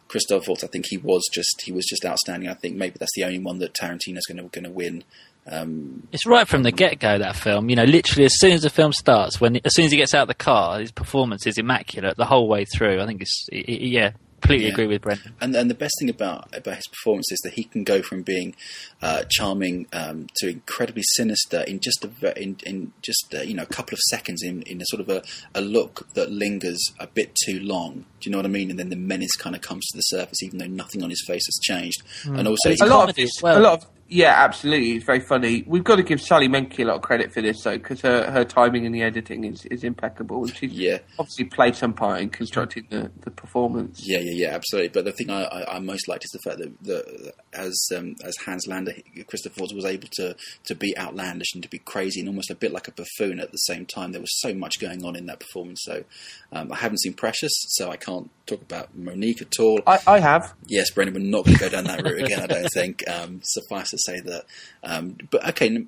Christoph 0.10 0.50
Waltz, 0.50 0.66
I 0.66 0.68
think 0.68 0.88
he 0.90 0.98
was 0.98 1.24
just 1.34 1.62
he 1.64 1.72
was 1.72 1.86
just 1.86 2.04
outstanding. 2.04 2.50
I 2.50 2.56
think 2.56 2.76
maybe 2.76 2.98
that's 3.00 3.14
the 3.16 3.24
only 3.24 3.40
one 3.40 3.60
that 3.60 3.74
Tarantino's 3.74 4.26
going 4.28 4.36
to 4.38 4.50
going 4.50 4.66
to 4.66 4.70
win. 4.70 5.06
Um, 5.48 6.06
It's 6.12 6.26
right 6.26 6.46
from 6.46 6.64
the 6.64 6.74
get 6.74 7.00
go 7.00 7.18
that 7.18 7.38
film. 7.38 7.70
You 7.70 7.78
know, 7.78 7.86
literally 7.86 8.26
as 8.26 8.38
soon 8.38 8.52
as 8.52 8.64
the 8.64 8.70
film 8.70 8.92
starts, 8.92 9.40
when 9.40 9.62
as 9.64 9.74
soon 9.76 9.86
as 9.86 9.92
he 9.92 9.98
gets 9.98 10.14
out 10.14 10.24
of 10.24 10.28
the 10.28 10.34
car, 10.34 10.80
his 10.82 10.92
performance 10.92 11.48
is 11.48 11.58
immaculate 11.58 12.18
the 12.18 12.26
whole 12.26 12.50
way 12.50 12.66
through. 12.66 13.00
I 13.02 13.06
think 13.06 13.22
it's 13.22 13.48
i- 13.54 13.60
i- 13.60 13.62
yeah, 13.68 14.12
completely 14.44 14.66
Yeah. 14.68 14.74
agree 14.74 14.88
with 14.88 15.02
Brendan. 15.02 15.34
and 15.42 15.56
and 15.56 15.70
the 15.70 15.76
best 15.76 15.94
thing 16.00 16.10
about 16.10 16.56
about 16.56 16.76
his 16.76 16.88
performance 16.88 17.32
is 17.32 17.40
that 17.44 17.54
he 17.54 17.64
can 17.64 17.84
go 17.84 18.02
from 18.02 18.22
being 18.22 18.56
uh, 19.02 19.24
charming 19.30 19.88
um, 19.94 20.28
to 20.38 20.50
incredibly 20.50 21.04
sinister 21.16 21.62
in 21.62 21.80
just 21.80 22.06
a 22.06 22.42
in, 22.42 22.58
in 22.66 22.94
just 23.02 23.34
uh, 23.34 23.42
you 23.42 23.54
know 23.54 23.64
a 23.64 23.74
couple 23.78 23.94
of 23.94 24.00
seconds 24.10 24.44
in, 24.44 24.62
in 24.64 24.82
a 24.82 24.86
sort 24.88 25.02
of 25.02 25.10
a, 25.10 25.24
a 25.56 25.62
look 25.62 26.08
that 26.14 26.32
lingers 26.32 26.82
a 27.00 27.08
bit 27.08 27.36
too 27.46 27.60
long. 27.60 28.06
Do 28.20 28.30
you 28.30 28.32
know 28.32 28.38
what 28.38 28.46
I 28.46 28.50
mean? 28.50 28.70
And 28.70 28.80
then 28.80 28.90
the 28.90 28.96
menace 28.96 29.36
kind 29.36 29.56
of 29.56 29.62
comes 29.62 29.86
to 29.88 29.98
the 29.98 30.02
surface, 30.04 30.42
even 30.44 30.60
though 30.60 30.68
nothing 30.68 31.04
on 31.04 31.10
his 31.10 31.24
face 31.28 31.46
has 31.46 31.60
changed. 31.62 32.02
And 32.26 32.48
also, 32.48 32.70
a 32.72 32.72
lot 32.72 32.82
of 32.82 32.90
comedy 32.90 33.24
this, 33.24 33.32
as 33.38 33.44
well. 33.44 33.60
a 33.60 33.62
lot 33.62 33.74
of 33.84 33.86
yeah, 34.14 34.34
absolutely. 34.38 34.92
It's 34.94 35.06
very 35.06 35.20
funny. 35.20 35.64
We've 35.66 35.84
got 35.84 35.96
to 35.96 36.04
give 36.04 36.22
Sally 36.22 36.48
Menke 36.48 36.80
a 36.80 36.84
lot 36.86 36.98
of 36.98 37.02
credit 37.02 37.34
for 37.34 37.42
this, 37.42 37.62
though, 37.64 37.78
because 37.78 38.02
her, 38.02 38.30
her 38.30 38.46
timing 38.46 38.86
in 38.86 38.92
the 38.92 39.02
editing 39.02 39.44
is, 39.44 39.66
is 39.66 39.84
impeccable, 39.84 40.44
and 40.44 40.56
she's 40.56 40.72
Yeah. 40.72 41.00
obviously 41.18 41.46
played 41.46 41.76
some 41.76 41.94
part 41.94 42.22
in 42.22 42.30
constructing 42.30 42.86
the, 42.90 43.12
the 43.22 43.32
performance. 43.32 44.02
Yeah, 44.08 44.20
yeah, 44.20 44.48
yeah, 44.50 44.56
absolutely. 44.56 44.90
But 44.90 45.06
the 45.06 45.12
thing 45.14 45.30
I, 45.32 45.44
I, 45.44 45.76
I 45.76 45.80
most 45.80 46.08
liked 46.08 46.26
is 46.26 46.32
the 46.32 46.40
fact 46.50 46.60
that, 46.60 46.84
that 46.84 47.34
as 47.54 47.76
um, 47.98 48.16
as 48.24 48.36
Hans 48.46 48.68
Landa, 48.68 48.94
Christopher 49.28 49.56
Ford 49.58 49.72
was 49.74 49.86
able 49.86 50.08
to 50.14 50.36
to 50.66 50.76
be 50.76 50.96
outlandish 50.98 51.54
and 51.56 51.64
to 51.64 51.70
be 51.70 51.80
crazy 51.80 52.20
and 52.20 52.30
almost 52.30 52.52
a 52.52 52.56
bit 52.56 52.72
like 52.72 52.88
a 52.88 52.92
buffoon 52.92 53.40
at 53.40 53.52
the 53.52 53.58
same 53.58 53.86
time. 53.86 54.12
There 54.12 54.22
was 54.22 54.40
so 54.42 54.54
much 54.54 54.80
going 54.80 55.04
on 55.04 55.16
in 55.16 55.26
that 55.26 55.40
performance. 55.40 55.82
So 55.84 56.04
um, 56.52 56.72
I 56.72 56.76
haven't 56.78 57.00
seen 57.02 57.14
Precious, 57.14 57.52
so 57.70 57.90
I 57.90 57.98
can't 57.98 58.30
talk 58.46 58.62
about 58.62 58.96
Mo'Nique 58.98 59.42
at 59.42 59.60
all. 59.60 59.80
I, 59.88 60.00
I 60.06 60.20
have. 60.20 60.54
yes, 60.68 60.92
Brendan, 60.92 61.14
we're 61.16 61.30
not 61.30 61.46
going 61.46 61.58
to 61.58 61.60
go 61.64 61.70
down 61.70 61.86
that 61.86 62.04
route 62.04 62.24
again. 62.24 62.42
I 62.42 62.48
don't 62.48 62.70
think. 62.74 63.04
Um, 63.10 63.40
suffice 63.44 63.90
to 63.92 63.98
say 64.06 64.20
that. 64.22 64.46
Um, 64.84 65.18
but 65.30 65.48
okay. 65.50 65.86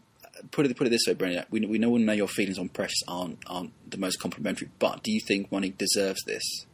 Put 0.52 0.66
it 0.66 0.78
put 0.78 0.86
it 0.86 0.90
this 0.90 1.06
way, 1.08 1.14
Brendan. 1.14 1.46
We 1.50 1.62
we 1.62 1.78
know 1.78 1.96
know 1.96 2.14
your 2.14 2.28
feelings 2.28 2.60
on 2.60 2.70
Precious 2.70 3.02
aren't 3.08 3.40
aren't 3.48 3.72
the 3.90 3.98
most 3.98 4.18
complimentary. 4.18 4.70
But 4.80 5.02
do 5.02 5.12
you 5.12 5.22
think 5.22 5.50
Mo'Nique 5.50 5.78
deserves 5.78 6.24
this? 6.26 6.66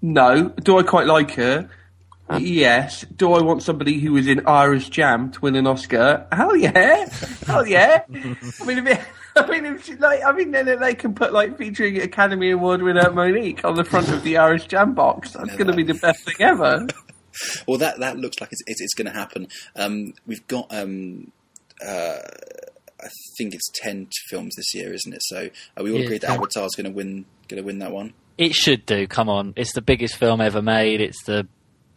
No. 0.00 0.50
Do 0.50 0.78
I 0.78 0.82
quite 0.84 1.06
like 1.06 1.32
her? 1.32 1.68
Yes. 2.36 3.04
Do 3.16 3.32
I 3.32 3.42
want 3.42 3.62
somebody 3.62 3.98
who 3.98 4.16
is 4.16 4.26
in 4.26 4.46
Irish 4.46 4.90
Jam 4.90 5.30
to 5.32 5.40
win 5.40 5.56
an 5.56 5.66
Oscar? 5.66 6.26
Hell 6.30 6.54
yeah! 6.54 7.08
Hell 7.46 7.66
yeah! 7.66 8.02
I 8.08 8.64
mean, 8.64 8.78
if 8.78 8.86
it, 8.86 9.00
I 9.36 9.46
mean, 9.50 9.64
if 9.64 9.84
she, 9.84 9.96
like, 9.96 10.22
I 10.24 10.32
mean, 10.32 10.50
then 10.50 10.66
they 10.78 10.94
can 10.94 11.14
put 11.14 11.32
like 11.32 11.56
featuring 11.56 12.00
Academy 12.00 12.50
Award 12.50 12.82
winner 12.82 13.10
Mo'Nique 13.10 13.64
on 13.64 13.76
the 13.76 13.84
front 13.84 14.08
of 14.10 14.22
the 14.22 14.36
Irish 14.36 14.66
Jam 14.66 14.94
box. 14.94 15.32
That's 15.32 15.56
going 15.56 15.68
to 15.68 15.72
be 15.76 15.84
the 15.84 15.94
best 15.94 16.24
thing 16.24 16.36
ever. 16.40 16.86
Well, 17.66 17.78
that 17.78 17.98
that 18.00 18.18
looks 18.18 18.40
like 18.40 18.52
it's 18.52 18.62
it's, 18.66 18.80
it's 18.80 18.94
going 18.94 19.06
to 19.06 19.12
happen. 19.18 19.48
Um, 19.76 20.14
we've 20.26 20.46
got, 20.46 20.72
um, 20.72 21.32
uh, 21.86 22.18
I 23.00 23.08
think 23.36 23.54
it's 23.54 23.68
ten 23.82 24.08
films 24.28 24.54
this 24.56 24.74
year, 24.74 24.92
isn't 24.92 25.12
it? 25.12 25.22
So 25.22 25.48
are 25.76 25.82
we 25.84 25.90
all 25.92 25.98
Yeah, 25.98 26.04
agreed 26.04 26.20
that 26.22 26.28
ten. 26.28 26.36
Avatar's 26.36 26.74
going 26.74 26.86
to 26.90 26.96
win 26.96 27.24
going 27.48 27.62
to 27.62 27.66
win 27.66 27.78
that 27.80 27.92
one? 27.92 28.14
It 28.36 28.54
should 28.54 28.86
do. 28.86 29.06
Come 29.06 29.28
on, 29.28 29.52
it's 29.56 29.72
the 29.72 29.82
biggest 29.82 30.16
film 30.16 30.40
ever 30.40 30.62
made. 30.62 31.00
It's 31.00 31.22
the 31.24 31.46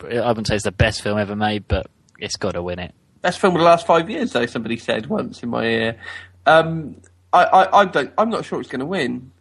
I 0.04 0.27
wouldn't 0.27 0.47
say 0.47 0.56
it's 0.56 0.63
the 0.63 0.71
best 0.71 1.01
film 1.01 1.17
ever 1.19 1.36
made, 1.36 1.67
but 1.67 1.88
it's 2.17 2.36
got 2.36 2.54
to 2.54 2.63
win 2.63 2.80
it. 2.80 2.93
Best 3.21 3.39
film 3.39 3.56
of 3.56 3.60
the 3.60 3.65
last 3.65 3.86
five 3.86 4.10
years, 4.10 4.32
though. 4.32 4.47
Somebody 4.47 4.77
said 4.77 5.06
once 5.06 5.43
in 5.43 5.49
my 5.49 5.63
ear. 5.65 5.99
Um, 6.47 6.97
I, 7.32 7.43
I, 7.43 7.82
I 7.82 7.86
don't. 7.86 8.12
I'm 8.17 8.30
not 8.32 8.45
sure 8.45 8.60
it's 8.60 8.69
going 8.69 8.80
to 8.80 8.86
win. 8.86 9.32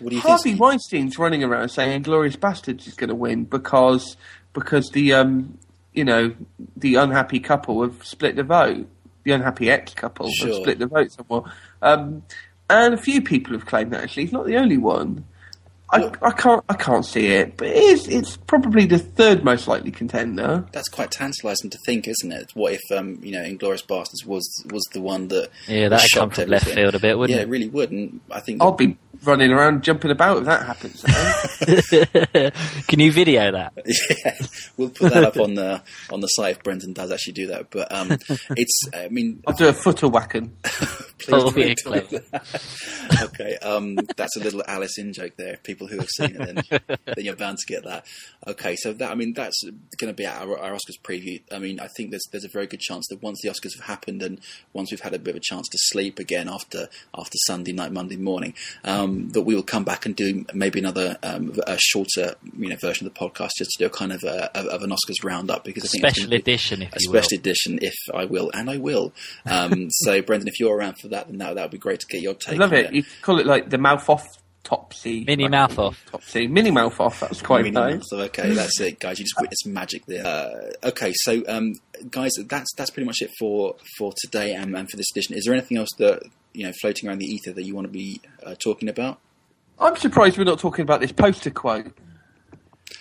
What 0.00 0.10
do 0.10 0.16
you 0.16 0.22
Harvey 0.22 0.50
think? 0.50 0.60
Weinstein's 0.60 1.18
running 1.18 1.44
around 1.44 1.68
saying 1.70 2.02
Glorious 2.02 2.36
Bastards 2.36 2.86
is 2.86 2.94
going 2.94 3.08
to 3.08 3.14
win 3.14 3.44
because 3.44 4.16
because 4.52 4.90
the 4.90 5.14
um 5.14 5.58
you 5.92 6.04
know 6.04 6.34
the 6.76 6.96
unhappy 6.96 7.40
couple 7.40 7.82
have 7.82 8.04
split 8.04 8.36
the 8.36 8.42
vote. 8.42 8.86
The 9.24 9.32
unhappy 9.32 9.70
ex 9.70 9.94
couple 9.94 10.28
Sure. 10.30 10.48
have 10.48 10.56
split 10.56 10.78
the 10.78 10.86
vote 10.86 11.10
somewhat. 11.12 11.44
Um, 11.80 12.22
and 12.68 12.94
a 12.94 12.98
few 12.98 13.22
people 13.22 13.52
have 13.54 13.66
claimed 13.66 13.92
that. 13.92 14.02
Actually, 14.02 14.24
he's 14.24 14.32
not 14.32 14.46
the 14.46 14.56
only 14.56 14.76
one. 14.78 15.24
I, 15.90 16.10
I 16.22 16.30
can't 16.32 16.64
I 16.68 16.74
can't 16.74 17.04
see 17.04 17.26
it, 17.26 17.56
but 17.56 17.68
it 17.68 17.76
is, 17.76 18.08
it's 18.08 18.36
probably 18.36 18.86
the 18.86 18.98
third 18.98 19.44
most 19.44 19.68
likely 19.68 19.90
contender. 19.90 20.66
That's 20.72 20.88
quite 20.88 21.10
tantalising 21.10 21.70
to 21.70 21.78
think, 21.86 22.08
isn't 22.08 22.32
it? 22.32 22.50
What 22.54 22.72
if 22.72 22.80
um, 22.90 23.20
you 23.22 23.32
know, 23.32 23.42
Inglourious 23.42 23.86
Basterds 23.86 24.26
was 24.26 24.64
was 24.70 24.82
the 24.92 25.00
one 25.00 25.28
that 25.28 25.50
Yeah, 25.68 25.88
that'd 25.88 26.10
come 26.12 26.30
shocked 26.30 26.36
from 26.36 26.48
left 26.48 26.66
field 26.66 26.94
a 26.94 26.98
bit, 26.98 27.18
wouldn't 27.18 27.36
yeah, 27.36 27.42
it? 27.42 27.48
it 27.48 27.50
really 27.50 27.68
would. 27.68 27.90
And 27.92 28.20
I 28.30 28.40
think 28.40 28.62
I'll 28.62 28.72
be 28.72 28.96
running 29.22 29.52
around 29.52 29.82
jumping 29.84 30.10
about 30.10 30.38
if 30.38 30.44
that 30.44 30.66
happens. 30.66 31.02
Can 32.88 33.00
you 33.00 33.12
video 33.12 33.52
that? 33.52 33.72
yeah, 34.24 34.46
we'll 34.76 34.90
put 34.90 35.12
that 35.12 35.24
up 35.24 35.36
on 35.36 35.54
the 35.54 35.82
on 36.10 36.20
the 36.20 36.26
site 36.28 36.56
if 36.56 36.62
Brendan 36.62 36.92
does 36.92 37.10
actually 37.12 37.34
do 37.34 37.46
that. 37.48 37.70
But 37.70 37.92
um, 37.92 38.18
it's 38.56 38.88
I 38.94 39.08
mean, 39.08 39.42
I'll 39.46 39.54
do 39.54 39.68
a 39.68 39.72
footer 39.72 40.08
whacking. 40.08 40.56
Please 40.62 41.28
Paul 41.28 41.50
don't 41.50 41.76
tell 41.76 41.92
me 41.92 42.00
Weircliffe. 42.00 42.30
that. 42.30 43.22
okay, 43.22 43.56
um, 43.58 43.96
that's 44.16 44.36
a 44.36 44.40
little 44.40 44.62
Alice 44.66 44.98
in 44.98 45.12
joke 45.12 45.32
there. 45.36 45.58
People 45.62 45.73
who 45.74 45.98
have 45.98 46.08
seen 46.08 46.36
it, 46.38 46.38
then, 46.70 46.80
then 47.04 47.24
you're 47.24 47.36
bound 47.36 47.58
to 47.58 47.66
get 47.66 47.84
that. 47.84 48.06
Okay, 48.46 48.76
so 48.76 48.92
that 48.92 49.10
I 49.10 49.14
mean 49.14 49.32
that's 49.34 49.60
going 49.98 50.12
to 50.12 50.16
be 50.16 50.26
our, 50.26 50.58
our 50.58 50.72
Oscars 50.72 51.00
preview. 51.02 51.42
I 51.52 51.58
mean, 51.58 51.80
I 51.80 51.88
think 51.96 52.10
there's 52.10 52.24
there's 52.30 52.44
a 52.44 52.48
very 52.48 52.66
good 52.66 52.80
chance 52.80 53.06
that 53.10 53.22
once 53.22 53.40
the 53.42 53.48
Oscars 53.48 53.76
have 53.78 53.86
happened 53.86 54.22
and 54.22 54.40
once 54.72 54.90
we've 54.90 55.00
had 55.00 55.14
a 55.14 55.18
bit 55.18 55.30
of 55.32 55.36
a 55.36 55.40
chance 55.40 55.68
to 55.68 55.78
sleep 55.80 56.18
again 56.18 56.48
after 56.48 56.88
after 57.14 57.36
Sunday 57.46 57.72
night, 57.72 57.92
Monday 57.92 58.16
morning, 58.16 58.54
um, 58.84 59.30
that 59.30 59.42
we 59.42 59.54
will 59.54 59.62
come 59.62 59.84
back 59.84 60.06
and 60.06 60.14
do 60.16 60.44
maybe 60.54 60.78
another 60.78 61.16
um, 61.22 61.52
a 61.66 61.76
shorter 61.78 62.34
you 62.56 62.68
know 62.68 62.76
version 62.76 63.06
of 63.06 63.14
the 63.14 63.18
podcast 63.20 63.50
just 63.58 63.70
to 63.72 63.78
do 63.78 63.86
a 63.86 63.90
kind 63.90 64.12
of 64.12 64.22
a, 64.24 64.56
of 64.56 64.82
an 64.82 64.90
Oscars 64.90 65.22
roundup 65.24 65.64
because 65.64 65.84
I 65.84 65.88
think 65.88 66.04
it's 66.04 66.12
Special 66.14 66.24
gonna 66.30 66.36
be- 66.36 66.52
edition, 66.52 66.82
if 66.82 66.92
a 66.92 66.96
you 67.00 67.10
will. 67.10 67.22
special 67.22 67.38
edition, 67.38 67.78
if 67.82 67.94
I 68.14 68.24
will, 68.24 68.50
and 68.54 68.70
I 68.70 68.76
will. 68.78 69.12
Um, 69.46 69.88
so, 69.90 70.20
Brendan, 70.22 70.48
if 70.48 70.58
you're 70.58 70.74
around 70.76 70.98
for 70.98 71.08
that, 71.08 71.28
then 71.28 71.38
that 71.38 71.54
that 71.54 71.62
would 71.62 71.70
be 71.70 71.78
great 71.78 72.00
to 72.00 72.06
get 72.06 72.20
your 72.22 72.32
I 72.46 72.50
take. 72.50 72.58
love 72.58 72.72
on 72.72 72.78
it. 72.78 72.92
You 72.92 73.04
call 73.22 73.38
it 73.38 73.46
like 73.46 73.68
the 73.70 73.78
mouth 73.78 74.08
off 74.08 74.26
topsy. 74.64 75.24
Mini 75.24 75.44
like, 75.44 75.50
mouth 75.52 75.78
off. 75.78 76.04
Topsy. 76.10 76.48
Mini 76.48 76.70
mouth 76.70 76.98
off. 76.98 77.20
That's 77.20 77.42
quite 77.42 77.62
Mini 77.62 77.74
nice. 77.74 77.92
months 77.92 78.12
okay, 78.12 78.52
that's 78.52 78.80
it, 78.80 78.98
guys. 78.98 79.18
You 79.18 79.24
just 79.24 79.40
witnessed 79.40 79.66
magic 79.66 80.04
there. 80.06 80.26
Uh, 80.26 80.88
okay, 80.88 81.12
so 81.14 81.42
um, 81.46 81.74
guys, 82.10 82.32
that's 82.48 82.72
that's 82.74 82.90
pretty 82.90 83.06
much 83.06 83.18
it 83.20 83.30
for 83.38 83.76
for 83.98 84.12
today 84.20 84.54
and, 84.54 84.74
and 84.76 84.90
for 84.90 84.96
this 84.96 85.10
edition. 85.12 85.36
Is 85.36 85.44
there 85.44 85.54
anything 85.54 85.76
else 85.78 85.90
that 85.98 86.22
you 86.52 86.66
know 86.66 86.72
floating 86.80 87.08
around 87.08 87.18
the 87.18 87.26
ether 87.26 87.52
that 87.52 87.62
you 87.62 87.74
want 87.74 87.86
to 87.86 87.92
be 87.92 88.20
uh, 88.42 88.54
talking 88.58 88.88
about? 88.88 89.20
I'm 89.78 89.96
surprised 89.96 90.38
we're 90.38 90.44
not 90.44 90.58
talking 90.58 90.82
about 90.82 91.00
this 91.00 91.12
poster 91.12 91.50
quote. 91.50 91.92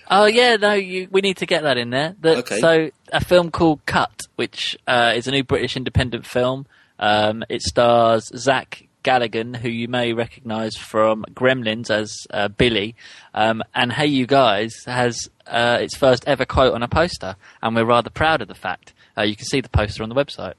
Oh 0.10 0.26
yeah, 0.26 0.58
no, 0.58 0.74
you, 0.74 1.08
we 1.12 1.22
need 1.22 1.38
to 1.38 1.46
get 1.46 1.64
that 1.64 1.78
in 1.78 1.90
there. 1.90 2.16
The, 2.20 2.38
Okay. 2.38 2.60
So 2.60 2.90
a 3.12 3.24
film 3.24 3.52
called 3.52 3.86
Cut, 3.86 4.22
which 4.36 4.78
uh, 4.88 5.14
is 5.16 5.28
a 5.28 5.32
new 5.32 5.44
British 5.44 5.78
independent 5.78 6.26
film. 6.26 6.66
Um, 7.00 7.44
it 7.50 7.62
stars 7.62 8.32
Zach 8.36 8.88
Galligan, 9.04 9.56
who 9.58 9.70
you 9.70 9.88
may 9.88 10.14
recognise 10.14 10.76
from 10.76 11.26
Gremlins 11.34 11.90
as 11.90 12.26
uh, 12.32 12.48
Billy, 12.48 12.96
um, 13.34 13.62
and 13.76 13.92
Hey 13.92 14.08
You 14.08 14.26
Guys 14.26 14.74
has 14.86 15.30
uh, 15.46 15.78
its 15.82 15.96
first 15.96 16.24
ever 16.28 16.46
quote 16.46 16.74
on 16.74 16.84
a 16.84 16.88
poster, 16.88 17.36
and 17.62 17.76
we're 17.76 17.86
rather 17.86 18.10
proud 18.10 18.42
of 18.42 18.48
the 18.48 18.56
fact. 18.56 18.94
Uh, 19.18 19.22
you 19.24 19.36
can 19.36 19.46
see 19.46 19.62
the 19.62 19.70
poster 19.70 20.02
on 20.04 20.10
the 20.10 20.16
website, 20.16 20.54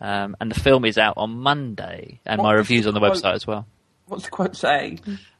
um, 0.00 0.36
and 0.40 0.50
the 0.50 0.58
film 0.60 0.84
is 0.84 0.98
out 0.98 1.14
on 1.16 1.30
Monday, 1.38 2.20
and 2.26 2.38
What 2.38 2.44
my 2.44 2.52
was 2.54 2.58
reviews 2.58 2.84
the 2.84 2.88
on 2.90 2.94
the 2.94 3.00
quote? 3.00 3.14
website 3.14 3.34
as 3.34 3.46
well. 3.46 3.66
What's 4.06 4.24
the 4.24 4.30
quote 4.30 4.56
say? 4.56 4.98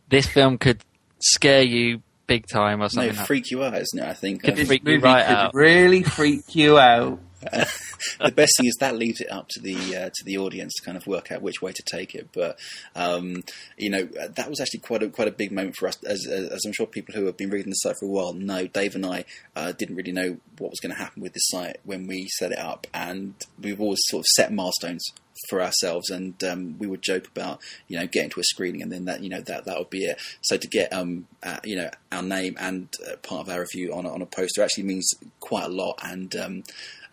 This 0.09 0.26
film 0.26 0.57
could 0.59 0.80
scare 1.18 1.62
you 1.62 2.02
big 2.26 2.46
time 2.46 2.80
or 2.82 2.88
something. 2.88 3.14
like 3.16 3.26
freak 3.26 3.50
you 3.50 3.62
out, 3.62 3.74
isn't 3.76 3.98
it? 3.98 4.05
I 4.09 4.14
think 4.14 4.40
Could 4.42 4.50
um, 4.50 4.57
This 4.57 4.68
freak 4.68 4.82
you 4.84 4.92
movie 4.94 5.05
right 5.05 5.26
could 5.26 5.34
out. 5.36 5.55
really 5.55 6.02
freak 6.02 6.55
you 6.55 6.78
out. 6.78 7.18
the 8.24 8.32
best 8.32 8.52
thing 8.57 8.66
is 8.66 8.76
that 8.80 8.96
leaves 8.96 9.20
it 9.20 9.30
up 9.30 9.48
to 9.50 9.61
the 9.61 9.96
uh, 9.96 10.11
to 10.14 10.24
the 10.24 10.38
audience 10.38 10.74
to 10.74 10.84
kind 10.84 10.96
of 10.96 11.07
work 11.07 11.30
out 11.32 11.42
which 11.42 11.62
way 11.62 11.72
to 11.72 11.82
take 11.82 12.14
it. 12.14 12.28
But 12.32 12.59
um, 12.94 13.42
you 13.76 13.90
know 13.90 14.05
that 14.05 14.48
was 14.48 14.61
actually 14.61 14.80
quite 14.80 15.02
a 15.02 15.09
quite 15.09 15.28
a 15.28 15.32
big 15.32 15.52
moment 15.52 15.76
for 15.78 15.88
us, 15.88 16.02
as, 16.05 16.26
as 16.26 16.64
I'm 16.64 16.72
sure 16.72 16.86
people 16.86 17.14
who 17.14 17.26
have 17.26 17.36
been 17.36 17.50
reading 17.50 17.70
the 17.70 17.76
site 17.76 17.96
for 17.98 18.07
a 18.07 18.09
while 18.09 18.32
know. 18.32 18.66
Dave 18.66 18.94
and 18.94 19.07
I 19.07 19.24
uh, 19.55 19.72
didn't 19.72 19.96
really 19.96 20.12
know 20.12 20.38
what 20.59 20.70
was 20.70 20.80
going 20.80 20.94
to 20.94 20.98
happen 20.98 21.22
with 21.22 21.32
this 21.32 21.48
site 21.48 21.78
when 21.84 22.07
we 22.07 22.28
set 22.38 22.52
it 22.52 22.59
up, 22.59 22.86
and 22.92 23.34
we've 23.61 23.80
always 23.80 24.00
sort 24.07 24.20
of 24.20 24.26
set 24.36 24.52
milestones 24.52 25.05
for 25.48 25.61
ourselves, 25.61 26.11
and 26.11 26.42
um, 26.44 26.78
we 26.78 26.86
would 26.86 27.02
joke 27.02 27.28
about 27.28 27.61
you 27.88 27.98
know 27.98 28.07
getting 28.07 28.30
to 28.30 28.40
a 28.40 28.44
screening, 28.44 28.82
and 28.82 28.92
then 28.92 29.05
that 29.05 29.22
you 29.22 29.28
know 29.28 29.40
that 29.40 29.64
that 29.64 29.78
would 29.78 29.90
be 29.90 30.05
it. 30.05 30.20
So 30.42 30.57
to 30.57 30.68
get 30.68 30.92
um 30.92 31.26
uh, 31.42 31.61
you 31.64 31.76
know 31.76 31.90
our 32.12 32.22
name 32.22 32.57
and 32.59 32.88
uh, 33.07 33.16
part 33.16 33.46
of 33.46 33.52
our 33.52 33.61
review 33.61 33.92
on 33.94 34.07
on 34.07 34.22
a 34.22 34.26
poster 34.26 34.62
actually 34.62 34.84
means 34.84 35.12
quite 35.40 35.64
a 35.64 35.68
lot, 35.68 35.98
and 36.02 36.34
um, 36.36 36.62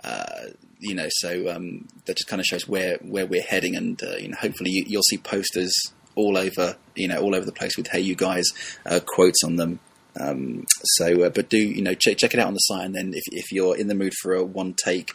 uh, 0.04 0.48
you 0.80 0.96
know, 0.96 1.08
so 1.10 1.50
um, 1.54 1.88
that 2.06 2.18
just 2.18 2.28
kind 2.28 2.40
of 2.40 2.46
shows 2.46 2.68
where 2.68 2.98
where 3.02 3.26
we're 3.26 3.44
heading, 3.44 3.76
and 3.76 4.02
uh, 4.04 4.16
you 4.18 4.30
know, 4.30 4.38
hopefully 4.40 4.72
you, 4.72 4.84
you'll 4.88 5.04
see 5.04 5.18
posters 5.18 5.72
all 6.16 6.38
over, 6.38 6.76
you 6.96 7.08
know, 7.08 7.20
all 7.22 7.36
over 7.36 7.46
the 7.46 7.52
place 7.52 7.78
with 7.78 7.88
"Hey, 7.88 8.00
you 8.02 8.16
guys" 8.16 8.46
uh, 8.86 9.00
quotes 9.06 9.44
on 9.44 9.56
them. 9.58 9.80
Um, 10.20 10.66
so, 10.84 11.24
uh, 11.24 11.30
but 11.30 11.50
do 11.50 11.58
you 11.58 11.82
know 11.82 11.94
check 11.94 12.18
check 12.18 12.34
it 12.34 12.40
out 12.40 12.48
on 12.48 12.54
the 12.54 12.60
site, 12.60 12.86
and 12.86 12.96
then 12.96 13.14
if 13.14 13.24
if 13.32 13.52
you're 13.52 13.78
in 13.78 13.88
the 13.88 13.96
mood 13.96 14.14
for 14.22 14.34
a 14.34 14.44
one 14.44 14.74
take 14.74 15.12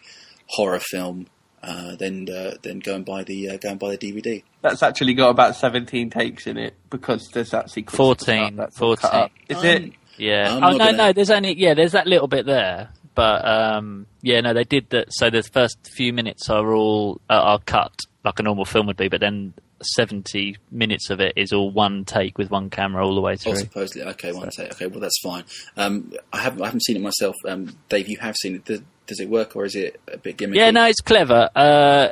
horror 0.46 0.78
film, 0.80 1.26
uh, 1.62 1.96
then 1.96 2.28
uh, 2.30 2.54
then 2.62 2.78
go 2.78 2.94
and 2.94 3.04
buy 3.04 3.24
the 3.24 3.50
uh, 3.50 3.56
go 3.58 3.70
and 3.70 3.78
buy 3.78 3.94
the 3.94 3.98
DVD. 3.98 4.42
That's 4.62 4.82
actually 4.82 5.14
got 5.14 5.28
about 5.30 5.54
17 5.56 6.10
takes 6.10 6.46
in 6.46 6.56
it 6.56 6.74
because 6.90 7.28
there's 7.32 7.50
that 7.50 7.70
sequence. 7.70 7.96
14, 7.96 8.56
That's 8.56 8.80
all 8.80 8.96
cut 8.96 9.10
14. 9.12 9.20
up. 9.24 9.30
Is 9.48 9.56
Um, 9.58 9.64
it? 9.66 9.92
Yeah. 10.16 10.56
I'm 10.56 10.64
oh 10.64 10.70
no, 10.72 10.78
gonna- 10.78 10.96
no. 10.96 11.12
There's 11.12 11.30
only 11.30 11.54
yeah. 11.58 11.74
There's 11.74 11.92
that 11.92 12.06
little 12.06 12.26
bit 12.28 12.46
there, 12.46 12.88
but 13.16 13.44
um, 13.44 14.06
yeah, 14.22 14.40
no. 14.42 14.54
They 14.54 14.62
did 14.62 14.90
that. 14.90 15.08
So 15.10 15.28
the 15.30 15.42
first 15.42 15.76
few 15.96 16.12
minutes 16.12 16.48
are 16.48 16.72
all 16.72 17.20
uh, 17.28 17.32
are 17.34 17.58
cut 17.58 17.92
like 18.24 18.38
a 18.38 18.42
normal 18.44 18.64
film 18.64 18.86
would 18.86 18.96
be, 18.96 19.08
but 19.08 19.20
then 19.20 19.54
70 19.82 20.56
minutes 20.70 21.10
of 21.10 21.20
it 21.20 21.32
is 21.36 21.52
all 21.52 21.70
one 21.70 22.04
take 22.04 22.38
with 22.38 22.50
one 22.50 22.70
camera 22.70 23.06
all 23.06 23.14
the 23.14 23.20
way 23.20 23.32
Oh, 23.34 23.36
through. 23.36 23.56
supposedly, 23.56 24.02
okay, 24.10 24.32
one 24.32 24.50
take. 24.50 24.72
Okay, 24.72 24.86
well 24.86 25.00
that's 25.00 25.20
fine. 25.22 25.44
Um, 25.76 26.12
I 26.32 26.38
haven't 26.40 26.62
I 26.62 26.66
haven't 26.66 26.84
seen 26.84 26.96
it 26.96 27.02
myself. 27.02 27.34
Um, 27.46 27.76
Dave, 27.88 28.08
you 28.08 28.18
have 28.20 28.36
seen 28.36 28.56
it. 28.56 28.64
Does, 28.64 28.80
does 29.06 29.20
it 29.20 29.28
work, 29.28 29.54
or 29.54 29.64
is 29.64 29.74
it 29.76 30.00
a 30.12 30.18
bit 30.18 30.36
gimmicky? 30.38 30.56
Yeah, 30.56 30.70
no, 30.70 30.86
it's 30.86 31.00
clever. 31.00 31.48
Uh, 31.54 32.08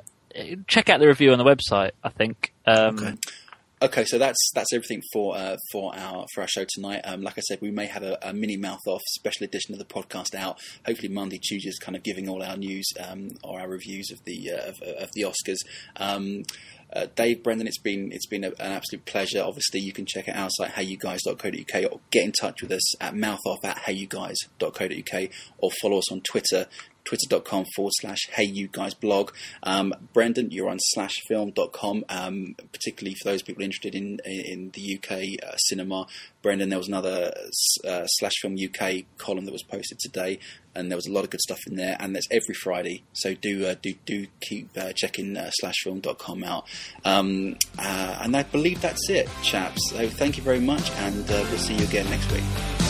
check 0.69 0.89
out 0.89 1.01
the 1.01 1.07
review 1.09 1.33
on 1.33 1.39
the 1.39 1.45
website. 1.45 1.93
I 2.03 2.09
think. 2.11 2.53
Um, 2.67 2.99
Okay. 2.99 3.15
Okay, 3.83 4.05
so 4.05 4.19
that's 4.19 4.39
that's 4.55 4.73
everything 4.73 5.03
for 5.13 5.37
uh, 5.37 5.57
for 5.73 5.95
our 5.97 6.27
for 6.33 6.43
our 6.43 6.47
show 6.47 6.65
tonight. 6.69 7.01
Um, 7.05 7.23
like 7.23 7.37
I 7.37 7.41
said, 7.41 7.59
we 7.61 7.73
may 7.73 7.87
have 7.87 8.05
a, 8.05 8.17
a 8.23 8.33
mini 8.33 8.57
mouth 8.57 8.81
off 8.87 9.03
special 9.09 9.45
edition 9.45 9.75
of 9.75 9.79
the 9.79 9.85
podcast 9.85 10.35
out. 10.35 10.59
Hopefully, 10.87 11.09
Monday, 11.09 11.39
Tuesday 11.39 11.69
is 11.69 11.79
kind 11.79 11.97
of 11.97 12.05
giving 12.05 12.29
all 12.29 12.43
our 12.43 12.57
news 12.57 12.87
um, 13.05 13.31
or 13.43 13.61
our 13.61 13.69
reviews 13.69 14.11
of 14.13 14.25
the 14.25 14.53
uh, 14.53 14.69
of, 14.69 14.81
of 14.81 15.11
the 15.15 15.23
Oscars. 15.23 15.59
Um, 15.97 16.45
uh, 16.95 17.07
Dave, 17.17 17.43
Brendan, 17.43 17.67
it's 17.67 17.81
been 17.81 18.13
it's 18.13 18.27
been 18.27 18.45
a, 18.45 18.51
an 18.51 18.73
absolute 18.73 19.05
pleasure. 19.07 19.43
Obviously, 19.43 19.81
you 19.81 19.93
can 19.93 20.07
check 20.07 20.29
out 20.29 20.37
our 20.37 20.51
site 20.51 20.73
heyyouguys.co.uk 20.73 21.93
or 21.93 22.01
get 22.13 22.25
in 22.25 22.33
touch 22.33 22.63
with 22.63 22.71
us 22.71 23.03
at 23.03 23.15
mouthoff 23.15 23.65
at 23.65 23.79
heyyouguys.co.uk 23.79 25.31
or 25.59 25.71
follow 25.83 25.99
us 25.99 26.13
on 26.13 26.21
Twitter 26.21 26.67
twitter.com 27.05 27.65
forward 27.75 27.93
slash 28.01 28.21
hey 28.33 28.45
you 28.45 28.69
guys 28.69 28.95
blog. 28.95 29.33
Um, 29.63 29.95
Brendan, 30.13 30.51
you're 30.51 30.69
on 30.69 30.79
slashfilm.com, 30.97 32.05
um, 32.09 32.57
particularly 32.73 33.15
for 33.23 33.31
those 33.31 33.43
people 33.43 33.63
interested 33.63 33.95
in 33.95 34.21
in 34.25 34.71
the 34.71 34.99
UK 34.99 35.47
uh, 35.47 35.57
cinema. 35.57 36.07
Brendan, 36.43 36.69
there 36.69 36.79
was 36.79 36.89
another 36.89 37.33
uh, 37.87 38.07
slash 38.07 38.33
film 38.43 38.57
UK 38.63 39.05
column 39.19 39.45
that 39.47 39.53
was 39.53 39.63
posted 39.63 39.99
today, 39.99 40.39
and 40.75 40.91
there 40.91 40.97
was 40.97 41.07
a 41.07 41.13
lot 41.13 41.25
of 41.25 41.31
good 41.31 41.41
stuff 41.41 41.61
in 41.67 41.77
there. 41.77 41.97
And 41.99 42.15
that's 42.15 42.29
every 42.31 42.55
Friday, 42.55 43.03
so 43.13 43.35
do 43.35 43.67
uh, 43.67 43.75
do 43.81 43.95
do 44.05 44.27
keep 44.41 44.71
uh, 44.77 44.93
checking 44.95 45.37
uh, 45.37 45.51
slashfilm.com 45.63 46.45
out. 46.45 46.67
Um, 47.05 47.57
uh, 47.79 48.19
and 48.23 48.37
I 48.37 48.43
believe 48.43 48.81
that's 48.81 49.09
it, 49.09 49.29
chaps. 49.43 49.81
So 49.91 50.09
thank 50.09 50.37
you 50.37 50.43
very 50.43 50.61
much, 50.61 50.91
and 50.93 51.25
uh, 51.31 51.45
we'll 51.49 51.59
see 51.59 51.77
you 51.77 51.85
again 51.85 52.09
next 52.11 52.31
week. 52.33 52.84